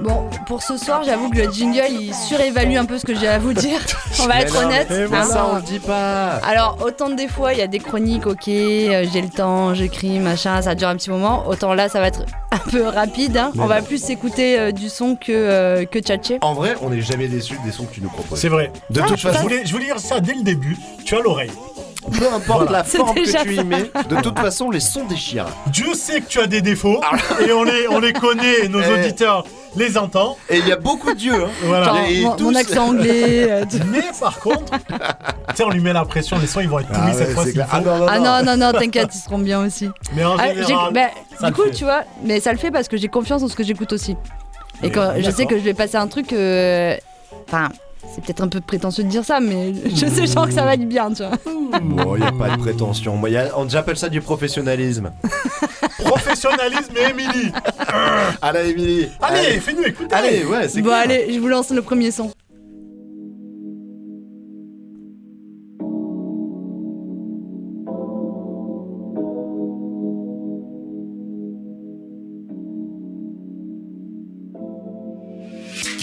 Bon, 0.00 0.28
pour 0.48 0.60
ce 0.62 0.76
soir, 0.76 1.02
j'avoue 1.04 1.30
que 1.30 1.38
le 1.38 1.52
jingle 1.52 1.84
il 1.88 2.12
surévalue 2.12 2.76
un 2.76 2.84
peu 2.84 2.98
ce 2.98 3.06
que 3.06 3.14
j'ai 3.14 3.28
à 3.28 3.38
vous 3.38 3.52
dire. 3.52 3.78
On 4.22 4.26
va 4.26 4.40
être 4.40 4.56
honnête. 4.64 4.88
mais 4.90 5.16
hein. 5.16 5.22
ça, 5.24 5.46
on 5.52 5.56
le 5.56 5.62
dit 5.62 5.78
pas. 5.78 6.34
Alors, 6.44 6.78
autant 6.84 7.10
des 7.10 7.28
fois, 7.28 7.52
il 7.52 7.58
y 7.58 7.62
a 7.62 7.66
des 7.68 7.78
chroniques, 7.78 8.26
ok, 8.26 8.48
euh, 8.48 9.04
j'ai 9.12 9.20
le 9.22 9.28
temps, 9.28 9.72
j'écris, 9.74 10.18
machin, 10.18 10.62
ça 10.62 10.74
dure 10.74 10.88
un 10.88 10.96
petit 10.96 11.10
moment. 11.10 11.44
Autant 11.46 11.74
là, 11.74 11.88
ça 11.88 12.00
va 12.00 12.08
être 12.08 12.24
un 12.50 12.70
peu 12.70 12.82
rapide. 12.88 13.36
hein. 13.36 13.52
On 13.58 13.66
va 13.66 13.82
plus 13.82 14.10
écouter 14.10 14.58
euh, 14.58 14.72
du 14.72 14.88
son 14.88 15.14
que, 15.16 15.30
euh, 15.32 15.84
que 15.84 16.00
tchatcher. 16.00 16.38
En 16.42 16.54
vrai, 16.54 16.74
on 16.82 16.90
n'est 16.90 17.00
jamais 17.00 17.28
déçu 17.28 17.56
des 17.64 17.70
sons 17.70 17.84
que 17.84 17.94
tu 17.94 18.00
nous 18.00 18.08
proposes. 18.10 18.38
C'est 18.38 18.48
vrai. 18.48 18.72
De 18.90 19.00
Ah, 19.00 19.06
toute 19.06 19.16
je 19.18 19.28
façon, 19.28 19.42
voulais, 19.42 19.62
je 19.64 19.72
voulais 19.72 19.86
dire 19.86 19.98
ça 20.00 20.18
dès 20.20 20.34
le 20.34 20.42
début. 20.42 20.76
Tu 21.04 21.14
as 21.16 21.20
l'oreille. 21.20 21.50
Peu 22.12 22.26
importe 22.32 22.62
Voilà. 22.62 22.78
la 22.78 22.84
forme 22.84 23.14
que 23.14 23.42
tu 23.42 23.54
y 23.54 23.64
mets, 23.64 23.90
de 24.08 24.20
toute 24.20 24.38
façon, 24.38 24.70
les 24.70 24.80
sons 24.80 25.04
déchirent. 25.04 25.46
Dieu 25.68 25.94
sait 25.94 26.20
que 26.20 26.26
tu 26.28 26.40
as 26.40 26.46
des 26.46 26.60
défauts 26.60 27.00
et 27.46 27.52
on 27.52 27.64
les, 27.64 27.88
on 27.88 27.98
les 28.00 28.12
connaît, 28.12 28.68
nos 28.68 28.80
Eh. 28.80 28.92
auditeurs 28.92 29.44
les 29.76 29.98
entendent. 29.98 30.36
Et 30.48 30.58
il 30.58 30.68
y 30.68 30.72
a 30.72 30.76
beaucoup 30.76 31.12
de 31.12 31.18
dieux. 31.18 31.44
Hein. 31.44 31.48
Voilà. 31.64 31.86
Genre, 31.86 31.98
Et 32.08 32.20
mon, 32.22 32.36
tous- 32.36 32.44
mon 32.44 32.54
accent 32.54 32.88
anglais. 32.90 33.46
euh. 33.50 33.64
Mais 33.90 34.02
par 34.20 34.38
contre, 34.38 34.72
tu 34.88 35.56
sais, 35.56 35.64
on 35.64 35.70
lui 35.70 35.80
met 35.80 35.92
la 35.92 36.04
pression, 36.04 36.38
les 36.38 36.46
sons 36.46 36.60
ils 36.60 36.68
vont 36.68 36.78
être 36.78 36.88
pourris 36.88 37.00
Ah 37.08 37.12
cette 37.12 37.28
ouais, 37.28 37.34
fois 37.34 37.44
s'il 37.44 37.54
faut. 37.60 37.68
Ah 37.72 37.80
non, 37.80 37.98
non, 37.98 38.06
Ah 38.08 38.18
non, 38.18 38.44
non, 38.44 38.56
non, 38.56 38.72
t'inquiète, 38.78 39.10
ils 39.14 39.18
seront 39.18 39.38
bien 39.38 39.64
aussi. 39.64 39.88
Mais 40.14 40.24
en 40.24 40.36
Ah, 40.38 40.54
j'ai- 40.54 40.74
bah, 40.92 41.08
ça 41.40 41.46
du 41.46 41.52
le 41.52 41.56
coup, 41.56 41.64
fait. 41.64 41.70
tu 41.72 41.84
vois, 41.84 42.02
mais 42.22 42.38
ça 42.40 42.52
le 42.52 42.58
fait 42.58 42.70
parce 42.70 42.86
que 42.88 42.96
j'ai 42.96 43.08
confiance 43.08 43.42
en 43.42 43.48
ce 43.48 43.56
que 43.56 43.64
j'écoute 43.64 43.92
aussi. 43.92 44.12
Et 44.12 44.16
Mais 44.84 44.90
quand 44.90 45.12
je 45.16 45.22
sais 45.22 45.30
d'accord. 45.30 45.48
que 45.48 45.58
je 45.58 45.62
vais 45.64 45.74
passer 45.74 45.96
un 45.96 46.06
truc. 46.06 46.32
euh, 46.32 46.96
Enfin, 47.48 47.68
c'est 48.12 48.24
peut-être 48.24 48.42
un 48.42 48.48
peu 48.48 48.60
prétentieux 48.60 49.04
de 49.04 49.08
dire 49.08 49.24
ça, 49.24 49.40
mais 49.40 49.72
je 49.94 50.06
sais 50.06 50.26
genre 50.26 50.46
que 50.46 50.52
ça 50.54 50.64
va 50.64 50.74
être 50.74 50.88
bien, 50.88 51.12
tu 51.12 51.22
vois. 51.24 51.32
Bon, 51.80 52.16
il 52.16 52.20
n'y 52.22 52.26
a 52.26 52.32
pas 52.32 52.50
de 52.56 52.60
prétention. 52.60 53.16
Moi, 53.16 53.30
y 53.30 53.36
a- 53.36 53.50
on- 53.58 53.68
J'appelle 53.68 53.96
ça 53.96 54.08
du 54.08 54.20
professionnalisme. 54.20 55.10
Professionnalisme 56.04 56.92
et 56.96 57.10
Émilie. 57.10 57.52
Allez, 58.42 58.70
Émilie. 58.70 59.08
Allez, 59.20 59.60
fais-nous 59.60 59.84
écouter. 59.84 60.14
Allez, 60.14 60.44
ouais, 60.44 60.68
c'est 60.68 60.82
Bon, 60.82 60.90
allez, 60.92 61.32
je 61.32 61.38
vous 61.38 61.48
lance 61.48 61.70
le 61.70 61.82
premier 61.82 62.10
son. 62.10 62.30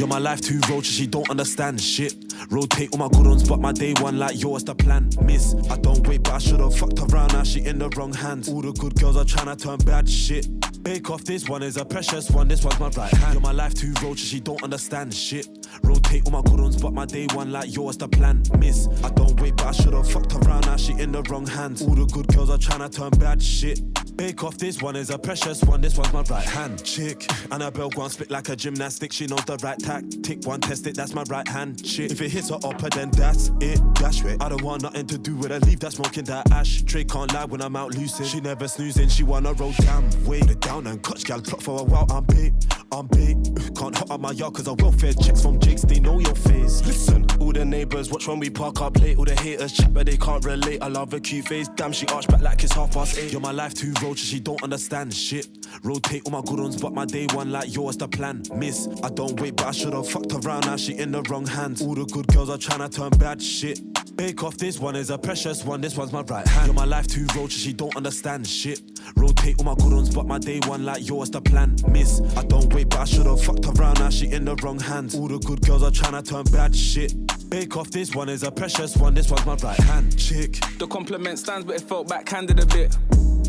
You're 0.02 0.08
my 0.08 0.18
life 0.18 0.42
too 0.42 0.60
roaches, 0.68 0.96
she 0.96 1.06
don't 1.06 1.30
understand 1.30 1.80
shit. 1.80 2.16
Rotate 2.50 2.90
all 2.92 2.98
my 2.98 3.08
good 3.10 3.28
ones, 3.28 3.48
but 3.48 3.60
my 3.60 3.72
day 3.72 3.94
one 4.00 4.18
like 4.18 4.42
yours 4.42 4.64
the 4.64 4.74
plan. 4.74 5.12
Miss, 5.22 5.54
I 5.70 5.78
don't 5.78 6.08
wait, 6.08 6.24
but 6.24 6.34
I 6.34 6.38
should've 6.40 6.76
fucked 6.76 6.98
around. 7.02 7.34
Now 7.34 7.44
she 7.44 7.64
in 7.64 7.78
the 7.78 7.88
wrong 7.90 8.12
hands. 8.12 8.50
All 8.50 8.64
the 8.64 8.72
good 8.72 8.96
girls 8.96 9.16
are 9.16 9.26
trying 9.26 9.56
to 9.56 9.64
turn 9.64 9.78
bad 9.86 10.10
shit. 10.10 10.48
Bake 10.82 11.12
off, 11.12 11.24
this 11.24 11.48
one 11.48 11.62
is 11.62 11.78
a 11.78 11.86
precious 11.86 12.32
one. 12.32 12.48
This 12.48 12.64
one's 12.64 12.80
my 12.80 12.88
right 12.88 13.14
hand. 13.14 13.34
You're 13.34 13.42
my 13.42 13.52
life 13.52 13.76
too 13.76 13.94
roaches, 14.02 14.28
she 14.28 14.40
don't 14.40 14.64
understand 14.64 15.14
shit. 15.14 15.48
Rotate 15.84 16.26
all 16.26 16.32
my 16.32 16.42
good 16.50 16.60
ones, 16.60 16.82
but 16.82 16.94
my 16.94 17.06
day 17.06 17.28
one 17.34 17.52
like 17.52 17.72
yours 17.72 17.96
the 17.96 18.08
plan. 18.08 18.42
Miss, 18.58 18.88
I 19.04 19.10
don't 19.10 19.40
wait, 19.40 19.56
but 19.56 19.68
I 19.68 19.72
should've 19.72 20.12
fucked 20.12 20.34
around. 20.34 20.66
Now 20.66 20.78
she 20.78 20.94
in 20.94 21.12
the 21.12 21.22
wrong 21.30 21.46
hands. 21.46 21.84
All 21.84 21.94
the 21.94 22.08
good 22.08 22.26
girls 22.30 22.50
are 22.50 22.58
trying 22.58 22.80
to 22.80 22.90
turn 22.90 23.12
bad 23.20 23.40
shit. 23.44 23.82
Bake 24.22 24.44
off, 24.44 24.56
this 24.60 24.84
one 24.84 24.96
is 24.96 25.10
a 25.10 25.18
precious 25.18 25.64
one. 25.64 25.82
This 25.82 25.98
one's 25.98 26.14
my 26.14 26.22
right 26.22 26.46
hand. 26.46 26.84
Chick, 26.84 27.26
Annabelle 27.52 27.90
go 27.90 28.04
and 28.04 28.12
split 28.12 28.30
like 28.30 28.50
a 28.50 28.56
gymnastic. 28.56 29.12
She 29.12 29.26
knows 29.26 29.44
the 29.46 29.58
right 29.64 29.80
tactic. 29.80 30.46
One 30.46 30.62
test 30.62 30.86
it, 30.86 30.96
that's 30.96 31.16
my 31.16 31.24
right 31.24 31.48
hand. 31.48 31.84
Chick, 31.84 32.12
if 32.12 32.22
it 32.22 32.30
hits 32.30 32.50
her 32.50 32.60
upper, 32.64 32.88
then 32.90 33.10
that's 33.10 33.50
it. 33.62 33.82
Dash 33.96 34.24
it. 34.24 34.40
I 34.40 34.50
don't 34.50 34.62
want 34.62 34.84
nothing 34.84 35.08
to 35.08 35.18
do 35.18 35.36
with 35.38 35.50
her. 35.50 35.60
Leave 35.62 35.80
that 35.80 35.94
smoking 35.94 36.26
that 36.26 36.52
ash. 36.52 36.84
Trey 36.84 37.04
can't 37.04 37.34
lie 37.34 37.46
when 37.46 37.64
I'm 37.64 37.76
out 37.76 37.96
loosing. 37.96 38.28
She 38.28 38.42
never 38.42 38.68
snoozing. 38.68 39.10
She 39.10 39.24
wanna 39.24 39.54
roll 39.54 39.72
down. 39.80 40.08
Way 40.24 40.42
the 40.42 40.54
down 40.54 40.86
and 40.86 41.02
clutch 41.02 41.24
gal 41.24 41.42
plot 41.42 41.64
for 41.64 41.80
a 41.80 41.84
while. 41.84 42.06
I'm 42.12 42.24
bait. 42.26 42.54
I'm 42.92 43.08
bait. 43.08 43.38
Can't 43.76 43.98
hot 43.98 44.12
up 44.12 44.22
my 44.22 44.34
yard 44.34 44.54
cause 44.54 44.68
I 44.68 44.74
welfare 44.74 45.14
checks 45.14 45.42
from 45.42 45.60
Jakes. 45.60 45.82
They 45.82 46.00
know 46.00 46.20
your 46.20 46.36
face. 46.36 46.86
Listen, 46.86 47.26
all 47.40 47.54
the 47.54 47.66
neighbors 47.66 48.12
watch 48.12 48.28
when 48.28 48.38
we 48.38 48.52
park 48.52 48.82
up 48.82 49.00
late. 49.00 49.18
All 49.18 49.26
the 49.26 49.34
haters 49.36 49.74
chat, 49.74 49.92
but 49.92 50.06
they 50.06 50.18
can't 50.18 50.46
relate. 50.46 50.84
I 50.84 50.90
love 50.90 51.12
her 51.12 51.20
cute 51.20 51.48
face. 51.48 51.70
Damn, 51.76 51.92
she 51.92 52.06
arched 52.08 52.30
back 52.30 52.42
like 52.42 52.64
it's 52.64 52.74
half 52.74 52.92
past 52.92 53.18
eight. 53.18 53.32
You're 53.32 53.42
my 53.42 53.52
life 53.52 53.74
too 53.74 53.94
roaches, 54.12 54.28
she 54.28 54.40
don't 54.42 54.62
understand 54.62 55.14
shit. 55.14 55.48
Rotate 55.84 56.24
all 56.26 56.32
my 56.32 56.42
good 56.42 56.60
ones, 56.60 56.82
but 56.82 56.94
my 56.94 57.06
day 57.06 57.28
one 57.32 57.50
like 57.50 57.74
yours 57.74 57.96
the 57.96 58.10
plan. 58.10 58.44
Miss, 58.54 58.90
I 59.04 59.10
don't 59.10 59.40
wait, 59.40 59.56
but 59.56 59.68
I 59.68 59.72
should've 59.72 60.10
fucked 60.10 60.34
around. 60.34 60.66
Now 60.66 60.76
she 60.76 60.98
in 60.98 61.14
the 61.14 61.22
wrong 61.24 61.46
hands. 61.46 61.82
All 61.82 61.96
the 61.96 62.06
good 62.06 62.28
girls 62.28 62.50
are 62.50 62.58
trying 62.58 62.80
to 62.80 62.90
turn 62.90 63.12
bad 63.12 63.42
shit. 63.42 63.80
Bake 64.18 64.44
off, 64.44 64.58
this 64.58 64.80
one 64.80 64.98
is 64.98 65.10
a 65.12 65.18
precious 65.18 65.64
one. 65.64 65.80
This 65.80 65.96
one's 65.96 66.12
my 66.12 66.24
right 66.24 66.46
hand. 66.46 66.68
You're 66.68 66.76
my 66.76 66.84
life 66.84 67.08
too 67.08 67.26
roaches, 67.36 67.62
she 67.62 67.72
don't 67.72 67.96
understand 67.96 68.46
shit. 68.46 68.82
Rotate 69.16 69.56
all 69.60 69.66
my 69.66 69.76
good 69.76 69.94
ones, 69.94 70.14
but 70.14 70.28
my 70.28 70.40
day 70.40 70.60
one 70.68 70.84
like 70.84 71.08
yours 71.08 71.30
the 71.32 71.40
plan. 71.40 71.78
Miss, 71.88 72.20
I 72.36 72.44
don't 72.44 72.74
wait, 72.74 72.90
but 72.90 73.00
I 73.00 73.06
should've 73.06 73.42
fucked 73.42 73.66
around. 73.80 74.00
Now 74.00 74.10
she 74.10 74.30
in 74.30 74.44
the 74.44 74.56
wrong 74.58 74.80
hands. 74.80 75.16
All 75.16 75.30
the 75.30 75.40
good 75.40 75.62
girls 75.62 75.84
are 75.84 75.92
trying 75.92 76.22
to 76.22 76.30
turn 76.30 76.44
bad 76.52 76.76
shit. 76.76 77.14
Bake 77.50 77.78
off, 77.78 77.90
this 77.92 78.14
one 78.14 78.28
is 78.28 78.44
a 78.44 78.52
precious 78.52 78.98
one. 78.98 79.14
This 79.14 79.32
one's 79.32 79.46
my 79.46 79.56
right 79.56 79.80
hand. 79.80 80.18
Chick. 80.18 80.60
The 80.80 80.88
compliment 80.88 81.40
stands, 81.40 81.66
but 81.66 81.78
it 81.78 81.82
felt 81.82 82.10
backhanded 82.10 82.60
a 82.60 82.66
bit. 82.66 82.98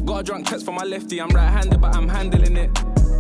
Got 0.04 0.20
a 0.20 0.22
drunk 0.24 0.48
text 0.48 0.64
from 0.64 0.74
my 0.74 0.84
lefty, 0.84 1.20
I'm 1.20 1.28
right 1.28 1.48
handed, 1.48 1.80
but 1.80 1.94
I'm 1.94 2.08
handling 2.08 2.56
it. 2.56 2.70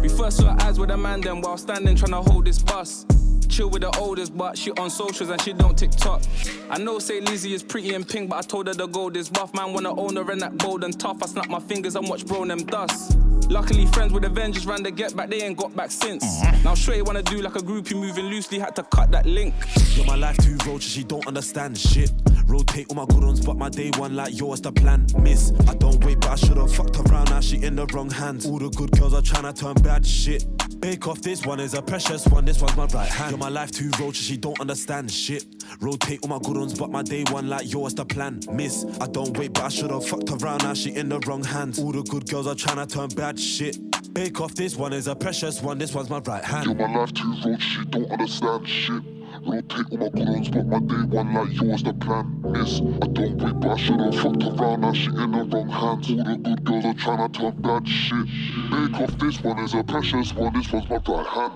We 0.00 0.08
first 0.08 0.38
saw 0.38 0.56
eyes 0.60 0.80
with 0.80 0.90
a 0.90 0.96
man, 0.96 1.20
then 1.20 1.40
while 1.40 1.56
standing 1.56 1.94
trying 1.94 2.10
to 2.10 2.28
hold 2.30 2.44
this 2.44 2.58
bus. 2.58 3.06
Chill 3.48 3.70
with 3.70 3.82
the 3.82 3.96
oldest, 3.98 4.36
but 4.36 4.58
she 4.58 4.72
on 4.72 4.90
socials 4.90 5.30
and 5.30 5.40
she 5.42 5.52
don't 5.52 5.78
TikTok. 5.78 6.22
I 6.70 6.78
know 6.78 6.98
say 6.98 7.20
Lizzie 7.20 7.54
is 7.54 7.62
pretty 7.62 7.94
and 7.94 8.08
pink, 8.08 8.30
but 8.30 8.36
I 8.36 8.42
told 8.42 8.66
her 8.66 8.74
the 8.74 8.88
gold 8.88 9.16
is 9.16 9.30
rough. 9.30 9.54
Man, 9.54 9.72
wanna 9.72 9.94
own 9.94 10.16
her 10.16 10.28
and 10.32 10.40
that 10.40 10.58
bold 10.58 10.82
and 10.82 10.98
tough. 10.98 11.22
I 11.22 11.26
snap 11.26 11.48
my 11.48 11.60
fingers 11.60 11.94
and 11.94 12.08
watch 12.08 12.26
bro 12.26 12.44
them 12.44 12.64
dust. 12.64 13.16
Luckily, 13.52 13.84
friends 13.84 14.14
with 14.14 14.24
Avengers 14.24 14.64
ran 14.64 14.82
the 14.82 14.90
get 14.90 15.14
back, 15.14 15.28
they 15.28 15.42
ain't 15.42 15.58
got 15.58 15.76
back 15.76 15.90
since. 15.90 16.24
Mm-hmm. 16.24 16.64
Now, 16.64 16.72
Shrey 16.72 17.04
wanna 17.04 17.22
do 17.22 17.42
like 17.42 17.54
a 17.54 17.58
groupie 17.58 17.94
moving 17.94 18.24
loosely, 18.24 18.58
had 18.58 18.74
to 18.76 18.82
cut 18.82 19.10
that 19.10 19.26
link. 19.26 19.52
You're 19.94 20.06
my 20.06 20.14
life 20.14 20.38
too 20.38 20.56
roaches, 20.66 20.90
she 20.90 21.04
don't 21.04 21.26
understand 21.26 21.76
shit. 21.76 22.10
Rotate 22.46 22.86
all 22.88 22.96
my 22.96 23.04
good 23.04 23.22
ones, 23.22 23.44
but 23.44 23.58
my 23.58 23.68
day 23.68 23.90
one 23.98 24.16
like 24.16 24.38
yours 24.38 24.62
the 24.62 24.72
plan. 24.72 25.06
Miss, 25.18 25.52
I 25.68 25.74
don't 25.74 26.02
wait, 26.02 26.20
but 26.20 26.30
I 26.30 26.36
should've 26.36 26.74
fucked 26.74 26.96
around. 27.00 27.28
Now 27.28 27.40
she 27.40 27.62
in 27.62 27.76
the 27.76 27.84
wrong 27.88 28.08
hands. 28.08 28.46
All 28.46 28.58
the 28.58 28.70
good 28.70 28.90
girls 28.92 29.12
are 29.12 29.20
trying 29.20 29.44
to 29.44 29.52
turn 29.52 29.74
bad 29.74 30.06
shit. 30.06 30.46
Bake 30.82 31.06
off, 31.06 31.22
this 31.22 31.46
one 31.46 31.60
is 31.60 31.74
a 31.74 31.80
precious 31.80 32.26
one. 32.26 32.44
This 32.44 32.60
one's 32.60 32.76
my 32.76 32.86
right 32.86 33.08
hand. 33.08 33.30
You're 33.30 33.38
my 33.38 33.48
life 33.48 33.70
too 33.70 33.88
roaches, 34.00 34.26
she 34.26 34.36
don't 34.36 34.60
understand 34.60 35.12
shit. 35.12 35.44
Rotate 35.80 36.18
all 36.24 36.28
my 36.28 36.40
good 36.40 36.56
ones, 36.56 36.76
but 36.76 36.90
my 36.90 37.02
day 37.04 37.22
one 37.30 37.48
like 37.48 37.72
yours 37.72 37.94
the 37.94 38.04
plan. 38.04 38.40
Miss, 38.50 38.84
I 39.00 39.06
don't 39.06 39.38
wait, 39.38 39.52
but 39.52 39.62
I 39.62 39.68
should've 39.68 40.04
fucked 40.04 40.30
around. 40.42 40.64
Now 40.64 40.74
she 40.74 40.90
in 40.90 41.08
the 41.08 41.20
wrong 41.20 41.44
hands. 41.44 41.78
All 41.78 41.92
the 41.92 42.02
good 42.02 42.28
girls 42.28 42.48
are 42.48 42.56
trying 42.56 42.84
to 42.84 42.92
turn 42.92 43.10
bad 43.10 43.38
shit. 43.38 43.78
Bake 44.12 44.40
off, 44.40 44.56
this 44.56 44.74
one 44.74 44.92
is 44.92 45.06
a 45.06 45.14
precious 45.14 45.62
one. 45.62 45.78
This 45.78 45.94
one's 45.94 46.10
my 46.10 46.18
right 46.18 46.44
hand. 46.44 46.66
You're 46.66 46.74
my 46.74 46.92
life 46.92 47.12
too 47.12 47.32
roach, 47.44 47.62
she 47.62 47.84
don't 47.84 48.10
understand 48.10 48.68
shit. 48.68 49.21
Rotate 49.44 49.86
all 49.90 49.98
my 49.98 50.08
good 50.08 50.28
ones, 50.28 50.48
but 50.50 50.66
my 50.66 50.78
day 50.80 51.02
one 51.08 51.34
like 51.34 51.60
yours 51.60 51.82
the 51.82 51.94
plan. 51.94 52.40
Miss, 52.42 52.80
I 52.80 53.06
don't 53.08 53.36
wait, 53.38 53.60
but 53.60 53.70
I 53.70 53.76
should've 53.76 54.14
fucked 54.14 54.44
around. 54.44 54.80
Now 54.82 54.92
she 54.92 55.06
in 55.08 55.32
the 55.32 55.44
wrong 55.44 55.68
hands. 55.68 56.10
All 56.10 56.24
the 56.24 56.36
good 56.38 56.64
girls 56.64 56.84
are 56.84 56.94
trying 56.94 57.32
to 57.32 57.38
turn 57.38 57.62
bad 57.62 57.88
shit. 57.88 58.26
Bake 58.70 59.00
off, 59.00 59.18
this 59.18 59.42
one 59.42 59.58
is 59.58 59.74
a 59.74 59.82
precious 59.82 60.32
one. 60.34 60.52
This 60.54 60.72
one's 60.72 60.88
my 60.88 60.96
right 60.96 61.26
hand. 61.26 61.52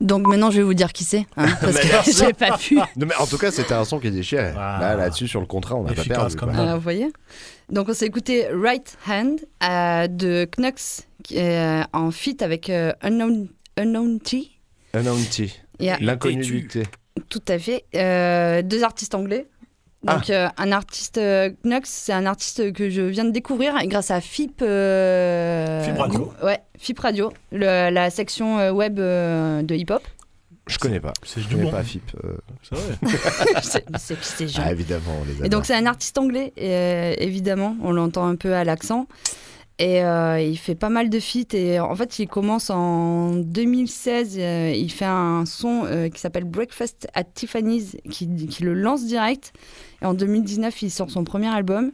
Donc 0.00 0.28
maintenant, 0.28 0.50
je 0.50 0.58
vais 0.58 0.62
vous 0.62 0.74
dire 0.74 0.92
qui 0.92 1.04
c'est, 1.04 1.26
hein, 1.36 1.46
parce 1.60 1.78
que 1.78 2.12
j'ai 2.26 2.32
pas 2.32 2.56
pu. 2.56 2.76
Non, 2.76 3.06
mais 3.06 3.14
en 3.16 3.26
tout 3.26 3.38
cas, 3.38 3.50
c'était 3.50 3.74
un 3.74 3.84
son 3.84 3.98
qui 3.98 4.10
déchirait. 4.10 4.54
Là, 4.54 4.94
là-dessus, 4.94 5.26
sur 5.26 5.40
le 5.40 5.46
contrat, 5.46 5.74
on 5.76 5.84
n'a 5.84 5.92
pas 5.92 6.04
perdu. 6.04 6.36
Ah, 6.54 6.76
vous 6.76 6.80
voyez 6.80 7.10
Donc 7.70 7.88
on 7.88 7.94
s'est 7.94 8.06
écouté 8.06 8.46
Right 8.52 8.96
Hand 9.08 9.40
euh, 9.64 10.06
de 10.06 10.48
qui 11.24 11.36
est, 11.36 11.58
euh, 11.58 11.82
en 11.92 12.10
feat 12.10 12.42
avec 12.42 12.70
euh, 12.70 12.92
Unknown, 13.02 13.48
Unknown 13.76 14.20
T. 14.20 14.50
Unknown 14.94 15.22
T. 15.24 15.50
Yeah. 15.80 15.98
L'inconnu 16.00 16.42
du 16.42 16.66
thé. 16.66 16.82
Tout 17.28 17.42
à 17.48 17.58
fait. 17.58 17.84
Euh, 17.94 18.62
deux 18.62 18.82
artistes 18.84 19.14
anglais. 19.14 19.46
Donc, 20.04 20.30
euh, 20.30 20.48
un 20.56 20.70
artiste 20.70 21.18
euh, 21.18 21.50
Knux, 21.64 21.80
c'est 21.84 22.12
un 22.12 22.24
artiste 22.26 22.72
que 22.72 22.88
je 22.88 23.02
viens 23.02 23.24
de 23.24 23.30
découvrir 23.30 23.74
grâce 23.86 24.12
à 24.12 24.20
FIP. 24.20 24.62
euh, 24.62 25.82
FIP 25.84 25.98
Radio. 25.98 26.32
Ouais, 26.42 26.60
FIP 26.78 26.98
Radio, 27.00 27.32
le- 27.50 27.90
la 27.90 28.08
section 28.10 28.60
euh, 28.60 28.70
web 28.70 28.98
euh, 29.00 29.62
de 29.62 29.74
hip-hop. 29.74 30.02
Je 30.68 30.78
connais 30.78 31.00
pas. 31.00 31.12
C'est 31.24 31.40
Je 31.40 31.48
du 31.48 31.54
connais 31.56 31.64
bon. 31.66 31.70
pas 31.72 31.82
FIP. 31.82 32.02
euh. 32.24 32.36
C'est 32.62 32.76
vrai. 32.76 32.94
c'est. 33.98 34.46
Ah, 34.58 34.70
évidemment, 34.70 35.16
on 35.20 35.24
les 35.24 35.32
Et 35.32 35.36
adore. 35.38 35.48
donc 35.50 35.66
c'est 35.66 35.74
un 35.74 35.86
artiste 35.86 36.16
anglais, 36.18 36.52
et, 36.56 36.70
euh, 36.72 37.14
évidemment, 37.18 37.76
on 37.82 37.90
l'entend 37.90 38.26
un 38.28 38.36
peu 38.36 38.54
à 38.54 38.62
l'accent. 38.64 39.08
Et 39.80 40.02
euh, 40.02 40.40
il 40.40 40.58
fait 40.58 40.74
pas 40.74 40.88
mal 40.88 41.08
de 41.08 41.20
feats. 41.20 41.54
Et 41.54 41.78
en 41.78 41.94
fait, 41.94 42.18
il 42.18 42.26
commence 42.26 42.70
en 42.70 43.36
2016. 43.36 44.36
euh, 44.38 44.72
il 44.74 44.90
fait 44.90 45.04
un 45.04 45.44
son 45.46 45.84
euh, 45.84 46.08
qui 46.08 46.20
s'appelle 46.20 46.44
Breakfast 46.44 47.08
at 47.14 47.24
Tiffany's, 47.24 47.96
qui, 48.10 48.46
qui 48.46 48.64
le 48.64 48.74
lance 48.74 49.04
direct. 49.06 49.52
Et 50.02 50.06
en 50.06 50.14
2019, 50.14 50.82
il 50.82 50.90
sort 50.90 51.10
son 51.10 51.24
premier 51.24 51.48
album. 51.48 51.92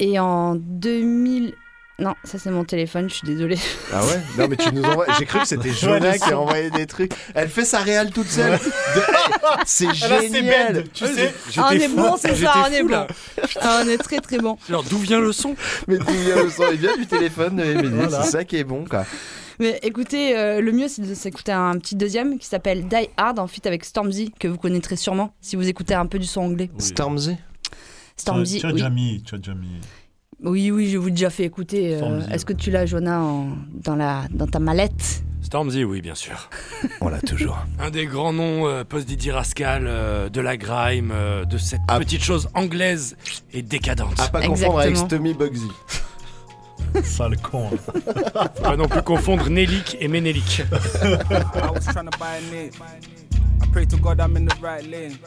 Et 0.00 0.18
en 0.18 0.56
2000. 0.56 1.54
Non, 2.00 2.14
ça 2.22 2.38
c'est 2.38 2.52
mon 2.52 2.62
téléphone, 2.64 3.08
je 3.10 3.14
suis 3.16 3.26
désolée. 3.26 3.58
Ah 3.92 4.06
ouais? 4.06 4.20
Non 4.38 4.46
mais 4.48 4.54
tu 4.56 4.72
nous 4.72 4.84
envoies. 4.84 5.06
J'ai 5.18 5.24
cru 5.26 5.40
que 5.40 5.48
c'était 5.48 5.72
Jonah 5.72 6.16
qui 6.16 6.32
a 6.32 6.38
envoyé 6.38 6.70
des 6.70 6.86
trucs. 6.86 7.10
Elle 7.34 7.48
fait 7.48 7.64
sa 7.64 7.80
réal 7.80 8.10
toute 8.12 8.28
seule. 8.28 8.52
De- 8.52 9.02
C'est 9.66 9.86
Elle 9.86 10.12
a 10.12 10.20
ses 10.20 10.28
génial. 10.32 10.84
tu 10.94 11.06
sais. 11.06 11.34
Ah, 11.56 11.70
on 11.70 11.72
est 11.72 11.88
bon, 11.88 12.16
c'est 12.16 12.36
ça, 12.36 12.66
on 12.68 12.72
est 12.72 12.84
bon. 12.84 13.04
Ah, 13.60 13.82
on 13.84 13.88
est 13.88 13.98
très 13.98 14.20
très 14.20 14.38
bon. 14.38 14.56
Alors 14.68 14.84
d'où 14.84 14.98
vient 14.98 15.18
le 15.18 15.32
son? 15.32 15.56
Mais 15.88 15.98
d'où 15.98 16.04
vient 16.06 16.36
le 16.44 16.50
son? 16.50 16.64
Il 16.72 16.78
vient 16.78 16.96
du 16.96 17.06
téléphone 17.08 17.56
de. 17.56 17.88
Voilà. 17.88 18.22
C'est 18.22 18.30
ça 18.30 18.44
qui 18.44 18.56
est 18.58 18.64
bon 18.64 18.84
quoi. 18.84 19.04
Mais 19.58 19.80
écoutez, 19.82 20.36
euh, 20.38 20.60
le 20.60 20.70
mieux 20.70 20.86
c'est 20.86 21.02
de 21.02 21.14
s'écouter 21.14 21.50
un 21.50 21.76
petit 21.78 21.96
deuxième 21.96 22.38
qui 22.38 22.46
s'appelle 22.46 22.86
Die 22.86 23.08
Hard 23.16 23.40
en 23.40 23.48
feat 23.48 23.66
avec 23.66 23.84
Stormzy, 23.84 24.32
que 24.38 24.46
vous 24.46 24.56
connaîtrez 24.56 24.94
sûrement 24.94 25.32
si 25.40 25.56
vous 25.56 25.68
écoutez 25.68 25.94
un 25.94 26.06
peu 26.06 26.20
du 26.20 26.26
son 26.26 26.42
anglais. 26.42 26.70
Stormzy? 26.78 27.36
Stormzy, 28.16 28.60
Tu 28.60 28.66
as 28.66 28.68
oui. 28.68 28.74
déjà 28.74 28.90
mis. 28.90 29.22
Tu 29.26 29.34
as 29.34 29.38
déjà 29.38 29.54
mis. 29.54 29.66
Oui, 30.44 30.70
oui, 30.70 30.88
je 30.90 30.98
vous 30.98 31.08
ai 31.08 31.12
déjà 31.12 31.30
fait 31.30 31.44
écouter. 31.44 31.98
euh, 32.00 32.20
Est-ce 32.30 32.44
que 32.44 32.52
tu 32.52 32.70
l'as, 32.70 32.86
Jonah, 32.86 33.20
en- 33.20 33.48
dans, 33.72 33.96
la, 33.96 34.24
dans 34.30 34.46
ta 34.46 34.60
mallette 34.60 35.24
Stormzy, 35.42 35.82
oui, 35.82 36.00
bien 36.00 36.14
sûr. 36.14 36.48
On 37.00 37.08
l'a 37.08 37.20
toujours. 37.20 37.58
Un 37.80 37.90
des 37.90 38.06
grands 38.06 38.32
noms 38.32 38.66
euh, 38.68 38.84
post-Didi 38.84 39.30
Rascal, 39.32 39.84
euh, 39.86 40.28
de 40.28 40.40
la 40.40 40.56
grime, 40.56 41.10
euh, 41.12 41.44
de 41.44 41.58
cette 41.58 41.80
Ah. 41.88 41.98
petite 41.98 42.22
chose 42.22 42.48
anglaise 42.54 43.16
et 43.52 43.62
décadente. 43.62 44.18
À 44.20 44.28
pas 44.28 44.42
confondre 44.42 44.78
avec. 44.80 44.96
Stommy 44.96 45.34
Bugsy. 45.34 45.68
Sale 47.02 47.36
con. 47.38 47.70
Faut 47.70 48.62
pas 48.62 48.76
non 48.76 48.88
plus 48.88 49.02
confondre 49.02 49.48
Nélic 49.50 49.96
et 50.00 50.06
Ménélic. 50.08 50.62
I 51.02 51.70
was 51.74 51.80
trying 51.92 52.08
to 52.08 52.18
buy 52.18 52.36
a 52.38 52.40
nip. 52.52 52.74
I 53.62 53.66
pray 53.72 53.86
to 53.86 53.96
God 53.96 54.20
I'm 54.20 54.36
in 54.36 54.46
the 54.46 54.54
right 54.62 54.88
lane. 54.88 55.18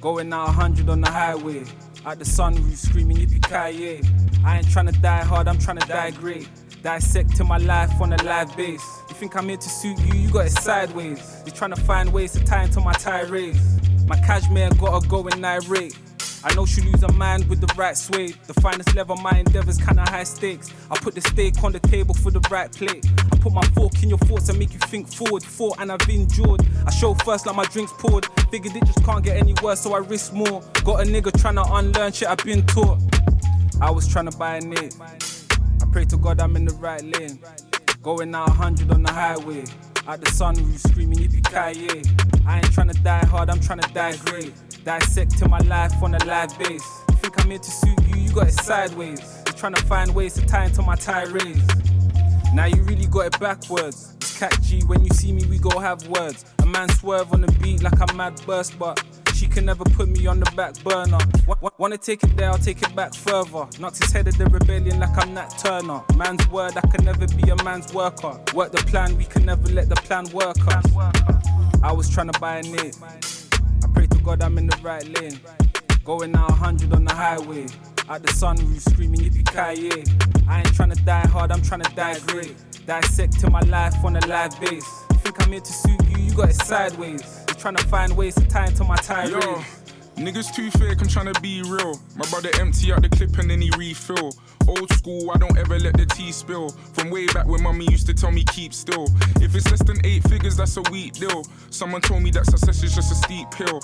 Going 0.00 0.32
out 0.32 0.48
100 0.56 0.88
on 0.88 1.00
the 1.02 1.10
highway. 1.10 1.62
At 2.06 2.20
the 2.20 2.24
sunroof 2.24 2.76
screaming 2.76 3.16
yippee 3.16 3.42
ki 3.42 4.08
I 4.44 4.58
ain't 4.58 4.70
trying 4.70 4.86
to 4.86 4.92
die 4.92 5.24
hard, 5.24 5.48
I'm 5.48 5.58
trying 5.58 5.78
to 5.78 5.88
die 5.88 6.12
great. 6.12 6.48
Dissecting 6.80 7.48
my 7.48 7.56
life 7.58 8.00
on 8.00 8.12
a 8.12 8.22
live 8.22 8.56
base. 8.56 8.84
You 9.08 9.16
think 9.16 9.34
I'm 9.34 9.48
here 9.48 9.56
to 9.56 9.68
suit 9.68 9.98
you? 9.98 10.20
You 10.20 10.30
got 10.30 10.46
it 10.46 10.52
sideways. 10.52 11.42
You're 11.44 11.56
trying 11.56 11.74
to 11.74 11.80
find 11.80 12.12
ways 12.12 12.30
to 12.34 12.44
tie 12.44 12.62
into 12.62 12.80
my 12.80 12.92
tirades. 12.92 13.58
My 14.06 14.14
cashmere 14.20 14.70
gotta 14.78 15.04
go 15.08 15.26
in 15.26 15.44
irate. 15.44 15.98
I 16.46 16.54
know 16.54 16.64
she 16.64 16.80
lose 16.80 17.00
her 17.02 17.12
mind 17.14 17.48
with 17.48 17.60
the 17.60 17.66
right 17.76 17.96
sway. 17.96 18.28
The 18.46 18.54
finest 18.60 18.94
level, 18.94 19.16
my 19.16 19.36
endeavors 19.36 19.78
kinda 19.78 20.08
high 20.08 20.22
stakes. 20.22 20.70
I 20.88 20.96
put 20.96 21.16
the 21.16 21.20
steak 21.20 21.64
on 21.64 21.72
the 21.72 21.80
table 21.80 22.14
for 22.14 22.30
the 22.30 22.38
right 22.48 22.70
plate. 22.70 23.04
I 23.32 23.36
put 23.38 23.52
my 23.52 23.66
fork 23.74 24.00
in 24.04 24.10
your 24.10 24.18
thoughts 24.18 24.48
and 24.48 24.56
make 24.56 24.72
you 24.72 24.78
think 24.78 25.12
forward. 25.12 25.42
Fought 25.42 25.80
and 25.80 25.90
I've 25.90 26.08
endured. 26.08 26.64
I 26.86 26.92
show 26.92 27.14
first 27.14 27.46
like 27.46 27.56
my 27.56 27.64
drinks 27.64 27.92
poured. 27.98 28.28
Figured 28.52 28.76
it 28.76 28.84
just 28.86 29.04
can't 29.04 29.24
get 29.24 29.36
any 29.36 29.54
worse, 29.60 29.80
so 29.80 29.92
I 29.94 29.98
risk 29.98 30.34
more. 30.34 30.62
Got 30.84 31.00
a 31.00 31.04
nigga 31.04 31.32
tryna 31.32 31.66
unlearn 31.68 32.12
shit 32.12 32.28
I've 32.28 32.44
been 32.44 32.64
taught. 32.64 33.00
I 33.80 33.90
was 33.90 34.08
tryna 34.08 34.38
buy 34.38 34.58
a 34.58 34.60
nip. 34.60 34.92
I 35.00 35.86
pray 35.90 36.04
to 36.04 36.16
God 36.16 36.40
I'm 36.40 36.54
in 36.54 36.64
the 36.64 36.74
right 36.74 37.02
lane. 37.02 37.40
Going 38.02 38.32
out 38.36 38.50
100 38.50 38.92
on 38.92 39.02
the 39.02 39.12
highway. 39.12 39.64
At 40.06 40.20
the 40.20 40.30
sunroof 40.30 40.78
screaming 40.78 41.18
yippee 41.18 41.42
ki 41.42 41.56
I 42.46 42.58
ain't 42.58 42.66
tryna 42.66 43.02
die 43.02 43.26
hard, 43.26 43.50
I'm 43.50 43.58
tryna 43.58 43.92
die 43.92 44.16
great. 44.26 44.52
Dissecting 44.86 45.50
my 45.50 45.58
life 45.66 46.00
on 46.00 46.14
a 46.14 46.24
live 46.26 46.56
base. 46.60 47.02
You 47.08 47.16
think 47.16 47.42
I'm 47.42 47.50
here 47.50 47.58
to 47.58 47.70
suit 47.72 47.98
you? 48.06 48.20
You 48.22 48.30
got 48.32 48.46
it 48.46 48.52
sideways. 48.52 49.18
You're 49.44 49.54
tryna 49.56 49.78
find 49.80 50.14
ways 50.14 50.34
to 50.34 50.46
tie 50.46 50.66
into 50.66 50.80
my 50.80 50.94
tirades. 50.94 51.66
Now 52.54 52.66
you 52.66 52.80
really 52.84 53.06
got 53.06 53.26
it 53.26 53.40
backwards. 53.40 54.14
It's 54.18 54.38
catchy 54.38 54.82
when 54.84 55.02
you 55.02 55.10
see 55.10 55.32
me, 55.32 55.44
we 55.46 55.58
go 55.58 55.76
have 55.80 56.06
words. 56.06 56.44
A 56.60 56.66
man 56.66 56.88
swerve 56.90 57.32
on 57.32 57.40
the 57.40 57.50
beat 57.60 57.82
like 57.82 57.98
a 57.98 58.14
mad 58.14 58.40
burst, 58.46 58.78
but 58.78 59.02
she 59.34 59.48
can 59.48 59.64
never 59.64 59.82
put 59.82 60.08
me 60.08 60.24
on 60.28 60.38
the 60.38 60.48
back 60.52 60.80
burner. 60.84 61.18
Wa- 61.48 61.70
Wanna 61.78 61.98
take 61.98 62.22
it 62.22 62.36
there, 62.36 62.50
I'll 62.52 62.56
take 62.56 62.80
it 62.80 62.94
back 62.94 63.12
further. 63.12 63.66
Knocks 63.80 63.98
his 63.98 64.12
head 64.12 64.28
at 64.28 64.38
the 64.38 64.46
rebellion 64.46 65.00
like 65.00 65.18
I'm 65.18 65.34
Nat 65.34 65.48
Turner. 65.58 66.00
Man's 66.16 66.48
word, 66.48 66.76
I 66.76 66.80
can 66.82 67.04
never 67.04 67.26
be 67.26 67.50
a 67.50 67.56
man's 67.64 67.92
worker. 67.92 68.38
Work 68.54 68.70
the 68.70 68.84
plan, 68.86 69.16
we 69.18 69.24
can 69.24 69.44
never 69.46 69.66
let 69.72 69.88
the 69.88 69.96
plan 69.96 70.26
work 70.30 70.56
us. 70.68 70.86
I 71.82 71.90
was 71.90 72.08
trying 72.08 72.30
to 72.30 72.38
buy 72.38 72.58
a 72.58 72.62
nip. 72.62 72.94
God 74.26 74.42
I'm 74.42 74.58
in 74.58 74.66
the 74.66 74.76
right 74.82 75.06
lane. 75.20 75.38
Going 76.04 76.34
out 76.34 76.50
100 76.50 76.92
on 76.92 77.04
the 77.04 77.14
highway. 77.14 77.66
At 78.08 78.24
the 78.24 78.32
sunroof 78.32 78.80
screaming 78.80 79.20
yippee 79.20 79.46
ki 79.46 80.04
I 80.48 80.58
ain't 80.58 80.74
trying 80.74 80.90
to 80.90 81.00
die 81.04 81.28
hard, 81.28 81.52
I'm 81.52 81.62
trying 81.62 81.82
to 81.82 81.94
die 81.94 82.18
great. 82.26 82.56
Dissecting 82.86 83.52
my 83.52 83.60
life 83.60 83.94
on 84.04 84.16
a 84.16 84.26
live 84.26 84.60
base. 84.60 84.84
You 85.12 85.18
think 85.18 85.40
I'm 85.40 85.52
here 85.52 85.60
to 85.60 85.72
suit 85.72 86.04
you? 86.08 86.24
You 86.24 86.34
got 86.34 86.48
it 86.48 86.54
sideways. 86.54 87.44
You're 87.46 87.56
trying 87.56 87.76
to 87.76 87.86
find 87.86 88.16
ways 88.16 88.34
to 88.34 88.44
tie 88.48 88.66
into 88.66 88.82
my 88.82 88.96
tirade. 88.96 89.30
Yo, 89.30 89.62
niggas 90.16 90.52
too 90.52 90.72
fake, 90.72 91.00
I'm 91.00 91.06
trying 91.06 91.32
to 91.32 91.40
be 91.40 91.62
real. 91.62 92.00
My 92.16 92.28
brother 92.28 92.50
empty 92.58 92.92
out 92.92 93.02
the 93.02 93.08
clip 93.08 93.38
and 93.38 93.48
then 93.48 93.60
he 93.60 93.70
refill. 93.78 94.32
Old 94.68 94.92
school, 94.92 95.30
I 95.30 95.38
don't 95.38 95.56
ever 95.56 95.78
let 95.78 95.96
the 95.96 96.06
tea 96.06 96.32
spill. 96.32 96.70
From 96.92 97.10
way 97.10 97.26
back 97.26 97.46
when 97.46 97.62
mummy 97.62 97.86
used 97.90 98.06
to 98.06 98.14
tell 98.14 98.30
me 98.30 98.44
keep 98.44 98.74
still. 98.74 99.08
If 99.40 99.54
it's 99.54 99.70
less 99.70 99.82
than 99.82 100.04
eight 100.04 100.22
figures, 100.28 100.56
that's 100.56 100.76
a 100.76 100.82
weak 100.90 101.14
deal. 101.14 101.44
Someone 101.70 102.00
told 102.00 102.22
me 102.22 102.30
that 102.32 102.46
success 102.46 102.82
is 102.82 102.94
just 102.94 103.12
a 103.12 103.14
steep 103.14 103.52
hill. 103.54 103.80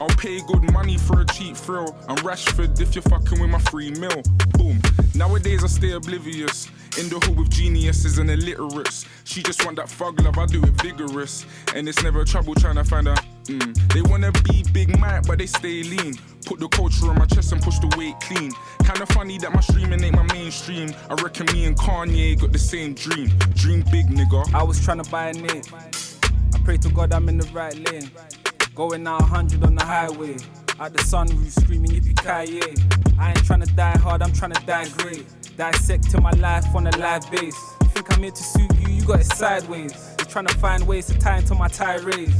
I'll 0.00 0.08
pay 0.08 0.40
good 0.48 0.72
money 0.72 0.98
for 0.98 1.20
a 1.20 1.26
cheap 1.26 1.56
thrill. 1.56 1.96
I'm 2.08 2.16
Rashford 2.18 2.80
if 2.80 2.94
you're 2.94 3.02
fucking 3.02 3.40
with 3.40 3.50
my 3.50 3.60
free 3.60 3.90
meal. 3.92 4.22
Boom. 4.58 4.80
Nowadays 5.14 5.62
I 5.62 5.68
stay 5.68 5.92
oblivious. 5.92 6.68
In 6.98 7.08
the 7.08 7.18
hood 7.24 7.36
with 7.36 7.50
geniuses 7.50 8.18
and 8.18 8.30
illiterates. 8.30 9.04
She 9.24 9.42
just 9.42 9.64
want 9.64 9.76
that 9.76 9.88
fug 9.88 10.20
love, 10.20 10.38
I 10.38 10.46
do 10.46 10.62
it 10.62 10.82
vigorous. 10.82 11.44
And 11.74 11.88
it's 11.88 12.02
never 12.02 12.24
trouble 12.24 12.54
trying 12.54 12.76
to 12.76 12.84
find 12.84 13.08
a. 13.08 13.14
Mm. 13.44 13.92
They 13.92 14.02
wanna 14.02 14.32
be 14.32 14.64
big 14.72 14.98
Mike, 14.98 15.26
but 15.26 15.38
they 15.38 15.46
stay 15.46 15.82
lean. 15.82 16.18
Put 16.44 16.60
the 16.60 16.68
culture 16.68 17.08
on 17.08 17.18
my 17.18 17.24
chest 17.24 17.52
and 17.52 17.62
push 17.62 17.78
the 17.78 17.88
weight 17.96 18.20
clean. 18.20 18.52
Kinda 18.84 19.06
funny 19.06 19.38
that 19.38 19.52
my 19.52 19.60
streaming 19.60 20.04
ain't 20.04 20.14
my 20.14 20.22
mainstream. 20.34 20.92
I 21.08 21.14
reckon 21.22 21.46
me 21.54 21.64
and 21.64 21.76
Kanye 21.76 22.38
got 22.38 22.52
the 22.52 22.58
same 22.58 22.92
dream. 22.94 23.28
Dream 23.54 23.82
big, 23.90 24.08
nigga. 24.08 24.52
I 24.54 24.62
was 24.62 24.84
trying 24.84 25.02
to 25.02 25.10
buy 25.10 25.28
a 25.28 25.32
nip. 25.32 25.64
I 25.72 26.58
pray 26.64 26.76
to 26.78 26.90
God 26.90 27.12
I'm 27.14 27.28
in 27.30 27.38
the 27.38 27.46
right 27.48 27.74
lane. 27.90 28.10
Going 28.74 29.06
out 29.06 29.22
100 29.22 29.64
on 29.64 29.74
the 29.74 29.84
highway. 29.84 30.36
At 30.80 30.92
the 30.92 30.98
sunroof 30.98 31.52
screaming 31.62 31.92
yippee 31.92 32.18
ki 32.20 32.82
I 33.18 33.28
ain't 33.28 33.44
trying 33.44 33.60
to 33.60 33.72
die 33.74 33.96
hard, 33.96 34.22
I'm 34.22 34.32
trying 34.32 34.52
to 34.52 34.66
die 34.66 34.88
great. 34.98 35.24
Dissecting 35.56 36.22
my 36.22 36.32
life 36.32 36.66
on 36.74 36.86
a 36.86 36.96
live 36.98 37.30
base. 37.30 37.56
You 37.82 37.88
think 37.88 38.12
I'm 38.12 38.22
here 38.22 38.32
to 38.32 38.42
suit 38.42 38.70
you? 38.80 38.94
You 38.94 39.04
got 39.04 39.20
it 39.20 39.26
sideways. 39.26 39.92
You're 40.18 40.26
trying 40.26 40.46
to 40.46 40.58
find 40.58 40.86
ways 40.86 41.06
to 41.06 41.18
tie 41.18 41.38
into 41.38 41.54
my 41.54 41.68
tirades. 41.68 42.34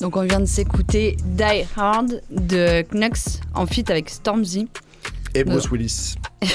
Donc 0.00 0.16
on 0.16 0.22
vient 0.22 0.40
de 0.40 0.46
s'écouter 0.46 1.16
Die 1.24 1.66
Hard 1.76 2.22
de 2.30 2.82
Knux 2.90 3.40
en 3.54 3.66
feat 3.66 3.90
avec 3.90 4.08
Stormzy. 4.08 4.66
Et 5.34 5.44
Bruce 5.44 5.70
Willis. 5.70 6.14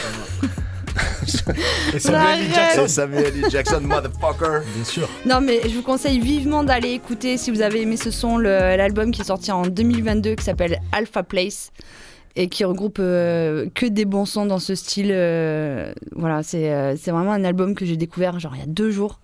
Et 1.94 2.00
Samuel 2.00 2.42
L. 2.42 2.54
Jackson. 2.54 2.84
Et 2.84 2.88
Samuel 2.88 3.34
L. 3.44 3.52
Jackson, 3.52 3.82
motherfucker. 3.82 4.62
Bien 4.74 4.84
sûr. 4.84 5.10
Non 5.26 5.42
mais 5.42 5.62
je 5.64 5.76
vous 5.76 5.84
conseille 5.84 6.20
vivement 6.20 6.64
d'aller 6.64 6.92
écouter 6.92 7.38
si 7.38 7.52
vous 7.52 7.62
avez 7.62 7.82
aimé 7.82 7.98
ce 7.98 8.10
son 8.10 8.38
l'album 8.40 9.12
qui 9.12 9.22
est 9.22 9.26
sorti 9.26 9.52
en 9.52 9.64
2022 9.64 10.36
qui 10.36 10.44
s'appelle 10.44 10.80
Alpha 10.92 11.22
Place 11.22 11.72
et 12.36 12.48
qui 12.48 12.64
regroupe 12.66 12.98
euh, 13.00 13.68
que 13.74 13.86
des 13.86 14.06
bons 14.06 14.26
sons 14.26 14.46
dans 14.46 14.60
ce 14.60 14.76
style. 14.76 15.12
euh, 15.12 15.94
voilà, 16.14 16.42
c'est 16.44 16.74
euh, 16.74 16.96
c'est 16.98 17.12
vraiment 17.12 17.32
un 17.32 17.44
album 17.44 17.76
que 17.76 17.86
j'ai 17.86 17.98
découvert 17.98 18.40
genre 18.40 18.56
il 18.56 18.60
y 18.60 18.64
a 18.64 18.68
deux 18.68 18.92
jours 18.92 19.20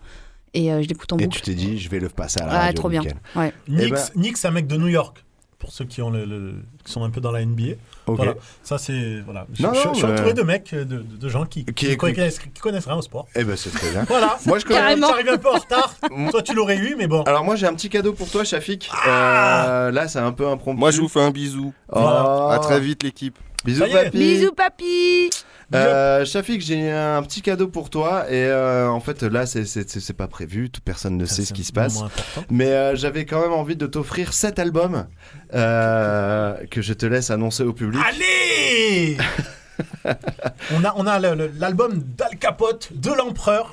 et 0.54 0.72
euh, 0.72 0.82
je 0.82 0.88
l'écoute 0.88 1.12
en 1.12 1.18
Et 1.18 1.24
boucle. 1.24 1.36
tu 1.36 1.42
t'es 1.42 1.54
dit, 1.54 1.78
je 1.78 1.88
vais 1.88 2.00
le 2.00 2.08
passer 2.08 2.40
à 2.40 2.46
la 2.46 2.52
Ah, 2.52 2.58
radio. 2.66 2.74
trop 2.80 2.88
bien. 2.88 3.00
nickel. 3.00 3.16
Ouais. 3.36 3.52
Eh 3.68 3.70
Nick, 3.72 3.92
ben- 3.92 4.02
Nick, 4.16 4.36
c'est 4.36 4.48
un 4.48 4.52
mec 4.52 4.66
de 4.66 4.76
New 4.76 4.88
York. 4.88 5.24
Pour 5.58 5.70
ceux 5.70 5.84
qui, 5.84 6.02
ont 6.02 6.10
le, 6.10 6.24
le- 6.24 6.56
qui 6.84 6.90
sont 6.90 7.04
un 7.04 7.10
peu 7.10 7.20
dans 7.20 7.30
la 7.30 7.40
NBA. 7.46 7.74
Ok. 8.06 8.16
Voilà. 8.16 8.34
Ça, 8.64 8.78
c'est. 8.78 9.20
Voilà. 9.20 9.46
Je, 9.54 9.62
Non, 9.62 9.72
je- 9.72 9.86
non, 9.86 9.92
je 9.94 9.98
suis 9.98 10.06
entouré 10.06 10.34
de 10.34 10.42
mecs, 10.42 10.74
de, 10.74 10.82
de- 10.82 11.02
de 11.02 11.28
gens 11.28 11.46
qui, 11.46 11.64
qui, 11.66 11.72
Qui- 11.86 11.96
connaissent, 11.96 12.40
qui 12.40 12.48
connaissent 12.60 12.86
rien 12.86 12.96
au 12.96 13.02
sport. 13.02 13.28
Eh 13.36 13.44
ben 13.44 13.56
c'est 13.56 13.70
très 13.70 13.88
bien. 13.92 14.02
Voilà. 14.08 14.38
Moi 14.44 14.58
je 14.58 14.64
connais. 14.64 14.80
Carrément. 14.80 15.06
J'arrive 15.10 15.28
un 15.28 15.38
peu 15.38 15.48
en 15.50 15.58
retard. 15.58 15.94
Toi, 16.32 16.42
tu 16.42 16.52
l'aurais 16.54 16.78
eu, 16.78 16.96
mais 16.98 17.06
bon. 17.06 17.22
Alors 17.22 17.44
moi 17.44 17.54
j'ai 17.54 17.68
un 17.68 17.74
petit 17.74 17.88
cadeau 17.90 18.12
pour 18.12 18.28
toi, 18.28 18.42
Shafik. 18.42 18.90
Euh, 19.06 19.92
là 19.92 20.08
c'est 20.08 20.18
un 20.18 20.32
peu 20.32 20.48
impromptu. 20.48 20.80
Moi, 20.80 20.90
je 20.90 21.00
vous 21.00 21.08
fais 21.08 21.20
un 21.22 21.30
bisou. 21.30 21.72
Oh. 21.92 21.98
À 22.00 22.58
très 22.60 22.80
vite, 22.80 23.04
l'équipe. 23.04 23.38
Bisous, 23.64 23.84
papy. 23.92 24.18
Bisous, 24.18 24.52
papy 24.52 25.30
Euh, 25.74 26.24
Shafik, 26.26 26.60
j'ai 26.60 26.90
un 26.90 27.22
petit 27.22 27.40
cadeau 27.40 27.66
pour 27.66 27.88
toi 27.88 28.26
et 28.30 28.44
euh, 28.44 28.88
en 28.90 29.00
fait 29.00 29.22
là 29.22 29.46
c'est- 29.46 29.64
c'est 29.64 29.88
c'est- 29.88 30.00
c'est 30.00 30.12
pas 30.12 30.26
prévu, 30.28 30.68
toute 30.68 30.84
personne 30.84 31.16
ne 31.16 31.24
sait 31.24 31.44
ce 31.46 31.54
qui 31.54 31.64
se 31.64 31.72
passe. 31.72 31.98
Mais 32.50 32.66
euh, 32.72 32.94
j'avais 32.94 33.24
quand 33.24 33.40
même 33.40 33.52
envie 33.54 33.76
de 33.76 33.86
t'offrir 33.86 34.34
cet 34.34 34.58
album 34.58 35.06
euh, 35.54 36.54
que 36.70 36.82
je 36.82 36.92
te 36.92 37.06
laisse 37.06 37.30
annoncer 37.30 37.62
au 37.62 37.72
public. 37.72 38.02
Allez 38.06 39.16
On 40.74 40.84
a, 40.84 40.92
on 40.96 41.06
a 41.06 41.18
l'album 41.18 42.02
d'Al 42.18 42.36
Capote, 42.38 42.90
de 42.94 43.10
l'empereur. 43.10 43.72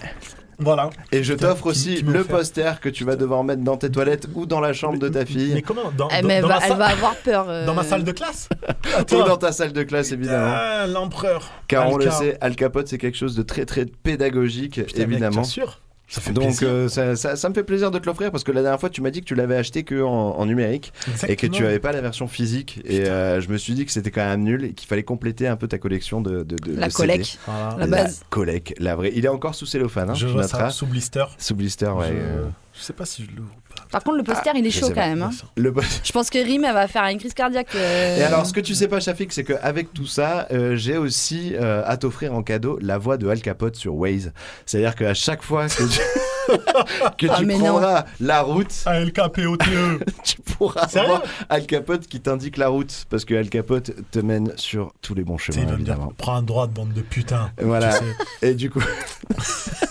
Voilà. 0.59 0.89
Et 1.11 1.23
je 1.23 1.33
t'offre 1.33 1.67
aussi 1.67 1.95
qui 1.95 2.01
le 2.03 2.19
offert. 2.19 2.37
poster 2.37 2.79
que 2.81 2.89
tu 2.89 3.03
vas 3.05 3.15
devoir 3.15 3.43
mettre 3.43 3.63
dans 3.63 3.77
tes 3.77 3.89
toilettes 3.89 4.27
ou 4.35 4.45
dans 4.45 4.59
la 4.59 4.73
chambre 4.73 4.99
de 4.99 5.07
ta 5.07 5.25
fille. 5.25 5.53
Mais 5.53 5.61
comment 5.61 5.91
dans, 5.97 6.07
Eh, 6.09 6.21
dans- 6.21 6.27
mais 6.27 6.33
elle 6.35 6.41
dans 6.43 6.47
va, 6.49 6.55
ma 6.55 6.61
elle 6.63 6.69
salle- 6.69 6.77
va 6.77 6.85
avoir 6.87 7.15
peur. 7.15 7.45
euh. 7.49 7.65
Dans 7.65 7.73
ma 7.73 7.83
salle 7.83 8.03
de 8.03 8.11
classe 8.11 8.49
Ou 9.13 9.23
dans 9.23 9.37
ta 9.37 9.51
salle 9.51 9.73
de 9.73 9.83
classe 9.83 10.11
évidemment. 10.11 10.53
Ah, 10.55 10.85
l'empereur. 10.87 11.49
Car 11.67 11.89
on 11.89 11.97
le 11.97 12.09
sait, 12.11 12.37
Al 12.41 12.55
Capote 12.55 12.87
c'est 12.87 12.97
quelque 12.97 13.17
chose 13.17 13.35
de 13.35 13.41
très 13.43 13.65
très 13.65 13.85
pédagogique 13.85 14.83
Putain, 14.85 14.99
mec, 15.01 15.09
évidemment. 15.11 15.31
bien 15.35 15.43
sûr. 15.43 15.79
Ça 16.11 16.21
fait 16.21 16.31
Donc 16.33 16.45
plaisir. 16.45 16.67
euh, 16.67 16.87
ça, 16.89 17.15
ça- 17.15 17.35
ça 17.35 17.49
me 17.49 17.53
fait 17.53 17.63
plaisir 17.63 17.91
de 17.91 17.99
te 17.99 18.05
l'offrir 18.07 18.31
parce 18.31 18.43
que 18.43 18.51
la 18.51 18.61
dernière 18.63 18.79
fois 18.79 18.89
tu 18.89 19.01
m'as 19.01 19.11
dit 19.11 19.21
que 19.21 19.25
tu 19.25 19.35
l'avais 19.35 19.55
acheté 19.55 19.83
que 19.83 20.01
en, 20.01 20.09
en 20.37 20.45
numérique 20.47 20.91
et 21.27 21.35
que 21.35 21.45
tu 21.47 21.63
avais 21.65 21.77
pas 21.79 21.91
la 21.91 22.01
version 22.01 22.27
physique 22.27 22.81
et 22.83 23.07
euh, 23.07 23.39
je 23.41 23.49
me 23.49 23.57
suis 23.57 23.73
dit 23.73 23.85
que 23.85 23.91
c'était 23.91 24.09
quand 24.09 24.25
même 24.25 24.41
nul 24.43 24.63
et 24.65 24.73
qu'il 24.73 24.87
fallait 24.87 25.03
compléter 25.03 25.47
un 25.47 25.55
peu 25.55 25.67
ta 25.67 25.77
collection 25.77 26.19
de, 26.21 26.41
de, 26.43 26.55
de 26.55 26.75
La 26.75 26.87
de. 26.87 26.91
CD. 26.91 27.23
Voilà. 27.45 27.75
La 27.77 27.85
base. 27.87 28.21
collect, 28.31 28.73
la 28.79 28.95
vraie. 28.95 29.11
Il 29.15 29.23
est 29.23 29.29
encore 29.29 29.53
sous 29.53 29.67
cellophane, 29.67 30.09
hein, 30.09 30.13
Je 30.15 30.25
tu 30.25 30.33
vois 30.33 30.47
ça 30.47 30.71
sous 30.71 30.87
blister. 30.87 31.25
Sous 31.37 31.53
blister, 31.55 31.85
ouais. 31.89 32.07
Je- 32.07 32.13
euh, 32.13 32.45
Je 32.73 32.81
sais 32.81 32.93
pas 32.93 33.05
si 33.05 33.25
je 33.25 33.35
l'ouvre. 33.37 33.53
Par 33.91 34.03
contre, 34.03 34.17
le 34.17 34.23
poster, 34.23 34.51
il 34.55 34.65
est 34.65 34.69
je 34.69 34.79
chaud 34.79 34.87
quand 34.89 34.95
pas. 34.95 35.07
même. 35.07 35.21
hein. 35.23 35.31
Le 35.57 35.73
Je 36.03 36.11
pense 36.11 36.29
que 36.29 36.37
Rim, 36.37 36.63
elle 36.63 36.73
va 36.73 36.87
faire 36.87 37.03
une 37.05 37.17
crise 37.17 37.33
cardiaque. 37.33 37.69
euh. 37.75 38.17
Et 38.17 38.23
alors, 38.23 38.45
ce 38.45 38.53
que 38.53 38.59
tu 38.59 38.75
sais 38.75 38.87
pas, 38.87 38.99
Shafik, 38.99 39.33
c'est 39.33 39.43
qu'avec 39.43 39.93
tout 39.93 40.05
ça, 40.05 40.47
euh, 40.51 40.75
j'ai 40.75 40.97
aussi 40.97 41.55
euh, 41.55 41.81
à 41.85 41.97
t'offrir 41.97 42.33
en 42.33 42.43
cadeau 42.43 42.77
la 42.81 42.97
voix 42.97 43.17
de 43.17 43.27
Al 43.27 43.41
Capote 43.41 43.75
sur 43.75 43.95
Waze. 43.95 44.31
C'est-à-dire 44.65 44.95
qu'à 44.95 45.13
chaque 45.13 45.41
fois 45.41 45.67
que 45.67 45.83
tu, 45.83 45.99
que 47.17 47.27
Ah, 47.31 47.35
tu 47.39 47.45
mais 47.45 47.55
non. 47.57 47.65
prendras 47.65 48.05
la 48.19 48.41
route, 48.41 48.71
A-L-K-P-O-T-E. 48.85 49.99
tu 50.23 50.37
pourras 50.41 50.87
Sérieux 50.87 51.05
avoir 51.13 51.23
Al 51.49 51.65
Capote 51.65 52.07
qui 52.07 52.19
t'indique 52.21 52.57
la 52.57 52.67
route. 52.67 53.05
Parce 53.09 53.25
que 53.25 53.33
Al 53.33 53.49
Capote 53.49 53.91
te 54.11 54.19
mène 54.19 54.53
sur 54.55 54.93
tous 55.01 55.15
les 55.15 55.23
bons 55.23 55.37
chemins, 55.39 55.57
me 55.61 55.65
dire, 55.65 55.73
évidemment. 55.75 56.13
prends 56.17 56.35
un 56.35 56.43
droit 56.43 56.67
de 56.67 56.73
bande 56.73 56.93
de 56.93 57.01
putain. 57.01 57.51
Voilà. 57.61 57.89
Tu 57.97 58.05
sais. 58.05 58.49
Et 58.49 58.53
du 58.53 58.69
coup, 58.69 58.81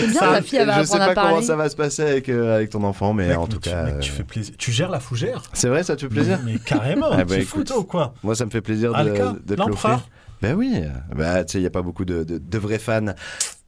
C'est 0.00 0.06
bien, 0.08 0.20
ta 0.20 0.42
fille, 0.42 0.58
elle 0.58 0.66
va 0.66 0.80
je 0.82 0.86
sais 0.86 0.98
pas 0.98 1.14
comment 1.14 1.42
ça 1.42 1.56
va 1.56 1.68
se 1.68 1.76
passer 1.76 2.02
avec, 2.02 2.28
euh, 2.28 2.56
avec 2.56 2.70
ton 2.70 2.82
enfant, 2.84 3.12
mais 3.12 3.28
Mec, 3.28 3.38
en 3.38 3.42
mais 3.42 3.48
tout 3.48 3.58
tu- 3.60 3.70
cas. 3.70 3.84
mec, 3.84 4.00
tu 4.00 4.10
euh, 4.10 4.14
fais 4.14 4.24
plaisir. 4.24 4.54
Tu 4.58 4.72
gères 4.72 4.90
la 4.90 5.00
fougère 5.00 5.42
C'est 5.52 5.68
vrai, 5.68 5.82
ça 5.82 5.96
te 5.96 6.02
fait 6.02 6.08
plaisir 6.08 6.38
Mais 6.44 6.58
carrément, 6.58 7.08
Ah 7.12 7.24
bah 7.24 7.36
tu 7.36 7.42
fous 7.42 7.56
écoute, 7.58 7.66
toi 7.68 7.78
ou 7.78 7.84
quoi 7.84 8.14
Moi, 8.22 8.34
ça 8.34 8.44
me 8.46 8.50
fait 8.50 8.60
plaisir 8.60 8.92
de, 8.92 8.96
Alka, 8.96 9.32
de 9.44 9.54
te 9.54 9.58
l'empereur. 9.58 9.68
l'offrir. 9.92 10.08
Ben 10.42 10.54
oui, 10.56 10.82
bah, 11.14 11.42
tu 11.44 11.52
sais, 11.52 11.58
il 11.58 11.62
n'y 11.62 11.66
a 11.66 11.70
pas 11.70 11.80
beaucoup 11.82 12.04
de, 12.04 12.22
de- 12.24 12.38
de 12.38 12.58
vrais 12.58 12.78
fans. 12.78 13.14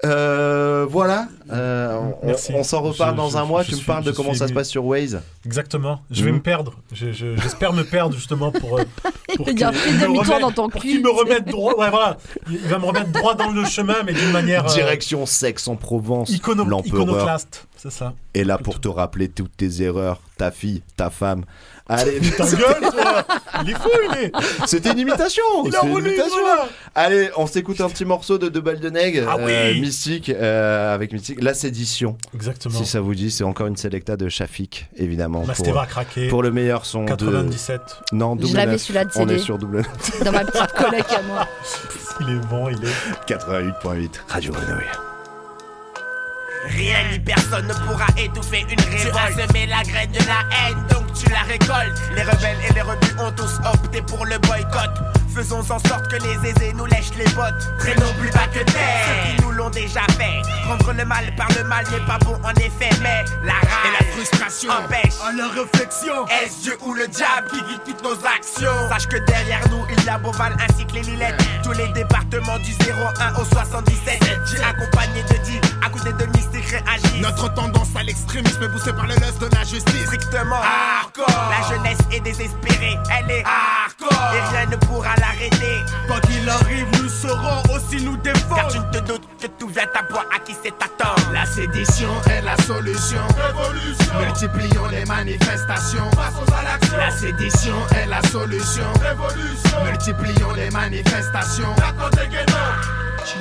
Euh, 0.05 0.87
voilà, 0.89 1.27
euh, 1.51 1.99
on, 2.23 2.27
Merci. 2.27 2.53
on 2.55 2.63
s'en 2.63 2.83
reparle 2.83 3.13
Je- 3.13 3.17
dans 3.17 3.31
je- 3.31 3.37
un 3.39 3.45
mois. 3.47 3.63
je 3.63 3.71
tu 3.71 3.77
me 3.77 3.81
parles 3.81 4.05
de 4.05 4.11
comment 4.13 4.31
suis 4.31 4.39
ça 4.41 4.49
se 4.49 4.53
passe 4.53 4.69
sur 4.69 4.85
Waze. 4.85 5.23
Exactement. 5.47 6.01
Je 6.11 6.23
vais 6.23 6.31
Mhm. 6.33 6.37
me 6.37 6.43
perdre. 6.43 6.75
Je- 6.93 7.13
je- 7.13 7.35
J'espère 7.37 7.73
me 7.73 7.83
perdre 7.83 8.15
justement 8.15 8.53
pour. 8.53 8.79
pour 9.37 9.47
qu'il 9.47 9.55
me 9.57 10.01
demi-tour 10.01 10.25
remette- 10.25 10.41
dans 10.43 10.51
ton 10.53 10.69
pour 10.69 10.83
cul. 10.83 10.89
qu'il 10.89 11.03
me 11.03 11.11
remette 11.11 11.47
droit. 11.47 11.75
Ouais, 11.79 11.89
voilà. 11.89 12.19
Il 12.51 12.59
va 12.69 12.79
me 12.79 12.85
remettre 12.85 13.11
droit 13.11 13.35
dans 13.35 13.51
le 13.51 13.65
chemin, 13.65 13.97
mais 14.05 14.13
d'une 14.13 14.33
manière. 14.33 14.67
euh, 14.71 14.75
Direction 14.75 15.25
sexe 15.25 15.67
en 15.67 15.77
Provence. 15.77 16.31
icono- 16.31 16.67
L'empereur 16.69 17.03
iconoclaste. 17.03 17.67
C'est 17.89 17.99
ça. 17.99 18.15
est 18.35 18.43
là 18.45 18.59
pour 18.59 18.81
te 18.81 18.89
rappeler 18.89 19.29
toutes 19.29 19.57
tes 19.57 19.83
erreurs, 19.83 20.21
ta 20.37 20.51
fille, 20.51 20.83
ta 20.97 21.09
femme. 21.11 21.45
Allez, 21.89 22.19
Ta 22.37 22.45
gueule, 22.47 22.81
toi 22.91 23.25
Il 23.63 23.71
est 23.71 23.75
fou, 23.75 23.89
il 24.11 24.25
est 24.25 24.33
C'était 24.67 24.91
une 24.91 24.99
imitation. 24.99 25.45
Il 25.65 25.69
a 25.69 25.79
c'était 25.79 25.87
une 25.87 25.93
voulu, 25.93 26.11
imitation. 26.11 26.43
Allez, 26.97 27.31
on 27.37 27.47
s'écoute 27.47 27.81
un 27.81 27.89
petit 27.89 28.05
morceau 28.05 28.39
de 28.39 28.49
De 28.49 28.59
Baldeneg, 28.59 29.25
Ah 29.29 29.37
euh, 29.39 29.73
oui. 29.73 29.81
Mystique, 29.81 30.29
euh, 30.31 30.93
avec 30.93 31.13
Mystique, 31.13 31.41
la 31.41 31.55
sédition. 31.55 32.17
Exactement. 32.35 32.75
Si 32.77 32.87
ça 32.87 33.01
vous 33.01 33.15
dit, 33.15 33.31
c'est 33.31 33.45
encore 33.45 33.69
une 33.69 33.77
sélecta 33.77 34.17
de 34.17 34.29
Shafik, 34.29 34.89
évidemment. 34.97 35.45
Masté 35.47 35.63
pour, 35.71 35.75
va 35.75 35.87
craquer. 35.87 36.27
pour 36.27 36.43
le 36.43 36.51
meilleur 36.51 36.85
son 36.87 37.05
97. 37.05 37.81
de. 38.11 38.17
Non, 38.17 38.35
double 38.35 38.57
l'avais 38.57 38.73
neuf. 38.73 38.81
celui-là 38.83 39.05
de 39.05 39.11
On 39.15 39.21
CD. 39.21 39.35
est 39.35 39.39
sur 39.39 39.57
double. 39.59 39.83
Dans 40.25 40.33
ma 40.33 40.45
petite 40.45 40.73
collègue 40.73 41.05
à 41.17 41.23
moi. 41.23 41.47
Il 42.21 42.31
est 42.31 42.47
bon, 42.49 42.69
il 42.69 42.83
est. 42.85 43.33
88.8, 43.33 44.11
Radio 44.29 44.53
Grenouille. 44.53 44.85
Rien 46.69 46.97
ni 47.11 47.19
personne 47.19 47.67
ne 47.67 47.75
pourra 47.75 48.07
étouffer 48.17 48.67
une 48.69 48.81
révolte. 48.81 49.13
Tu 49.13 49.43
as 49.43 49.47
semé 49.47 49.67
la 49.67 49.83
graine 49.83 50.11
de 50.13 50.19
la 50.19 50.43
haine, 50.57 50.83
donc 50.91 51.13
tu 51.15 51.29
la 51.31 51.41
récoltes. 51.41 52.01
Les 52.15 52.23
rebelles 52.23 52.59
et 52.69 52.73
les 52.73 52.83
rebus 52.83 53.15
ont 53.19 53.33
tous 53.33 53.59
opté 53.73 54.03
pour 54.03 54.25
le 54.27 54.39
boycott. 54.39 54.91
Faisons 55.35 55.61
en 55.61 55.79
sorte 55.79 56.09
que 56.09 56.17
les 56.17 56.49
aisés 56.49 56.73
nous 56.75 56.87
lèchent 56.87 57.15
les 57.19 57.29
bottes. 57.35 57.77
Traînons 57.79 58.13
plus 58.19 58.31
bas 58.31 58.47
que 58.53 58.65
terre. 58.65 59.07
Ceux 59.07 59.37
qui 59.37 59.43
nous 59.43 59.51
l'ont 59.53 59.69
déjà 59.69 60.01
fait. 60.19 60.41
Prendre 60.65 60.93
le 60.93 61.05
mal 61.05 61.25
par 61.37 61.49
le 61.57 61.65
mal 61.65 61.85
n'est 61.91 62.07
pas 62.07 62.19
bon 62.19 62.39
en 62.43 62.53
effet, 62.53 62.91
mais 63.03 63.23
la 63.45 63.53
rage 63.53 63.85
et 63.85 64.05
la 64.05 64.13
frustration 64.13 64.71
empêchent 64.73 65.21
à 65.23 65.33
leur 65.33 65.53
réflexion. 65.53 66.27
Est-ce 66.29 66.63
Dieu 66.63 66.79
ou 66.87 66.95
le 66.95 67.07
diable 67.07 67.49
qui 67.51 67.59
guide 67.59 67.81
toutes 67.85 68.03
nos 68.03 68.17
actions? 68.27 68.89
Sache 68.89 69.07
que 69.09 69.19
derrière 69.27 69.61
nous, 69.69 69.85
il 69.91 70.05
y 70.05 70.09
a 70.09 70.17
Beauval 70.17 70.57
ainsi 70.59 70.87
que 70.87 70.95
les 70.95 71.03
Lilettes. 71.03 71.37
Tous 71.63 71.73
les 71.73 71.89
départements 71.89 72.59
du 72.61 72.73
01 72.73 73.35
au 73.35 73.45
77. 73.45 74.19
J'ai 74.51 74.63
accompagné 74.63 75.23
de 75.23 75.37
10 75.45 75.61
à 75.85 75.91
côté 75.91 76.13
de 76.15 76.25
Notre 77.21 77.53
tendance 77.55 77.89
à 77.99 78.03
l'extrémisme 78.03 78.63
est 78.63 78.69
poussée 78.69 78.93
par 78.93 79.07
le 79.07 79.15
lust 79.15 79.41
de 79.41 79.49
la 79.55 79.65
justice. 79.65 80.07
Strictement 80.07 80.57
hardcore. 80.57 81.27
La 81.51 81.69
jeunesse 81.69 81.99
est 82.13 82.21
désespérée, 82.21 82.99
elle 83.19 83.31
est 83.31 83.45
hardcore. 83.45 84.35
Et 84.35 84.57
rien 84.57 84.67
ne 84.67 84.77
pourra 84.77 85.15
l'arrêter. 85.17 85.85
Quoi 86.07 86.21
qu'il 86.21 86.49
arrive, 86.49 86.87
nous 87.03 87.09
saurons 87.09 87.63
aussi 87.75 88.03
nous 88.05 88.17
défendre. 88.19 88.57
Car 88.57 88.69
tu 88.69 88.79
ne 88.79 88.91
te 88.91 88.99
doutes 88.99 89.29
que 89.41 89.47
tout 89.59 89.69
vient 89.69 89.89
à 89.95 90.03
bois 90.03 90.25
à 90.35 90.39
qui 90.41 90.55
c'est 90.63 90.75
attendre. 90.83 91.31
La 91.33 91.47
sédition 91.47 92.11
est 92.31 92.43
la 92.43 92.57
solution. 92.59 93.21
Révolution. 93.37 94.21
Multiplions 94.21 94.87
les 94.91 95.05
manifestations. 95.05 96.11
Passons 96.11 96.53
à 96.59 96.63
l'action. 96.63 96.97
La 96.97 97.11
sédition 97.11 97.77
est 97.97 98.07
la 98.07 98.23
solution. 98.29 98.93
Révolution. 99.01 99.85
Multiplions 99.85 100.53
les 100.53 100.71
manifestations. 100.71 101.75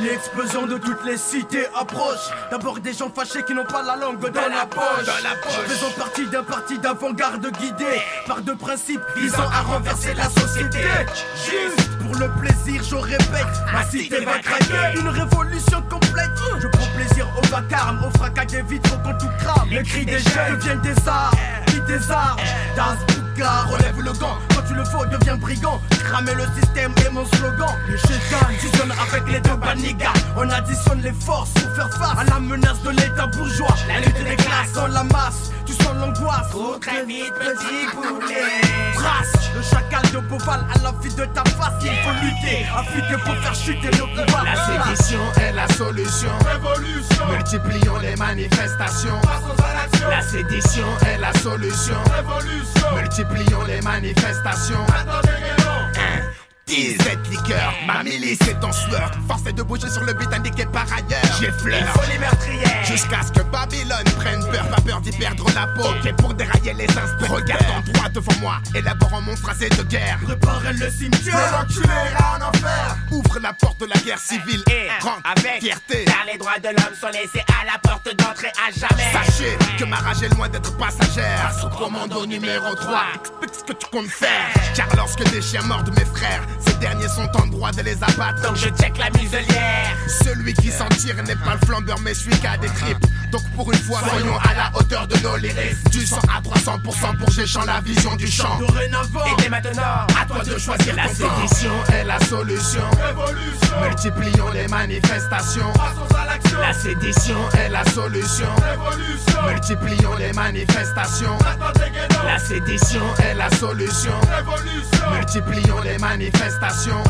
L'explosion 0.01 0.65
de 0.65 0.77
toutes 0.77 1.03
les 1.05 1.17
cités 1.17 1.67
approche. 1.79 2.29
D'abord 2.49 2.79
des 2.79 2.93
gens 2.93 3.09
fâchés 3.13 3.43
qui 3.43 3.53
n'ont 3.53 3.65
pas 3.65 3.83
la 3.83 3.95
langue 3.95 4.19
dans, 4.19 4.41
la 4.41 4.65
poche. 4.65 5.05
Dans 5.05 5.23
la 5.23 5.35
poche. 5.35 5.53
Faisons 5.67 5.91
partie 5.97 6.27
d'un 6.27 6.43
parti 6.43 6.77
d'avant-garde 6.79 7.45
guidé 7.59 8.01
par 8.27 8.41
deux 8.41 8.55
principes 8.55 9.01
visant 9.15 9.47
à 9.49 9.61
renverser 9.61 10.13
la 10.13 10.29
société. 10.29 10.79
Juste 11.35 11.97
pour 11.99 12.15
le 12.15 12.29
plaisir, 12.39 12.83
je 12.83 12.95
répète, 12.95 13.47
ma 13.71 13.83
cité 13.85 14.25
va 14.25 14.39
craquer. 14.39 14.99
Une 14.99 15.07
révolution 15.07 15.81
complète. 15.83 16.31
Je 16.59 16.67
prends 16.67 16.87
plaisir 16.95 17.27
au 17.37 17.45
vacarme, 17.47 18.03
au 18.05 18.17
fracas 18.17 18.45
des 18.45 18.61
vitres 18.63 19.01
quand 19.03 19.17
tout 19.17 19.29
crame. 19.39 19.69
Les 19.69 19.83
cris 19.83 20.05
des 20.05 20.19
jeunes 20.19 20.57
deviennent 20.57 20.81
des 20.81 21.07
arts, 21.07 21.33
puis 21.67 21.81
des 21.81 22.11
armes. 22.11 22.39
Das 22.75 23.24
Relève 23.43 23.99
le 23.99 24.13
gant. 24.13 24.37
Quand 24.55 24.61
tu 24.65 24.73
le 24.73 24.85
faut, 24.85 25.05
deviens 25.05 25.35
brigand. 25.35 25.81
Cramer 26.05 26.33
le 26.35 26.45
système 26.61 26.93
est 27.05 27.09
mon 27.11 27.25
slogan. 27.25 27.67
Les 27.89 27.97
chétans 27.97 28.47
fusionnent 28.57 28.93
avec 28.93 29.29
les 29.29 29.41
deux 29.41 29.57
banigas. 29.57 30.13
On 30.37 30.49
additionne 30.49 31.01
les 31.01 31.11
forces 31.11 31.51
pour 31.51 31.75
faire 31.75 31.89
face 31.91 32.17
à 32.17 32.23
la 32.23 32.39
menace 32.39 32.81
de 32.83 32.91
l'état 32.91 33.27
bourgeois. 33.27 33.75
La 33.89 33.99
lutte 33.99 34.23
des 34.23 34.37
classes 34.37 34.71
dans 34.73 34.87
la 34.87 35.03
masse, 35.03 35.51
tu 35.65 35.73
sens 35.73 35.95
l'angoisse. 35.99 36.49
Trop 36.49 36.77
très 36.79 37.05
vite, 37.05 37.33
petit 37.33 37.85
poulet. 37.91 38.61
Trace 38.93 39.33
le 39.55 39.61
chacal 39.61 40.03
de 40.11 40.19
Beauval 40.27 40.65
à 40.73 40.83
la 40.83 40.91
vie 41.01 41.13
de 41.13 41.25
ta 41.25 41.43
face. 41.43 41.73
Il 41.81 41.89
faut 41.89 42.25
lutter, 42.25 42.65
affûter 42.75 43.23
pour 43.23 43.35
faire 43.35 43.55
chuter 43.55 43.91
le 43.97 44.23
pouvoir. 44.23 44.45
La 44.45 44.55
sédition 44.55 45.19
est 45.41 45.53
la 45.53 45.67
solution. 45.69 46.29
Révolution. 46.45 47.25
Multiplions 47.31 47.97
les 47.99 48.15
manifestations. 48.15 49.19
La 50.09 50.21
sédition 50.21 50.87
est 51.07 51.17
la 51.17 51.33
solution. 51.39 51.97
Révolution. 52.15 52.95
Multiplions 52.95 53.63
les 53.63 53.81
manifestations. 53.81 54.85
Cette 56.67 57.27
liqueur, 57.29 57.73
ma 57.85 58.01
milice 58.01 58.41
est 58.41 58.63
en 58.63 58.71
sueur. 58.71 59.11
Force 59.27 59.45
est 59.45 59.53
de 59.53 59.61
bouger 59.61 59.87
sur 59.87 60.03
le 60.03 60.13
but 60.13 60.27
indiqué 60.33 60.65
par 60.65 60.85
ailleurs. 60.91 61.21
J'effleure. 61.39 61.93
Les 62.09 62.17
meurtrières. 62.17 62.83
Jusqu'à 62.85 63.21
ce 63.21 63.31
que 63.31 63.43
Babylone 63.43 64.03
prenne 64.17 64.43
peur, 64.51 64.67
pas 64.69 64.81
peur 64.81 64.99
d'y 64.99 65.11
perdre 65.11 65.45
la 65.53 65.67
peau. 65.67 65.87
Et 66.07 66.13
pour 66.13 66.33
dérailler 66.33 66.73
les 66.73 66.85
instants, 66.85 67.33
regarde 67.33 67.63
en 67.77 67.91
droit 67.91 68.09
devant 68.09 68.39
moi, 68.41 68.57
élaborant 68.73 69.21
mon 69.21 69.35
phrasé 69.35 69.69
de 69.69 69.83
guerre. 69.83 70.17
Préparez 70.23 70.73
le 70.73 70.89
cimetière. 70.89 71.37
l'enculé 71.51 71.87
ira 72.11 72.37
en 72.39 72.49
enfer. 72.49 72.97
Ouvre 73.11 73.39
la 73.39 73.53
porte 73.53 73.79
de 73.81 73.85
la 73.85 73.97
guerre 73.97 74.19
civile 74.19 74.63
Et 74.67 74.89
rentre 75.03 75.21
avec 75.23 75.61
fierté. 75.61 76.05
car 76.05 76.25
les 76.31 76.37
droits 76.39 76.57
de 76.59 76.69
l'homme 76.69 76.95
sont 76.99 77.09
laissés 77.09 77.45
à 77.61 77.65
la 77.65 77.77
porte 77.77 78.09
d'entrée 78.17 78.51
à 78.67 78.71
jamais. 78.71 79.11
Sachez 79.13 79.55
que 79.77 79.83
ma 79.85 79.97
rage 79.97 80.23
est 80.23 80.33
loin 80.35 80.49
d'être 80.49 80.75
passagère. 80.77 81.53
Sous 81.61 81.69
commando 81.69 82.25
numéro 82.25 82.73
3, 82.73 83.03
explique 83.19 83.55
ce 83.55 83.63
que 83.63 83.73
tu 83.77 83.85
comptes 83.91 84.09
faire. 84.09 84.49
Car 84.75 84.87
lorsque 84.95 85.23
des 85.31 85.41
chiens 85.43 85.61
mordent 85.61 85.93
mes 85.95 86.05
frères, 86.05 86.41
ces 86.67 86.73
derniers 86.75 87.07
sont 87.07 87.29
en 87.41 87.47
droit 87.47 87.71
de 87.71 87.81
les 87.81 87.95
abattre. 88.03 88.41
Donc 88.43 88.55
je 88.55 88.69
check 88.69 88.97
la 88.97 89.09
muselière. 89.19 89.95
Celui 90.23 90.53
qui 90.53 90.71
s'en 90.71 90.87
tire 90.89 91.15
n'est 91.23 91.35
pas 91.35 91.55
le 91.59 91.65
flambeur, 91.65 91.99
mais 92.01 92.13
celui 92.13 92.37
qui 92.39 92.47
a 92.47 92.57
des 92.57 92.67
tripes. 92.67 93.05
Donc 93.31 93.41
pour 93.55 93.71
une 93.71 93.79
fois, 93.79 93.99
soyons 94.09 94.37
à 94.37 94.53
la 94.53 94.71
hauteur 94.79 95.07
de 95.07 95.17
nos 95.23 95.37
lyrics. 95.37 95.89
Du 95.91 96.05
100 96.05 96.17
à 96.17 96.41
300% 96.41 97.17
pour 97.17 97.29
Géchant 97.31 97.65
la 97.65 97.81
vision. 97.81 98.15
du 98.15 98.27
champ. 98.27 98.57
Dorénavant, 98.59 99.25
et 99.25 99.41
dès 99.41 99.49
maintenant, 99.49 100.07
à 100.21 100.25
toi 100.25 100.43
de 100.43 100.57
choisir 100.57 100.95
la 100.95 101.07
sédition 101.07 101.71
est 101.93 102.03
la 102.05 102.19
solution. 102.21 102.81
Révolution. 102.97 103.81
Multiplions 103.81 104.49
les 104.53 104.67
manifestations. 104.67 105.73
La 106.61 106.73
sédition 106.73 107.37
est 107.57 107.69
la 107.69 107.83
solution. 107.85 108.47
Révolution. 108.63 109.41
Multiplions 109.49 110.15
les 110.17 110.33
manifestations. 110.33 111.37
La 112.23 112.39
sédition 112.39 113.01
est 113.19 113.33
la 113.33 113.49
solution. 113.51 114.11
Révolution. 114.29 114.94
Multiplions 115.13 115.81
les 115.83 115.97
manifestations. 115.97 117.03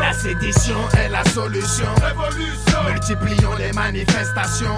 La 0.00 0.12
sédition 0.12 0.76
est 0.98 1.08
la 1.08 1.24
solution. 1.24 1.86
Révolution. 2.02 2.78
Multiplions 2.88 3.54
les 3.58 3.72
manifestations. 3.72 4.76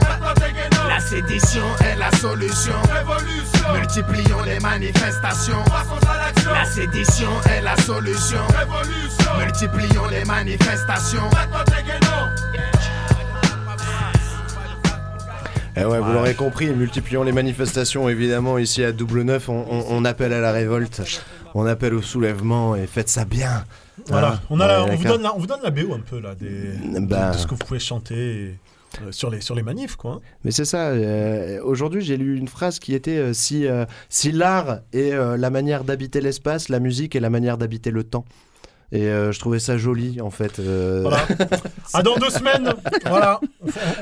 La 0.89 1.01
sédition 1.01 1.63
est 1.85 1.97
la 1.97 2.11
solution. 2.19 2.75
Révolution. 2.93 3.73
Multiplions 3.75 4.43
les 4.45 4.61
manifestations. 4.61 5.65
La 6.53 6.65
sédition 6.65 7.31
est 7.51 7.61
la 7.63 7.77
solution. 7.77 8.39
Révolution. 8.59 9.37
Multiplions 9.39 10.07
les 10.11 10.25
manifestations. 10.25 11.29
Eh 15.79 15.85
ouais, 15.85 16.01
vous 16.01 16.11
l'aurez 16.11 16.35
compris, 16.35 16.69
multiplions 16.71 17.23
les 17.23 17.33
manifestations, 17.33 18.09
évidemment, 18.09 18.57
ici 18.57 18.83
à 18.83 18.93
Double 18.93 19.23
Neuf, 19.23 19.51
on, 19.51 19.67
on- 19.71 19.85
on 19.91 20.05
appelle 20.07 20.33
à 20.33 20.41
la 20.41 20.51
révolte, 20.51 21.03
on 21.59 21.67
appelle 21.67 21.95
au 21.95 22.03
soulèvement 22.03 22.77
et 22.77 22.87
faites 22.87 23.09
ça 23.09 23.25
bien. 23.25 23.65
Voilà, 24.09 24.33
Hein 24.35 24.41
on, 24.51 24.61
a 24.61 24.67
la- 24.67 24.85
Ouais, 24.85 24.91
on, 24.93 24.97
vous 24.97 25.05
donne 25.05 25.23
la, 25.23 25.35
on 25.35 25.39
vous 25.39 25.47
donne 25.47 25.61
la 25.63 25.71
BO 25.71 25.95
un 25.95 26.01
peu 26.01 26.21
là, 26.21 26.35
des, 26.35 26.73
Bah. 27.01 27.31
de, 27.31 27.35
de 27.35 27.39
ce 27.39 27.47
que 27.47 27.51
vous 27.53 27.65
pouvez 27.65 27.81
chanter 27.81 28.55
euh, 29.03 29.11
sur, 29.11 29.31
les, 29.31 29.41
sur 29.41 29.55
les 29.55 29.63
manifs. 29.63 29.97
Quoi. 29.97 30.13
hein. 30.13 30.21
Mais 30.45 30.51
c'est 30.51 30.65
ça, 30.67 30.89
euh, 30.89 31.61
aujourd'hui 31.63 32.03
j'ai 32.03 32.17
lu 32.17 32.37
une 32.39 32.49
phrase 32.49 32.79
qui 32.79 32.95
était 32.95 33.17
euh, 33.17 33.33
si, 33.33 33.67
si 34.09 34.33
l'art 34.33 34.81
est 34.93 35.13
la 35.13 35.51
manière 35.51 35.85
d'habiter 35.85 36.21
l'espace, 36.21 36.69
la 36.69 36.79
musique 36.81 37.17
est 37.17 37.21
la 37.21 37.31
manière 37.31 37.57
d'habiter 37.59 37.91
le 37.91 38.05
temps. 38.05 38.25
Et 38.93 39.03
euh, 39.09 39.33
je 39.33 39.41
trouvais 39.41 39.59
ça 39.59 39.77
joli 39.77 40.21
en 40.21 40.31
fait. 40.31 40.59
euh. 40.61 41.01
Voilà. 41.03 41.19
Ah, 41.95 42.03
dans 42.03 42.17
deux 42.17 42.29
semaines, 42.31 42.75
voilà. 43.09 43.41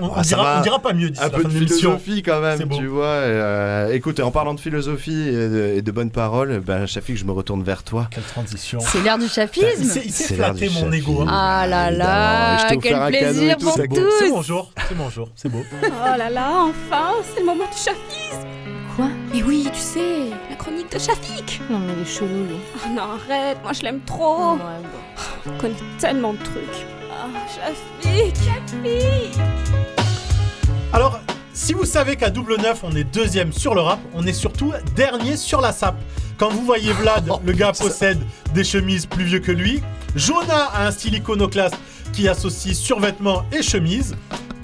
On, 0.01 0.07
on- 0.07 0.13
Ah, 0.17 0.23
dira, 0.23 0.57
on 0.59 0.63
dira 0.63 0.79
pas 0.81 0.93
mieux 0.95 1.11
d'ici 1.11 1.23
Un 1.23 1.29
la 1.29 1.31
peu 1.31 1.43
fin 1.43 1.49
de 1.49 1.55
philosophie 1.55 2.23
quand 2.23 2.41
C'est 2.57 2.65
même, 2.67 2.69
tu 2.71 2.87
vois. 2.87 3.05
euh, 3.07 3.93
écoute, 3.93 4.19
en 4.21 4.31
parlant 4.33 4.55
de 4.55 4.59
philosophie 4.61 5.29
et 5.29 5.33
de, 5.49 5.73
et 5.77 5.83
de 5.83 5.93
bonnes 5.93 6.11
paroles, 6.11 6.61
ben, 6.61 6.87
Shafik, 6.87 7.17
je 7.17 7.25
me 7.25 7.31
retourne 7.33 7.63
vers 7.63 7.83
toi. 7.85 8.09
Quelle 8.11 8.25
transition. 8.25 8.81
C'est 8.81 9.03
l'ère 9.03 9.19
du 9.19 9.29
chafisme. 9.29 9.67
Il 9.79 9.87
s'est- 9.87 10.03
il 10.05 10.11
s'est 10.13 10.25
C'est 10.25 10.37
l'ère 10.37 10.57
flatté 10.57 10.69
du 10.69 10.75
mon 10.83 10.91
ego. 10.93 11.21
hein. 11.23 11.27
Ah 11.31 11.67
là 11.69 11.91
là, 11.91 12.69
je 12.69 12.75
quel 12.77 13.07
plaisir 13.07 13.57
pour 13.59 13.75
c'est 13.75 13.87
tous. 13.89 14.11
C'est 14.19 14.31
mon 14.31 14.43
jour, 14.43 14.73
c'est 14.89 14.97
mon 14.97 15.11
jour, 15.11 15.29
c'est 15.37 15.49
beau. 15.51 15.63
Oh 15.83 16.19
là 16.19 16.31
là, 16.31 16.51
enfin, 16.65 17.13
c'est 17.33 17.41
le 17.41 17.47
moment 17.47 17.65
du 17.65 17.77
chafisme 17.77 18.49
Quoi 18.97 19.09
Mais 19.33 19.43
oui, 19.43 19.69
tu 19.73 19.81
sais, 19.81 20.31
la 20.49 20.57
chronique 20.57 20.93
de 20.93 20.99
Shafik 20.99 21.61
Non, 21.69 21.81
mais 21.81 21.95
il 21.97 22.03
est 22.03 22.05
chelou, 22.05 22.45
lui. 22.45 22.57
Oh 22.77 22.89
non, 22.91 23.03
arrête, 23.03 23.59
moi 23.63 23.73
je 23.73 23.83
l'aime 23.83 24.01
trop 24.07 24.57
On 25.47 25.59
connaît 25.59 25.75
tellement 25.99 26.33
de 26.33 26.39
trucs. 26.39 26.87
Ah, 27.11 27.27
Shafik, 27.49 28.37
Shafik 28.37 29.39
Alors, 30.93 31.19
si 31.53 31.73
vous 31.73 31.85
savez 31.85 32.15
qu'à 32.15 32.31
double 32.31 32.57
neuf, 32.61 32.85
on 32.85 32.95
est 32.95 33.05
deuxième 33.05 33.53
sur 33.53 33.75
le 33.75 33.81
rap, 33.81 33.99
on 34.15 34.27
est 34.27 34.33
surtout 34.33 34.73
dernier 34.95 35.37
sur 35.37 35.61
la 35.61 35.73
sape. 35.73 36.01
Quand 36.39 36.51
vous 36.51 36.65
voyez 36.65 36.93
Vlad, 36.93 37.29
le 37.45 37.53
gars 37.53 37.73
possède 37.73 38.21
des 38.55 38.65
chemises 38.65 39.07
plus 39.07 39.25
vieux 39.25 39.41
que 39.41 39.53
lui. 39.53 39.83
Jonah 40.15 40.71
a 40.73 40.87
un 40.87 40.91
style 40.93 41.15
iconoclaste 41.15 41.77
qui 42.13 42.29
associe 42.29 42.77
survêtements 42.77 43.45
et 43.51 43.63
chemise. 43.63 44.15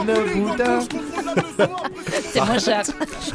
Bouddha. 0.00 0.80
C'est 2.32 2.40
moins 2.40 2.58
cher. 2.58 2.82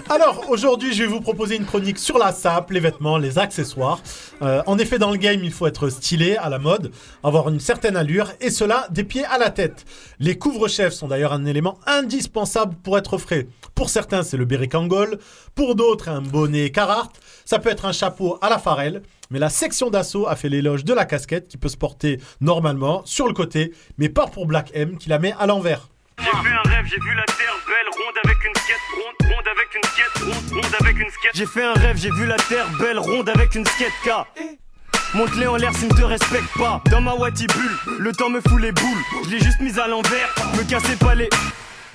Alors 0.09 0.49
aujourd'hui, 0.49 0.93
je 0.93 1.03
vais 1.03 1.09
vous 1.09 1.21
proposer 1.21 1.55
une 1.55 1.65
chronique 1.65 1.99
sur 1.99 2.17
la 2.17 2.31
sape, 2.31 2.71
les 2.71 2.79
vêtements, 2.79 3.17
les 3.17 3.37
accessoires. 3.37 4.01
Euh, 4.41 4.61
en 4.65 4.77
effet, 4.77 4.99
dans 4.99 5.11
le 5.11 5.17
game, 5.17 5.41
il 5.43 5.51
faut 5.51 5.67
être 5.67 5.89
stylé, 5.89 6.37
à 6.37 6.49
la 6.49 6.59
mode, 6.59 6.91
avoir 7.23 7.49
une 7.49 7.59
certaine 7.59 7.95
allure, 7.95 8.31
et 8.41 8.49
cela 8.49 8.87
des 8.91 9.03
pieds 9.03 9.25
à 9.25 9.37
la 9.37 9.49
tête. 9.49 9.85
Les 10.19 10.37
couvre-chefs 10.37 10.93
sont 10.93 11.07
d'ailleurs 11.07 11.33
un 11.33 11.45
élément 11.45 11.79
indispensable 11.85 12.75
pour 12.83 12.97
être 12.97 13.17
frais. 13.17 13.47
Pour 13.75 13.89
certains, 13.89 14.23
c'est 14.23 14.37
le 14.37 14.45
béret 14.45 14.67
Kangol, 14.67 15.19
pour 15.55 15.75
d'autres, 15.75 16.09
un 16.09 16.21
bonnet 16.21 16.69
Carhartt. 16.69 17.11
Ça 17.45 17.59
peut 17.59 17.69
être 17.69 17.85
un 17.85 17.93
chapeau 17.93 18.37
à 18.41 18.49
la 18.49 18.59
Pharrell. 18.59 19.01
Mais 19.31 19.39
la 19.39 19.49
section 19.49 19.91
d'assaut 19.91 20.27
a 20.27 20.35
fait 20.35 20.49
l'éloge 20.49 20.83
de 20.83 20.93
la 20.93 21.05
casquette 21.05 21.47
qui 21.47 21.57
peut 21.57 21.69
se 21.69 21.77
porter 21.77 22.19
normalement 22.41 23.03
sur 23.05 23.27
le 23.27 23.33
côté, 23.33 23.73
mais 23.99 24.09
pas 24.09 24.25
pour 24.25 24.47
Black 24.47 24.71
M 24.73 24.97
qui 24.97 25.09
la 25.09 25.19
met 25.19 25.35
à 25.37 25.45
l'envers. 25.45 25.88
J'ai 26.21 26.49
vu 26.49 26.53
un 26.53 26.69
rêve, 26.69 26.85
j'ai 26.85 26.99
vu 26.99 27.13
la 27.15 27.23
terre 27.23 27.55
belle, 27.65 27.87
ronde 27.95 28.15
avec 28.23 28.43
une 28.43 28.55
skate, 28.55 28.77
ronde, 28.93 29.31
ronde 29.31 29.47
avec 29.47 29.75
une 29.75 29.83
skate, 29.83 30.23
ronde, 30.23 30.63
ronde 30.63 30.75
avec 30.81 30.99
une 30.99 31.09
skate. 31.09 31.31
J'ai 31.33 31.45
fait 31.45 31.63
un 31.63 31.73
rêve, 31.73 31.97
j'ai 31.97 32.11
vu 32.11 32.25
la 32.25 32.35
terre 32.35 32.67
belle, 32.79 32.99
ronde 32.99 33.29
avec 33.29 33.55
une 33.55 33.65
skate 33.65 33.93
K. 34.03 34.09
Monte-les 35.13 35.47
en 35.47 35.55
l'air 35.55 35.73
s'ils 35.73 35.87
ne 35.87 35.93
te 35.93 36.03
respectent 36.03 36.57
pas. 36.57 36.81
Dans 36.91 37.01
ma 37.01 37.13
Wati 37.13 37.47
bulle, 37.47 37.97
le 37.99 38.11
temps 38.11 38.29
me 38.29 38.41
fout 38.41 38.61
les 38.61 38.71
boules. 38.71 39.03
Je 39.25 39.29
l'ai 39.29 39.39
juste 39.39 39.59
mise 39.61 39.79
à 39.79 39.87
l'envers, 39.87 40.29
me 40.57 40.63
cassez 40.69 40.95
pas 40.97 41.15
les. 41.15 41.29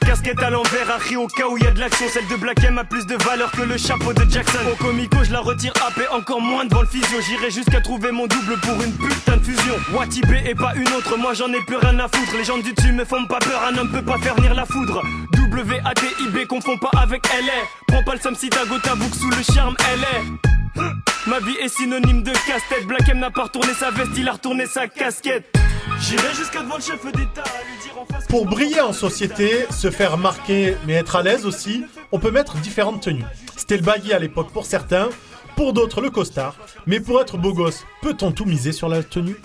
Casquette 0.05 0.43
à 0.43 0.51
l'envers, 0.51 0.91
Harry 0.91 1.17
au 1.17 1.27
cas 1.27 1.47
où 1.49 1.57
y 1.57 1.67
a 1.67 1.71
de 1.71 1.81
l'action. 1.81 2.07
Celle 2.09 2.27
de 2.29 2.37
Black 2.37 2.63
M 2.65 2.79
a 2.79 2.85
plus 2.85 3.07
de 3.07 3.17
valeur 3.25 3.51
que 3.53 3.63
le 3.63 3.77
chapeau 3.77 4.13
de 4.13 4.25
Jackson. 4.31 4.59
Au 4.71 4.77
comico, 4.77 5.19
je 5.25 5.33
la 5.33 5.41
retire 5.41 5.73
AP 5.87 6.07
encore 6.13 6.41
moins 6.41 6.65
devant 6.65 6.83
le 6.83 6.87
physio. 6.87 7.21
J'irai 7.27 7.51
jusqu'à 7.51 7.81
trouver 7.81 8.11
mon 8.13 8.27
double 8.27 8.59
pour 8.61 8.81
une 8.83 8.93
putain 8.93 9.37
de 9.37 9.43
fusion. 9.43 9.75
Wati 9.93 10.21
B 10.23 10.33
et 10.47 10.55
pas 10.55 10.75
une 10.75 10.89
autre, 10.89 11.17
moi 11.17 11.35
j'en 11.35 11.53
ai 11.53 11.61
plus 11.67 11.77
rien 11.77 11.99
à 11.99 12.09
foutre. 12.09 12.37
Les 12.37 12.45
gens 12.45 12.59
du 12.59 12.73
dessus 12.73 12.93
me 12.93 13.05
font 13.05 13.27
pas 13.27 13.39
peur, 13.39 13.63
un 13.67 13.77
homme 13.79 13.91
peut 13.91 14.03
pas 14.03 14.19
faire 14.19 14.35
venir 14.35 14.55
la 14.55 14.67
foudre. 14.67 15.03
W-A-T-I-B, 15.33 16.47
confond 16.49 16.77
pas 16.79 16.91
avec 16.99 17.27
LA. 17.29 17.67
Prends 17.89 18.03
pas 18.03 18.15
le 18.15 18.21
somme 18.21 18.35
si 18.35 18.51
ta 18.51 18.65
go 18.67 18.79
ta 18.79 18.95
boucle 18.95 19.17
sous 19.17 19.31
le 19.31 19.43
charme, 19.55 19.77
LA. 19.81 20.83
Ma 21.27 21.39
vie 21.41 21.57
est 21.63 21.69
synonyme 21.69 22.23
de 22.23 22.33
casse-tête. 22.33 22.87
Black 22.87 23.09
M 23.09 23.19
n'a 23.19 23.31
pas 23.31 23.45
retourné 23.45 23.73
sa 23.73 23.91
veste, 23.91 24.11
il 24.17 24.29
a 24.29 24.33
retourné 24.33 24.67
sa 24.67 24.89
casquette. 24.89 25.64
J'irai 26.01 26.35
jusqu'à 26.35 26.63
devant 26.63 26.77
le 26.77 26.83
chef 26.83 27.05
d'État 27.05 27.43
à 27.43 27.65
lui 27.65 27.83
dire 27.83 27.99
en 27.99 28.05
face. 28.05 28.27
Pour 28.27 28.47
briller 28.47 28.81
en 28.81 28.93
société, 28.93 29.67
se 29.71 29.91
faire 29.91 30.13
remarquer, 30.13 30.77
mais 30.87 30.95
être 30.95 31.17
à 31.17 31.23
l'aise 31.23 31.47
aussi, 31.47 31.85
on 32.13 32.19
peut 32.19 32.31
mettre 32.31 32.57
différentes 32.57 33.03
tenues. 33.03 33.25
C'était 33.57 33.77
le 33.77 33.83
baggy 33.83 34.13
à 34.13 34.19
l'époque 34.19 34.51
pour 34.53 34.67
certains, 34.67 35.09
pour 35.57 35.73
d'autres 35.73 36.01
le 36.01 36.11
costard. 36.11 36.57
Mais 36.87 37.01
pour 37.01 37.21
être 37.21 37.37
beau 37.37 37.53
gosse, 37.53 37.85
peut-on 38.03 38.33
tout 38.33 38.45
miser 38.45 38.73
sur 38.73 38.89
la 38.89 39.03
tenue? 39.03 39.37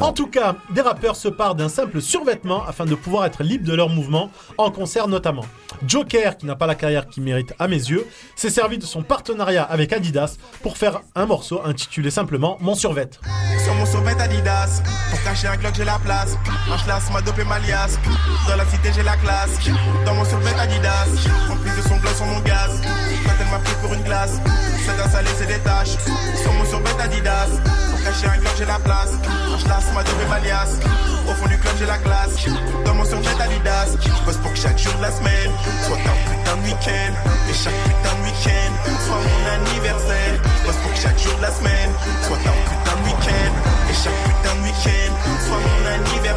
En 0.00 0.12
tout 0.12 0.26
cas, 0.26 0.56
des 0.70 0.80
rappeurs 0.80 1.16
se 1.16 1.28
partent 1.28 1.58
d'un 1.58 1.68
simple 1.68 2.00
survêtement 2.00 2.64
afin 2.66 2.84
de 2.84 2.94
pouvoir 2.94 3.24
être 3.26 3.42
libres 3.42 3.66
de 3.66 3.74
leurs 3.74 3.88
mouvements, 3.88 4.30
en 4.58 4.70
concert 4.70 5.08
notamment. 5.08 5.44
Joker, 5.86 6.36
qui 6.36 6.46
n'a 6.46 6.56
pas 6.56 6.66
la 6.66 6.74
carrière 6.74 7.06
qu'il 7.06 7.22
mérite 7.22 7.54
à 7.58 7.68
mes 7.68 7.76
yeux, 7.76 8.06
s'est 8.36 8.50
servi 8.50 8.78
de 8.78 8.84
son 8.84 9.02
partenariat 9.02 9.64
avec 9.64 9.92
Adidas 9.92 10.36
pour 10.62 10.76
faire 10.76 11.00
un 11.14 11.26
morceau 11.26 11.60
intitulé 11.64 12.10
simplement 12.10 12.56
Mon 12.60 12.74
survêt. 12.74 13.10
Sur 13.64 13.74
mon 13.74 13.86
survêt 13.86 14.20
Adidas, 14.20 14.82
pour 15.10 15.22
cacher 15.22 15.48
un 15.48 15.56
Glock 15.56 15.74
j'ai 15.76 15.84
la 15.84 15.98
place. 15.98 16.36
Un 16.70 16.78
schlass 16.78 17.10
m'a 17.12 17.20
dopé 17.20 17.44
ma 17.44 17.58
liasse. 17.58 17.98
Dans 18.48 18.56
la 18.56 18.66
cité 18.66 18.90
j'ai 18.94 19.02
la 19.02 19.16
classe. 19.16 19.58
Dans 20.04 20.14
mon 20.14 20.24
survêt 20.24 20.54
Adidas, 20.58 21.06
en 21.50 21.56
plus 21.56 21.70
de 21.70 21.88
son 21.88 21.96
gloss 21.96 22.16
sur 22.16 22.26
mon 22.26 22.40
gaz. 22.40 22.80
Elle 23.44 23.50
m'a 23.50 23.58
pour 23.82 23.94
une 23.94 24.02
glace. 24.02 24.32
C'est 24.84 25.00
un 25.00 25.10
salé, 25.10 25.28
c'est 25.38 25.46
des 25.46 25.58
tâches. 25.58 25.96
Sur 26.42 26.52
mon 26.52 27.00
Adidas. 27.00 27.48
Pour 27.90 28.02
cacher 28.02 28.26
un 28.26 28.38
globe, 28.38 28.52
j'ai 28.56 28.64
la 28.64 28.78
place. 28.78 29.12
Un 29.52 29.58
schlass 29.58 29.84
m'a 29.94 30.02
donné 30.02 30.24
Valias. 30.28 30.70
Au 31.28 31.34
fond 31.34 31.46
du 31.46 31.58
club, 31.58 31.74
j'ai 31.78 31.86
la 31.86 31.98
classe. 31.98 32.36
Dans 32.84 32.94
mon 32.94 33.04
survêt 33.04 33.40
Adidas. 33.40 33.96
Je 34.00 34.24
bosse 34.24 34.36
pour 34.38 34.52
que 34.52 34.58
chaque 34.58 34.78
jour 34.78 34.94
de 34.94 35.02
la 35.02 35.10
semaine 35.10 35.50
soit 35.86 35.96
un 35.96 36.16
putain 36.30 36.56
de 36.56 36.62
week-end. 36.64 37.12
Et 37.50 37.54
chaque 37.54 37.80
putain 37.84 38.14
de 38.16 38.22
week-end 38.24 38.72
soit 39.04 39.20
mon 39.20 39.42
anniversaire. 39.52 40.34
Je 40.60 40.66
bosse 40.66 40.76
pour 40.82 40.92
que 40.92 41.00
chaque 41.00 41.18
jour 41.18 41.36
de 41.36 41.42
la 41.42 41.50
semaine 41.52 41.90
soit 42.22 42.38
un 42.38 42.58
putain 42.70 42.96
de 42.96 43.04
week-end. 43.04 43.52
Et 43.90 43.94
chaque 43.94 44.20
putain 44.24 44.54
de 44.56 44.62
week-end 44.64 45.12
soit 45.46 45.60
mon 45.60 45.86
anniversaire. 45.86 46.33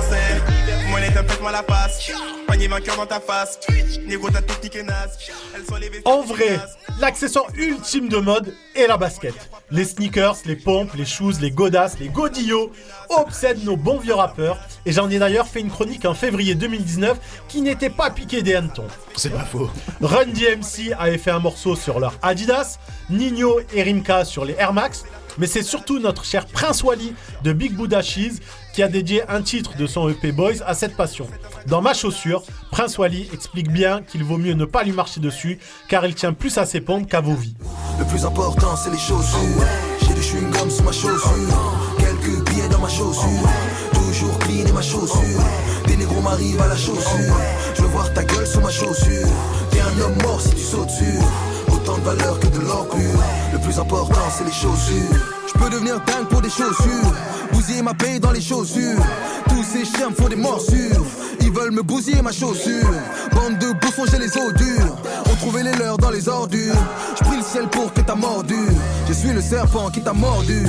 Monnaie, 1.17 1.27
faites-moi 1.27 1.51
la 1.51 1.63
passe. 1.63 2.11
Panier 2.47 2.67
vainqueur 2.67 2.95
dans 2.97 3.05
ta 3.05 3.19
face. 3.19 3.59
Négro, 4.05 4.29
ta 4.29 4.41
technique 4.41 4.75
est 4.75 4.83
naze. 4.83 5.17
Elle 5.55 5.65
soit 5.65 5.79
les 5.79 5.89
En 6.05 6.21
vrai, 6.21 6.59
l'accessoire 6.99 7.47
ultime 7.55 8.07
de 8.09 8.17
mode 8.17 8.53
est 8.75 8.87
la 8.87 8.97
basket. 8.97 9.33
Les 9.71 9.85
sneakers, 9.85 10.37
les 10.45 10.55
pompes, 10.55 10.93
les 10.95 11.05
shoes, 11.05 11.33
les 11.41 11.51
godasses, 11.51 11.99
les 11.99 12.09
godillots 12.09 12.71
obsèdent 13.09 13.63
nos 13.63 13.77
bons 13.77 13.97
vieux 13.97 14.13
rappeurs. 14.13 14.57
Et 14.85 14.91
j'en 14.91 15.09
ai 15.09 15.19
d'ailleurs 15.19 15.47
fait 15.47 15.59
une 15.59 15.71
chronique 15.71 16.05
en 16.05 16.13
février 16.13 16.55
2019 16.55 17.17
qui 17.47 17.61
n'était 17.61 17.89
pas 17.89 18.09
piquée 18.09 18.41
des 18.41 18.55
hannetons. 18.55 18.87
C'est 19.15 19.31
pas 19.31 19.45
faux. 19.45 19.69
Run 20.01 20.27
DMC 20.27 20.93
avait 20.97 21.17
fait 21.17 21.31
un 21.31 21.39
morceau 21.39 21.75
sur 21.75 21.99
leur 21.99 22.13
Adidas, 22.21 22.77
Nino 23.09 23.59
et 23.73 23.83
Rimka 23.83 24.23
sur 24.25 24.45
les 24.45 24.53
Air 24.53 24.73
Max, 24.73 25.05
mais 25.37 25.47
c'est 25.47 25.63
surtout 25.63 25.99
notre 25.99 26.25
cher 26.25 26.45
Prince 26.45 26.83
Wally 26.83 27.13
de 27.43 27.53
Big 27.53 27.73
Buddha 27.73 28.01
Cheese 28.01 28.39
qui 28.73 28.83
a 28.83 28.87
dédié 28.87 29.23
un 29.29 29.41
titre 29.41 29.75
de 29.77 29.87
son 29.87 30.09
EP 30.09 30.31
Boys 30.31 30.61
à 30.65 30.73
cette 30.73 30.95
passion. 30.95 31.27
Dans 31.67 31.81
Ma 31.81 31.93
chaussure, 31.93 32.43
Prince 32.71 32.97
Wally 32.97 33.29
explique 33.33 33.71
bien 33.71 34.01
qu'il 34.01 34.23
vaut 34.23 34.37
mieux 34.37 34.53
ne 34.53 34.65
pas 34.65 34.83
lui 34.83 34.91
marcher 34.91 35.19
dessus 35.19 35.59
car 35.87 36.05
il 36.05 36.15
tient 36.15 36.33
plus 36.33 36.57
à 36.57 36.65
ses 36.65 36.81
pompes 36.81 37.09
qu'à 37.09 37.21
vos 37.21 37.33
vies. 37.33 37.55
Le 37.99 38.05
plus 38.05 38.25
important, 38.25 38.75
c'est 38.75 38.91
les 38.91 38.97
chaussures. 38.97 39.65
J'ai 40.01 40.13
du 40.13 40.21
chewing-gum 40.21 40.69
sous 40.69 40.83
ma 40.83 40.91
chaussure. 40.91 41.73
Quelques 41.97 42.49
billets 42.49 42.69
dans 42.69 42.79
ma 42.79 42.89
chaussure. 42.89 43.49
Toujours 43.93 44.37
clean 44.39 44.65
et 44.67 44.71
ma 44.71 44.81
chaussure. 44.81 45.41
Des 45.87 45.97
négros 45.97 46.21
m'arrivent 46.21 46.61
à 46.61 46.67
la 46.67 46.77
chaussure. 46.77 47.35
Je 47.75 47.81
veux 47.81 47.87
voir 47.87 48.13
ta 48.13 48.23
gueule 48.23 48.45
sous 48.45 48.61
ma 48.61 48.69
chaussure. 48.69 49.27
T'es 49.71 49.81
un 49.81 49.99
homme 50.01 50.21
mort 50.23 50.39
si 50.39 50.51
tu 50.51 50.61
sautes 50.61 50.89
sur. 50.89 51.73
Autant 51.73 51.97
de 51.97 52.03
valeur 52.03 52.39
que 52.39 52.47
de 52.47 52.59
l'or. 52.59 52.87
Le 53.67 53.73
plus 53.73 53.81
important, 53.81 54.21
c'est 54.31 54.45
les 54.45 54.51
chaussures. 54.53 55.33
Je 55.45 55.59
peux 55.59 55.69
devenir 55.69 55.99
dingue 56.05 56.29
pour 56.29 56.41
des 56.41 56.49
chaussures. 56.49 57.13
Bousiller 57.51 57.81
ma 57.81 57.93
paye 57.93 58.17
dans 58.17 58.31
les 58.31 58.39
chaussures. 58.39 59.03
Tous 59.49 59.61
ces 59.61 59.83
chiens 59.83 60.09
font 60.17 60.29
des 60.29 60.37
morsures. 60.37 61.03
Ils 61.41 61.51
veulent 61.51 61.71
me 61.71 61.81
bousiller 61.81 62.21
ma 62.21 62.31
chaussure. 62.31 62.89
Bande 63.33 63.57
de 63.57 63.73
bouffons, 63.73 64.05
j'ai 64.09 64.19
les 64.19 64.37
os 64.37 64.53
durs. 64.53 64.95
On 65.29 65.35
trouvait 65.35 65.63
les 65.63 65.73
leurs 65.73 65.97
dans 65.97 66.11
les 66.11 66.29
ordures. 66.29 66.77
Je 67.19 67.25
prie 67.25 67.35
le 67.35 67.43
ciel 67.43 67.67
pour 67.67 67.91
que 67.93 67.99
t'as 67.99 68.15
mordu. 68.15 68.55
Je 69.09 69.11
suis 69.11 69.33
le 69.33 69.41
serpent 69.41 69.89
qui 69.89 69.99
t'a 69.99 70.13
mordu. 70.13 70.65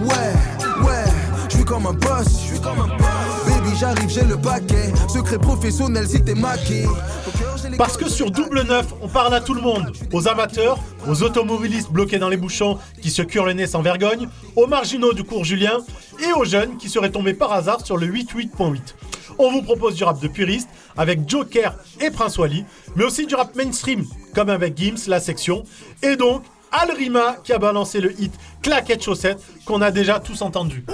Ouais, 0.00 0.86
ouais, 0.86 1.04
je 1.48 1.56
suis 1.56 1.64
comme 1.64 1.86
un 1.86 1.92
boss. 1.92 2.26
Je 2.42 2.54
suis 2.54 2.60
comme 2.60 2.78
un 2.80 2.88
boss. 2.88 3.06
Baby, 3.46 3.76
j'arrive, 3.78 4.08
j'ai 4.08 4.24
le 4.24 4.36
paquet. 4.36 4.92
Secret 5.08 5.38
professionnel 5.38 6.06
si 6.06 6.22
t'es 6.22 6.34
maqué. 6.34 6.84
Parce 7.78 7.96
que 7.96 8.08
sur 8.08 8.30
Double 8.30 8.62
9, 8.62 8.86
on 9.02 9.08
parle 9.08 9.34
à 9.34 9.40
tout 9.40 9.54
le 9.54 9.60
monde. 9.60 9.92
Aux 10.12 10.28
amateurs, 10.28 10.78
aux 11.08 11.22
automobilistes 11.22 11.90
bloqués 11.90 12.18
dans 12.18 12.28
les 12.28 12.36
bouchons 12.36 12.78
qui 13.02 13.10
se 13.10 13.22
curent 13.22 13.46
le 13.46 13.52
nez 13.52 13.66
sans 13.66 13.82
vergogne, 13.82 14.28
aux 14.54 14.66
marginaux 14.66 15.12
du 15.12 15.24
cours 15.24 15.44
Julien 15.44 15.78
et 16.20 16.32
aux 16.32 16.44
jeunes 16.44 16.76
qui 16.76 16.88
seraient 16.88 17.10
tombés 17.10 17.34
par 17.34 17.52
hasard 17.52 17.84
sur 17.84 17.96
le 17.96 18.06
88.8. 18.06 18.80
On 19.38 19.50
vous 19.50 19.62
propose 19.62 19.94
du 19.94 20.04
rap 20.04 20.20
de 20.20 20.28
puriste 20.28 20.68
avec 20.96 21.28
Joker 21.28 21.74
et 22.00 22.10
Prince 22.10 22.38
Wally, 22.38 22.64
mais 22.94 23.04
aussi 23.04 23.26
du 23.26 23.34
rap 23.34 23.54
mainstream 23.54 24.04
comme 24.34 24.48
avec 24.48 24.76
Gims, 24.76 25.08
la 25.08 25.20
section, 25.20 25.64
et 26.02 26.16
donc 26.16 26.42
Al 26.72 26.90
Rima 26.90 27.36
qui 27.42 27.52
a 27.52 27.58
balancé 27.58 28.00
le 28.00 28.18
hit 28.20 28.32
Claquette 28.62 29.02
Chaussette 29.02 29.42
qu'on 29.64 29.82
a 29.82 29.90
déjà 29.90 30.20
tous 30.20 30.42
entendu. 30.42 30.84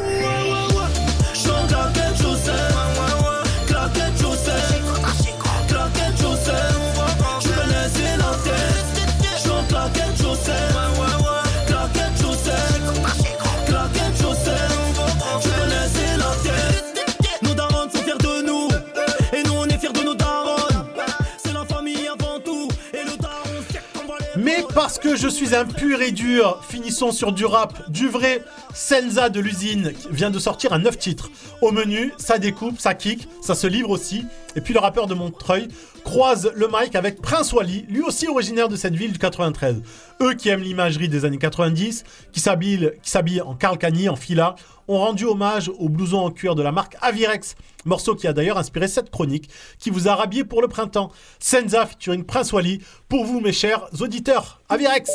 Parce 24.75 24.99
que 24.99 25.17
je 25.17 25.29
suis 25.29 25.55
un 25.55 25.65
pur 25.65 26.01
et 26.01 26.13
dur, 26.13 26.61
finissons 26.69 27.13
sur 27.13 27.33
du 27.33 27.45
rap, 27.45 27.91
du 27.91 28.09
vrai. 28.09 28.43
Senza 28.75 29.29
de 29.29 29.41
l'usine 29.41 29.93
vient 30.11 30.31
de 30.31 30.39
sortir 30.39 30.73
un 30.73 30.79
9 30.79 30.99
titres. 30.99 31.31
Au 31.61 31.71
menu, 31.71 32.13
ça 32.17 32.39
découpe, 32.39 32.81
ça 32.81 32.95
kick, 32.95 33.29
ça 33.43 33.55
se 33.55 33.67
livre 33.67 33.91
aussi. 33.91 34.25
Et 34.57 34.61
puis 34.61 34.75
le 34.75 34.81
rappeur 34.81 35.07
de 35.07 35.15
Montreuil 35.15 35.69
croise 36.05 36.51
le 36.55 36.69
mic 36.69 36.95
avec 36.95 37.21
Prince 37.21 37.53
Wally, 37.53 37.87
lui 37.89 38.03
aussi 38.03 38.29
originaire 38.29 38.69
de 38.69 38.77
cette 38.77 38.95
ville 38.95 39.13
du 39.13 39.19
93. 39.19 39.83
Eux 40.21 40.35
qui 40.35 40.49
aiment 40.49 40.63
l'imagerie 40.63 41.09
des 41.09 41.25
années 41.25 41.39
90, 41.39 42.05
qui 42.33 42.41
s'habillent 42.41 42.93
qui 43.03 43.41
en 43.41 43.55
Carl 43.55 43.79
Cagny, 43.79 44.09
en 44.09 44.17
fila, 44.17 44.57
ont 44.93 44.99
rendu 44.99 45.25
hommage 45.25 45.71
au 45.79 45.89
blouson 45.89 46.19
en 46.19 46.31
cuir 46.31 46.55
de 46.55 46.63
la 46.63 46.73
marque 46.73 46.97
Avirex, 47.01 47.55
morceau 47.85 48.15
qui 48.15 48.27
a 48.27 48.33
d'ailleurs 48.33 48.59
inspiré 48.59 48.89
cette 48.89 49.11
chronique, 49.11 49.49
qui 49.79 49.91
vous 49.91 50.09
a 50.09 50.15
rhabillé 50.15 50.45
pour 50.45 50.63
le 50.63 50.69
printemps. 50.69 51.11
Senza 51.39 51.87
featuring 51.87 52.25
Prince 52.25 52.53
Wally, 52.53 52.81
pour 53.09 53.25
vous 53.25 53.41
mes 53.41 53.53
chers 53.53 53.89
auditeurs. 54.01 54.61
Avirex 54.69 55.11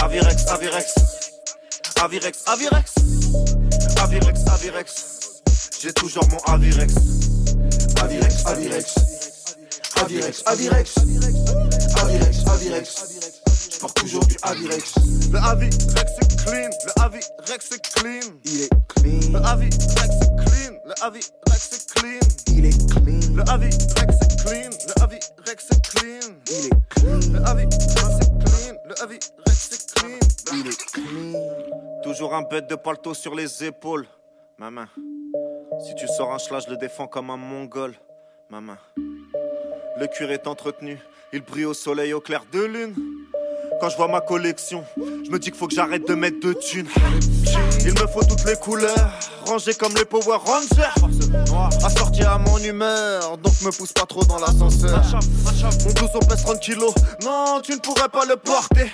Avirex, 0.00 0.46
Avirex. 0.48 1.07
Avirex, 2.00 2.44
Avirex. 2.46 2.94
Avirex, 4.00 4.40
Avirex. 4.46 5.42
J'ai 5.82 5.92
toujours 5.92 6.22
mon 6.30 6.38
Avirex. 6.52 6.94
Avirex, 8.00 8.46
Avirex. 8.46 8.94
Avirex, 9.96 10.42
Avirex. 10.46 10.94
Avirex, 11.96 12.46
Avirex. 12.46 13.04
Je 13.72 13.78
porte 13.80 13.96
toujours 13.96 14.24
du 14.26 14.36
Avirex. 14.42 14.94
Le 15.32 15.38
Avirex 15.38 15.76
c'est 16.20 16.44
clean. 16.44 16.70
Le 16.86 17.02
Avirex 17.02 17.66
c'est 17.68 17.82
clean. 17.82 18.32
Il 18.44 18.62
est 18.62 18.70
clean. 18.88 19.32
Le 19.32 19.44
Avirex 19.44 19.76
c'est 20.20 20.36
clean. 20.44 20.74
Le 20.86 20.94
Avirex 21.02 21.68
c'est 21.70 21.86
clean. 21.94 22.20
Il 22.46 22.66
est 22.66 22.78
clean. 22.90 23.34
Le 23.34 23.42
Avirex 23.50 24.14
c'est 24.20 24.36
clean. 24.44 24.70
Le 24.86 25.02
Avirex 25.02 25.66
c'est 25.68 25.82
clean. 25.82 26.30
Il 26.48 26.66
est 26.66 26.70
clean. 26.90 27.32
Le 27.32 27.40
Avirex 27.44 27.76
c'est 28.20 28.28
clean. 28.28 28.37
Le 28.84 29.14
est 29.14 30.92
clean. 30.92 31.32
Toujours 32.02 32.34
un 32.34 32.42
bête 32.42 32.68
de 32.68 32.74
palto 32.74 33.14
sur 33.14 33.34
les 33.34 33.64
épaules. 33.64 34.06
Ma 34.58 34.70
main. 34.70 34.88
Si 35.86 35.94
tu 35.94 36.08
sors 36.08 36.32
un 36.32 36.38
schla, 36.38 36.58
je 36.60 36.70
le 36.70 36.76
défends 36.76 37.06
comme 37.06 37.30
un 37.30 37.36
mongol. 37.36 37.94
Ma 38.50 38.60
main. 38.60 38.78
Le 38.96 40.06
cuir 40.06 40.30
est 40.32 40.46
entretenu. 40.46 40.98
Il 41.32 41.42
brille 41.42 41.66
au 41.66 41.74
soleil 41.74 42.12
au 42.12 42.20
clair 42.20 42.44
de 42.52 42.62
lune. 42.62 42.94
Quand 43.80 43.90
je 43.90 43.96
vois 43.96 44.08
ma 44.08 44.20
collection, 44.20 44.84
je 44.96 45.30
me 45.30 45.38
dis 45.38 45.50
qu'il 45.50 45.58
faut 45.58 45.68
que 45.68 45.74
j'arrête 45.74 46.08
de 46.08 46.14
mettre 46.14 46.40
de 46.40 46.52
thunes. 46.52 46.88
Il 47.84 47.92
me 47.92 48.06
faut 48.06 48.22
toutes 48.24 48.44
les 48.44 48.56
couleurs, 48.56 49.10
rangées 49.46 49.74
comme 49.74 49.94
les 49.94 50.04
Power 50.04 50.38
Rangers. 50.44 50.94
Assorti 51.84 52.22
à 52.22 52.38
mon 52.38 52.58
humeur, 52.58 53.38
donc 53.38 53.54
me 53.62 53.70
pousse 53.70 53.92
pas 53.92 54.06
trop 54.06 54.24
dans 54.24 54.38
l'ascenseur. 54.38 55.02
Mon 55.84 55.92
blouson 55.92 56.18
pèse 56.28 56.42
30 56.44 56.60
kilos, 56.60 56.94
non, 57.24 57.60
tu 57.62 57.72
ne 57.72 57.78
pourrais 57.78 58.08
pas 58.08 58.24
le 58.24 58.36
porter. 58.36 58.92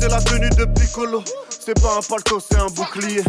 C'est 0.00 0.08
la 0.08 0.20
tenue 0.20 0.50
de 0.50 0.64
Piccolo, 0.64 1.22
c'est 1.48 1.80
pas 1.80 1.96
un 1.98 2.02
palto, 2.02 2.40
c'est 2.40 2.58
un 2.58 2.66
bouclier. 2.66 3.22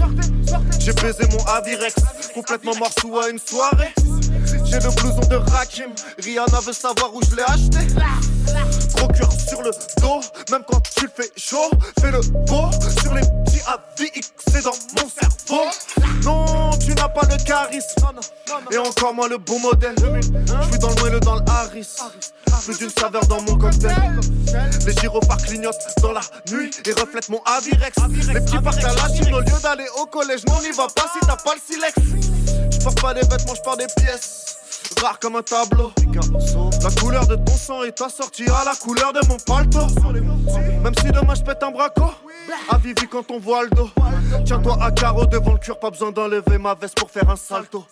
J'ai 0.79 0.93
baisé 0.93 1.27
mon 1.31 1.43
Avirex, 1.45 1.95
complètement 2.33 2.75
morceau 2.75 3.19
à 3.19 3.29
une 3.29 3.39
soirée. 3.39 3.93
J'ai 4.69 4.79
le 4.79 4.91
blouson 4.91 5.27
de 5.27 5.35
Rakim, 5.35 5.91
Rihanna 6.23 6.59
veut 6.59 6.73
savoir 6.73 7.13
où 7.13 7.21
je 7.23 7.35
l'ai 7.35 7.43
acheté. 7.43 7.87
Gros 8.95 9.07
cœur 9.07 9.31
sur 9.31 9.61
le 9.63 9.71
dos, 9.99 10.21
même 10.51 10.63
quand 10.67 10.81
tu 10.95 11.05
le 11.05 11.11
fais 11.15 11.31
chaud, 11.37 11.71
fais 11.99 12.11
le 12.11 12.21
beau 12.45 12.69
sur 13.01 13.13
les 13.15 13.21
petits 13.21 13.61
AVX, 13.65 14.31
c'est 14.51 14.63
dans 14.63 14.73
mon 14.95 15.09
cerveau. 15.09 15.65
Non, 16.23 16.69
tu 16.77 16.93
n'as 16.93 17.09
pas 17.09 17.27
le 17.29 17.43
charisme, 17.43 18.05
et 18.71 18.77
encore 18.77 19.13
moins 19.13 19.27
le 19.27 19.37
bon 19.39 19.59
modèle. 19.59 19.95
Je 19.97 20.69
suis 20.69 20.79
dans 20.79 20.89
le 20.89 21.01
moelle, 21.01 21.19
dans 21.19 21.35
le 21.35 21.41
Harris, 21.49 21.87
plus 22.63 22.77
d'une 22.77 22.91
saveur 22.91 23.25
dans 23.25 23.41
mon 23.41 23.57
cocktail. 23.57 24.19
Les 24.85 24.93
gyrophares 24.93 25.37
clignotent 25.37 25.75
dans 26.01 26.11
la 26.11 26.21
nuit 26.51 26.71
et 26.85 26.91
reflètent 26.91 27.29
mon 27.29 27.41
Avirex. 27.45 27.97
Les 28.33 28.41
petits 28.41 28.59
partent 28.59 28.83
à 28.83 28.93
la 28.93 29.15
Chine 29.15 29.33
au 29.33 29.39
lieu 29.39 29.59
d'aller 29.63 29.87
au 29.99 30.05
collège, 30.05 30.45
non, 30.47 30.61
n'y 30.61 30.71
va 30.71 30.87
pas 30.87 31.09
si 31.13 31.19
t'as 31.25 31.37
pas 31.37 31.55
le 31.55 31.61
silex. 31.65 31.93
Je 32.71 32.83
porte 32.83 33.01
pas 33.01 33.13
des 33.15 33.21
vêtements, 33.21 33.55
je 33.55 33.61
porte 33.61 33.79
des 33.79 33.87
pièces. 33.97 34.58
Rare 35.01 35.19
comme 35.19 35.35
un 35.35 35.41
tableau. 35.41 35.91
La 36.83 36.89
couleur 37.01 37.27
de 37.27 37.35
ton 37.35 37.55
sang 37.55 37.83
est 37.83 38.01
assortie 38.01 38.49
à 38.49 38.63
la 38.65 38.75
couleur 38.75 39.13
de 39.13 39.19
mon 39.27 39.37
palto. 39.37 39.79
Même 40.83 40.93
si 40.99 41.11
demain 41.11 41.35
je 41.35 41.43
pète 41.43 41.63
un 41.63 41.71
braco, 41.71 42.05
à 42.69 42.77
Vivi 42.77 43.07
quand 43.09 43.29
on 43.31 43.39
voit 43.39 43.63
le 43.63 43.69
dos. 43.69 43.89
Tiens-toi 44.45 44.77
à 44.81 44.91
carreau 44.91 45.25
devant 45.25 45.53
le 45.53 45.59
cure, 45.59 45.79
pas 45.79 45.89
besoin 45.89 46.11
d'enlever 46.11 46.57
ma 46.57 46.75
veste 46.75 46.97
pour 46.97 47.09
faire 47.09 47.29
un 47.29 47.35
salto. 47.35 47.85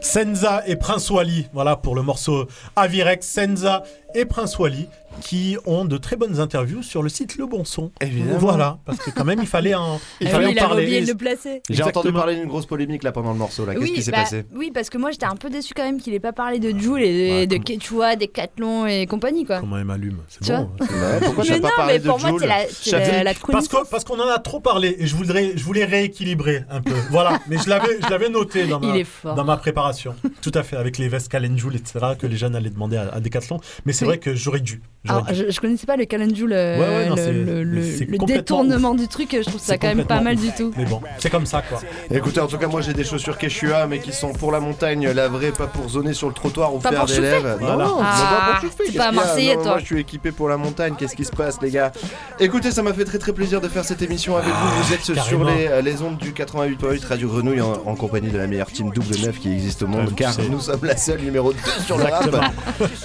Senza 0.00 0.62
et 0.66 0.76
Prince 0.76 1.10
Wally, 1.10 1.48
voilà 1.52 1.76
pour 1.76 1.94
le 1.94 2.02
morceau 2.02 2.46
Avirex, 2.74 3.26
Senza 3.26 3.82
et 4.14 4.24
Prince 4.24 4.58
Wally 4.58 4.88
qui 5.20 5.56
ont 5.66 5.84
de 5.84 5.96
très 5.96 6.16
bonnes 6.16 6.40
interviews 6.40 6.82
sur 6.82 7.02
le 7.02 7.08
site 7.08 7.36
Le 7.36 7.46
Bon 7.46 7.64
Son. 7.64 7.90
Évidemment. 8.00 8.38
Voilà, 8.38 8.78
parce 8.84 8.98
que 8.98 9.10
quand 9.10 9.24
même 9.24 9.40
il 9.40 9.46
fallait 9.46 9.74
en, 9.74 10.00
il 10.20 10.28
Ah 10.28 10.30
fallait 10.30 10.46
oui, 10.46 10.52
en 10.58 10.62
parler. 10.68 11.00
le 11.00 11.14
placer. 11.14 11.62
J'ai 11.68 11.82
entendu 11.82 12.12
parler 12.12 12.36
d'une 12.36 12.48
grosse 12.48 12.66
polémique 12.66 13.02
là 13.02 13.12
pendant 13.12 13.32
le 13.32 13.38
morceau 13.38 13.64
là. 13.66 13.74
Qu'est-ce 13.74 13.84
oui, 13.84 13.92
qui 13.92 14.02
s'est 14.02 14.10
bah, 14.10 14.18
passé? 14.18 14.44
oui, 14.54 14.70
parce 14.72 14.90
que 14.90 14.98
moi 14.98 15.10
j'étais 15.10 15.26
un 15.26 15.36
peu 15.36 15.50
déçu 15.50 15.74
quand 15.74 15.84
même 15.84 16.00
qu'il 16.00 16.14
ait 16.14 16.20
pas 16.20 16.32
parlé 16.32 16.58
de 16.58 16.76
Joule 16.78 17.02
et 17.02 17.46
de, 17.46 17.56
de 17.56 17.62
Quechua, 17.62 18.16
Decathlon 18.16 18.86
et 18.86 19.06
compagnie 19.06 19.44
quoi. 19.44 19.60
Comment 19.60 19.78
elle 19.78 19.84
m'allume 19.84 20.18
C'est 20.28 20.40
Tu 20.44 20.52
bon. 20.56 20.70
Ouais, 20.80 21.20
pourquoi 21.22 21.44
tu 21.44 21.52
Mais 21.52 21.60
pas 21.60 21.68
non, 21.68 21.74
parlé 21.76 21.92
mais 21.94 21.98
de 22.00 22.08
pour 22.08 22.20
moi, 22.20 22.30
c'est 22.38 22.46
la- 22.46 22.98
la, 22.98 23.22
la 23.24 23.34
parce 23.34 23.68
que 23.68 23.76
parce 23.90 24.04
qu'on 24.04 24.18
en 24.20 24.28
a 24.28 24.38
trop 24.38 24.60
parlé 24.60 24.96
et 24.98 25.06
je 25.06 25.14
voudrais 25.16 25.52
je 25.56 25.64
voulais 25.64 25.84
rééquilibrer 25.84 26.64
un 26.70 26.80
peu. 26.80 26.94
Voilà, 27.10 27.40
mais 27.48 27.58
je 27.58 27.68
l'avais 27.68 27.98
je 28.02 28.10
l'avais 28.10 28.28
noté 28.28 28.66
dans 28.66 28.80
ma 29.24 29.34
dans 29.34 29.44
ma 29.44 29.56
préparation. 29.56 30.14
Tout 30.42 30.52
à 30.54 30.62
fait 30.62 30.76
avec 30.76 30.98
les 30.98 31.08
vestes 31.08 31.28
Calenjoul 31.28 31.74
etc 31.76 31.98
que 32.18 32.26
les 32.26 32.36
jeunes 32.36 32.54
allaient 32.56 32.70
demander 32.70 32.96
à, 32.96 33.20
Decathlon. 33.20 33.58
Mais 33.84 33.92
c'est 33.92 34.04
vrai 34.04 34.18
que 34.18 34.34
j'aurais 34.34 34.60
dû. 34.60 34.82
Alors, 35.08 35.26
je, 35.32 35.50
je 35.50 35.60
connaissais 35.60 35.86
pas 35.86 35.96
le 35.96 36.04
Calenjoul, 36.04 36.52
euh, 36.52 36.78
Ouais, 36.78 36.86
ouais, 36.86 37.08
non, 37.08 37.16
le, 37.16 37.62
le- 37.62 37.62
le- 37.64 38.26
détournement 38.26 38.94
du 38.94 39.08
truc, 39.08 39.28
je 39.32 39.48
trouve 39.48 39.60
ça 39.60 39.78
quand 39.78 39.88
même 39.94 40.04
pas 40.04 40.20
mal 40.20 40.34
ouf. 40.36 40.40
du 40.42 40.50
tout. 40.52 40.72
Mais 40.76 40.84
bon, 40.84 41.00
c'est 41.18 41.30
comme 41.30 41.46
ça 41.46 41.62
quoi. 41.62 41.80
Écoutez, 42.10 42.40
en 42.40 42.46
tout 42.46 42.58
cas, 42.58 42.66
moi 42.66 42.80
j'ai 42.80 42.92
des 42.92 43.04
chaussures 43.04 43.38
Quechua, 43.38 43.86
mais 43.86 43.98
qui 44.00 44.12
sont 44.12 44.32
pour 44.32 44.52
la 44.52 44.60
montagne, 44.60 45.08
la 45.10 45.28
vraie, 45.28 45.52
pas 45.52 45.66
pour 45.66 45.88
zoner 45.88 46.12
sur 46.14 46.28
le 46.28 46.34
trottoir 46.34 46.74
ou 46.74 46.78
Pas 46.78 46.90
faire 46.90 47.06
des 47.06 47.20
lèvres. 47.20 47.56
Voilà. 47.60 47.76
Non, 47.76 47.96
non, 47.96 47.98
Ah, 48.02 48.14
c'est 48.60 48.68
pas 48.68 48.84
pour 48.86 48.96
pas 48.96 49.12
Marseillais, 49.12 49.56
Non, 49.56 49.62
toi. 49.62 49.70
Moi 49.72 49.80
je 49.80 49.84
suis 49.86 50.00
équipé 50.00 50.32
pour 50.32 50.48
la 50.48 50.56
montagne, 50.56 50.94
qu'est-ce 50.98 51.16
qui 51.16 51.24
se 51.24 51.32
passe, 51.32 51.60
les 51.62 51.70
gars? 51.70 51.92
Écoutez, 52.40 52.70
ça 52.70 52.82
m'a 52.82 52.92
fait 52.92 53.04
très 53.04 53.18
très 53.18 53.32
plaisir 53.32 53.60
de 53.60 53.68
faire 53.68 53.84
cette 53.84 54.02
émission 54.02 54.36
avec 54.36 54.48
vous. 54.48 54.82
Vous 54.82 54.92
êtes 54.92 55.02
sur 55.04 55.14
carrément. 55.14 55.44
les, 55.44 55.82
les 55.82 56.02
ondes 56.02 56.16
du 56.18 56.32
88.8 56.32 57.06
Radio 57.06 57.28
Grenouille 57.28 57.60
en, 57.60 57.72
en 57.86 57.94
compagnie 57.94 58.30
de 58.30 58.38
la 58.38 58.46
meilleure 58.46 58.70
team 58.70 58.90
double 58.90 59.16
neuf 59.24 59.38
qui 59.38 59.52
existe 59.52 59.82
au 59.82 59.86
monde, 59.86 60.08
Ouais, 60.08 60.14
car 60.16 60.34
nous 60.50 60.60
sommes 60.60 60.84
la 60.84 60.96
seule 60.96 61.20
numéro 61.20 61.52
2 61.52 61.58
sur 61.86 61.96
le 61.98 62.04
rap. 62.04 62.28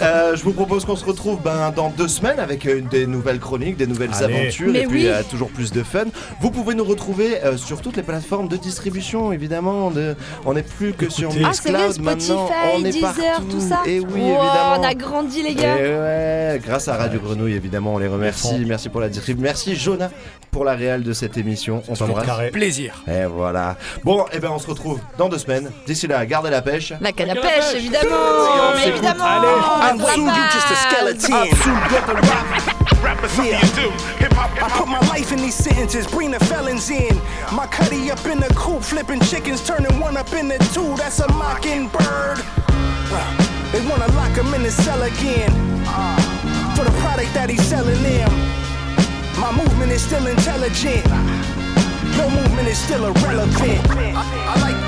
Euh, 0.01 0.35
je 0.35 0.43
vous 0.43 0.53
propose 0.53 0.85
qu'on 0.85 0.95
se 0.95 1.05
retrouve 1.05 1.39
ben, 1.43 1.71
dans 1.75 1.89
deux 1.91 2.07
semaines 2.07 2.39
avec 2.39 2.65
euh, 2.65 2.81
des 2.81 3.05
nouvelles 3.07 3.39
chroniques, 3.39 3.77
des 3.77 3.87
nouvelles 3.87 4.09
Allez. 4.21 4.35
aventures 4.35 4.71
Mais 4.71 4.81
et 4.81 4.87
puis 4.87 5.03
oui. 5.03 5.07
euh, 5.07 5.21
toujours 5.29 5.49
plus 5.49 5.71
de 5.71 5.83
fun. 5.83 6.05
Vous 6.41 6.51
pouvez 6.51 6.73
nous 6.75 6.83
retrouver 6.83 7.43
euh, 7.43 7.57
sur 7.57 7.81
toutes 7.81 7.97
les 7.97 8.03
plateformes 8.03 8.47
de 8.47 8.57
distribution, 8.57 9.31
évidemment. 9.31 9.91
De... 9.91 10.15
On 10.45 10.53
n'est 10.53 10.63
plus 10.63 10.93
que 10.93 11.09
sur 11.09 11.29
Écoutez. 11.29 11.45
Ah, 11.45 11.51
c'est 11.53 11.71
vrai, 11.71 11.87
Mixcloud 11.87 12.05
maintenant. 12.05 12.47
Spotify, 12.47 12.75
On 12.75 12.85
est 12.85 12.91
Deezer, 12.91 13.11
partout. 13.11 13.43
tout 13.51 13.59
ça. 13.61 13.79
Et 13.85 13.99
oui, 13.99 14.05
Wow, 14.21 14.27
évidemment. 14.27 14.75
On 14.79 14.83
a 14.83 14.93
grandi, 14.93 15.43
les 15.43 15.49
Et 15.51 15.55
gars. 15.55 15.75
ouais, 15.75 16.61
grâce 16.65 16.87
à 16.87 16.95
Radio 16.95 17.19
Grenouille, 17.19 17.53
évidemment, 17.53 17.95
on 17.95 17.97
les 17.97 18.07
remercie. 18.07 18.63
Merci 18.67 18.89
pour 18.89 19.01
la 19.01 19.09
distrib. 19.09 19.39
Merci 19.39 19.75
Jonah 19.75 20.09
pour 20.51 20.65
la 20.65 20.73
réal 20.73 21.03
de 21.03 21.13
cette 21.13 21.37
émission. 21.37 21.81
On 21.87 21.93
t'embrasse. 21.95 22.25
Carré. 22.25 22.51
Plaisir. 22.51 23.03
Et 23.07 23.25
voilà. 23.25 23.77
Bon, 24.03 24.25
et 24.33 24.39
ben 24.39 24.49
on 24.53 24.59
se 24.59 24.67
retrouve 24.67 24.99
dans 25.17 25.29
deux 25.29 25.37
semaines. 25.37 25.71
D'ici 25.87 26.07
là, 26.07 26.25
gardez 26.25 26.49
la 26.49 26.61
pêche. 26.61 26.93
La 26.99 27.11
canne 27.13 27.29
à 27.29 27.35
pêche, 27.35 27.73
évidemment. 27.75 28.09
Mais 28.75 28.87
évidemment. 28.89 29.23
I'm 29.25 29.97
Voilà. 29.97 30.13
soon 30.15 31.70
you 31.71 31.89
just 31.89 32.07
a 32.09 33.29
skeleton. 33.29 33.91
Yeah. 34.19 34.29
I 34.63 34.69
put 34.77 34.87
my 34.87 34.99
life 35.07 35.31
in 35.31 35.39
these 35.39 35.55
sentences, 35.55 36.07
bring 36.07 36.31
the 36.31 36.39
felons 36.39 36.89
in. 36.89 37.15
My 37.53 37.67
cutty 37.67 38.11
up 38.11 38.25
in 38.25 38.39
the 38.39 38.53
coop, 38.55 38.83
flipping 38.83 39.19
chickens, 39.21 39.65
turning 39.65 39.99
one 39.99 40.17
up 40.17 40.31
into 40.33 40.57
two. 40.73 40.95
That's 40.95 41.19
a 41.19 41.31
mockingbird. 41.33 42.39
Uh, 43.13 43.71
they 43.71 43.81
wanna 43.87 44.07
lock 44.13 44.37
him 44.37 44.53
in 44.53 44.63
the 44.63 44.71
cell 44.71 45.01
again. 45.03 45.51
Uh, 45.87 46.41
for 46.75 46.83
the 46.83 46.91
product 47.01 47.33
that 47.33 47.49
he's 47.49 47.61
selling 47.63 48.01
them. 48.03 48.31
My 49.39 49.51
movement 49.51 49.91
is 49.91 50.01
still 50.01 50.25
intelligent. 50.27 51.05
Your 52.17 52.29
movement 52.29 52.67
is 52.67 52.77
still 52.77 53.05
irrelevant. 53.05 53.81
I, 53.89 54.23
I 54.49 54.55
like, 54.61 54.79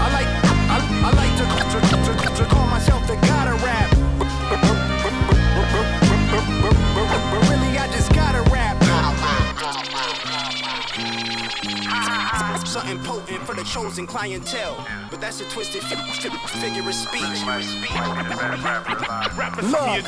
I 0.00 0.06
like, 0.16 0.30
I, 0.70 0.78
I 1.06 1.10
like 1.20 1.34
to, 1.38 1.44
to, 1.70 1.78
to, 1.90 2.36
to 2.36 2.44
call 2.50 2.66
myself 2.66 3.06
the 3.06 3.16
god 3.26 3.48
of 3.48 3.62
rap. 3.62 3.89
Something 12.70 13.00
potent 13.00 13.42
for 13.44 13.56
the 13.56 13.64
chosen 13.64 14.06
clientele. 14.06 14.76
But 15.10 15.20
that's 15.20 15.40
a 15.40 15.44
twisted 15.50 15.82
fi- 15.82 15.96
fi- 15.96 16.60
figure 16.60 16.88
of 16.88 16.94
speech. 16.94 17.42
Look, 19.66 20.06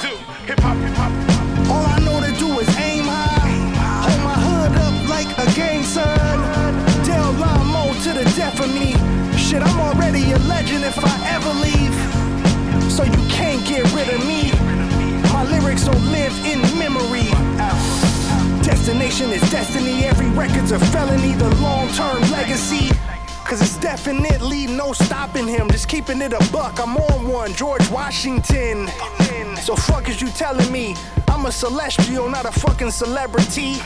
all 1.69 1.85
I 1.85 1.99
know 2.05 2.21
to 2.21 2.31
do 2.39 2.61
is 2.61 2.69
aim 2.79 3.03
high. 3.03 3.51
Hold 4.07 4.23
my 4.23 4.39
hood 4.47 4.77
up 4.79 5.09
like 5.11 5.27
a 5.39 5.53
gang 5.57 5.83
sign. 5.83 6.39
Del 7.05 7.33
Lamo 7.33 7.93
to 8.05 8.13
the 8.13 8.25
death 8.37 8.61
of 8.61 8.73
me. 8.73 8.95
Shit, 9.37 9.61
I'm 9.63 9.81
already 9.81 10.31
a 10.31 10.39
legend 10.39 10.85
if 10.85 10.97
I 11.03 11.17
ever 11.35 11.53
leave. 11.67 12.93
So 12.93 13.03
you 13.03 13.29
can't 13.29 13.67
get 13.67 13.83
rid 13.93 14.09
of 14.09 14.25
me. 14.25 14.53
My 15.33 15.43
lyrics 15.51 15.89
will 15.89 15.99
live 16.15 16.33
in 16.47 16.61
memory. 16.79 17.27
Destination 18.63 19.31
is 19.31 19.41
destiny. 19.51 20.05
Every 20.05 20.29
record's 20.31 20.71
a 20.71 20.79
felony. 20.79 21.33
The 21.35 21.49
long 21.57 21.89
term 21.89 22.21
legacy. 22.31 22.91
Cause 23.45 23.61
it's 23.61 23.77
definitely 23.77 24.67
no 24.67 24.93
stopping 24.93 25.47
him. 25.47 25.69
Just 25.69 25.89
keeping 25.89 26.23
it 26.23 26.33
a 26.33 26.53
buck. 26.53 26.79
I'm 26.81 26.97
on 26.97 27.29
one. 27.29 27.53
George 27.55 27.89
Washington. 27.91 28.89
So 29.63 29.75
fuck 29.77 30.09
is 30.09 30.21
you 30.21 30.29
telling 30.29 30.71
me? 30.73 30.97
I'm 31.29 31.47
a 31.47 31.53
celestial, 31.53 32.29
not 32.29 32.47
a 32.47 32.53
fucking 32.53 32.93
celebrity. 32.93 33.77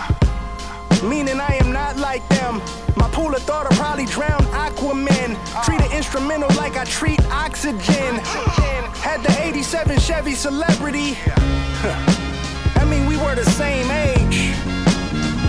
Meaning 1.03 1.41
I 1.41 1.59
am 1.61 1.73
not 1.73 1.97
like 1.97 2.27
them. 2.29 2.63
My 2.97 3.09
pool 3.13 3.35
of 3.35 3.43
thought 3.43 3.69
will 3.69 3.77
probably 3.77 4.07
drown 4.07 4.41
Aquaman. 4.53 5.37
Treat 5.65 5.81
an 5.81 5.93
instrumental 5.93 6.49
like 6.57 6.77
I 6.77 6.85
treat 6.85 7.21
oxygen. 7.27 8.17
Had 9.01 9.23
the 9.23 9.37
87 9.43 9.99
Chevy 9.99 10.35
celebrity. 10.35 11.17
I 12.77 12.87
mean, 12.89 13.07
we 13.07 13.17
were 13.17 13.35
the 13.35 13.45
same 13.45 13.91
age. 13.91 14.16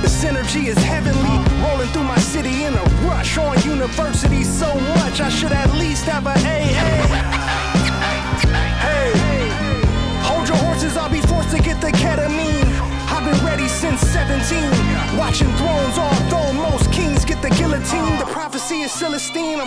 The 0.02 0.08
synergy 0.08 0.68
is 0.68 0.78
heavenly. 0.78 1.38
Rolling 1.64 1.89
through 1.89 2.04
my 2.04 2.20
city 2.20 2.64
in 2.64 2.74
a 2.74 2.84
rush 3.08 3.38
on 3.38 3.62
university 3.64 4.43
so 4.43 4.74
much. 4.98 5.20
I 5.22 5.30
should 5.30 5.52
at 5.52 5.74
least 5.74 6.06
have 6.06 6.26
a 6.26 6.32
AA. 6.32 7.18
Hey, 8.86 9.14
hold 10.22 10.48
your 10.48 10.58
horses, 10.58 10.98
I'll 10.98 11.10
be 11.10 11.22
forced 11.22 11.52
to 11.56 11.62
get 11.62 11.82
the 11.82 11.91
ketamine. 11.91 12.66
Been 13.28 13.45
ready 13.45 13.67
since 13.67 13.99
17. 13.99 15.17
Watching 15.17 15.51
thrones, 15.59 15.97
although 15.97 16.53
most 16.53 16.89
kings 16.93 17.25
get 17.25 17.41
the 17.41 17.49
guillotine. 17.49 18.17
The 18.19 18.25
prophecy 18.32 18.84
is. 18.84 18.97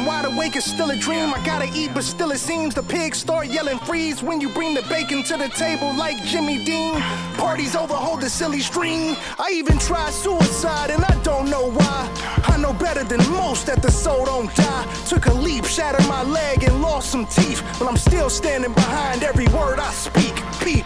I'm 0.00 0.06
wide 0.06 0.24
awake, 0.24 0.56
it's 0.56 0.64
still 0.64 0.90
a 0.90 0.96
dream. 0.96 1.34
I 1.34 1.44
gotta 1.44 1.68
eat, 1.74 1.90
but 1.92 2.04
still 2.04 2.30
it 2.30 2.38
seems 2.38 2.74
the 2.74 2.82
pigs 2.82 3.18
start 3.18 3.48
yelling 3.48 3.78
freeze 3.80 4.22
when 4.22 4.40
you 4.40 4.48
bring 4.48 4.72
the 4.72 4.82
bacon 4.82 5.22
to 5.24 5.36
the 5.36 5.48
table 5.48 5.94
like 5.94 6.16
Jimmy 6.24 6.64
Dean. 6.64 6.94
Parties 7.36 7.76
over, 7.76 7.94
hold 7.94 8.22
the 8.22 8.30
silly 8.30 8.61
string. 8.61 9.16
I 9.38 9.50
even 9.52 9.78
tried 9.78 10.12
suicide 10.12 10.90
and 10.90 11.04
I 11.04 11.22
don't 11.22 11.50
know 11.50 11.70
why. 11.70 12.08
I 12.44 12.56
know 12.56 12.72
better 12.72 13.04
than 13.04 13.20
most 13.30 13.66
that 13.66 13.82
the 13.82 13.90
soul 13.90 14.24
don't 14.24 14.54
die. 14.54 14.86
Took 15.06 15.26
a 15.26 15.34
leap, 15.34 15.64
shattered 15.66 16.06
my 16.08 16.22
leg, 16.22 16.64
and 16.64 16.80
lost 16.80 17.11
some 17.11 17.26
teeth. 17.26 17.62
But 17.78 17.88
I'm 17.88 17.98
still 17.98 18.30
standing 18.30 18.72
behind 18.72 19.22
every 19.22 19.48
word 19.48 19.78
I 19.78 19.92
speak. 19.92 20.34
Peep, 20.61 20.84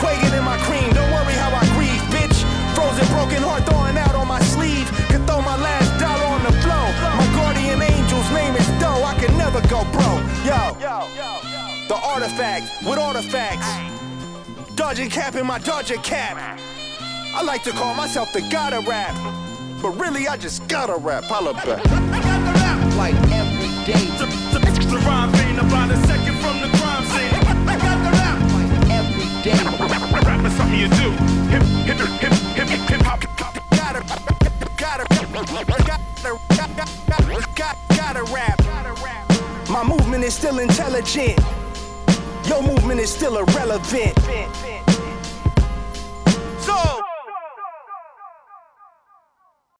quaking 0.00 0.34
in 0.34 0.44
my 0.44 0.58
cream. 0.66 0.92
Don't 0.92 1.12
worry 1.12 1.25
broken 3.26 3.42
heart 3.42 3.64
throwing 3.66 3.96
out 3.98 4.14
on 4.14 4.28
my 4.28 4.40
sleeve. 4.40 4.86
Could 5.08 5.26
throw 5.26 5.40
my 5.42 5.56
last 5.56 5.90
dollar 5.98 6.26
on 6.26 6.42
the 6.44 6.52
floor. 6.62 6.86
My 7.18 7.26
guardian 7.34 7.82
angel's 7.82 8.30
name 8.30 8.54
is 8.54 8.66
Doe. 8.80 9.02
I 9.02 9.14
can 9.18 9.36
never 9.36 9.60
go 9.68 9.82
broke. 9.90 10.22
Yo, 10.46 10.76
the 11.88 11.98
artifact 12.02 12.84
with 12.84 12.98
artifacts. 12.98 13.66
Dodging 14.74 15.10
cap 15.10 15.34
in 15.34 15.46
my 15.46 15.58
Dodger 15.58 15.96
cap. 15.96 16.36
I 17.34 17.42
like 17.42 17.62
to 17.64 17.70
call 17.72 17.94
myself 17.94 18.32
the 18.32 18.42
god 18.52 18.72
of 18.72 18.86
rap. 18.86 19.14
But 19.82 19.90
really, 20.00 20.28
I 20.28 20.36
just 20.36 20.66
gotta 20.68 20.96
rap. 20.96 21.24
Holla 21.24 21.54
back. 21.54 21.84
Like 22.96 23.14
every 23.32 23.70
day. 23.84 24.06
The, 24.18 24.26
the, 24.52 24.60
the 24.86 24.98
rhyme 25.06 25.30
vein 25.32 25.58
about 25.58 25.90
a 25.90 25.96
second 26.06 26.36
from 26.38 26.60
the 26.62 26.70
crime 26.78 27.04
scene. 27.12 27.34
I 27.68 27.76
got 27.76 27.98
the 28.06 28.12
rap. 28.20 28.38
Like 28.56 28.70
every 29.00 29.28
day. 29.42 30.26
Rap 30.26 30.44
is 30.46 30.52
something 30.56 30.78
you 30.78 30.88
do. 30.88 31.10
Hip, 31.50 31.62
hip, 31.86 31.98
hip, 32.20 32.45
my 39.68 39.84
movement 39.84 40.24
is 40.24 40.32
still 40.32 40.58
intelligent. 40.60 41.38
Your 42.46 42.62
movement 42.62 43.00
is 43.00 43.12
still 43.12 43.36
irrelevant. 43.36 44.18
So. 46.60 47.02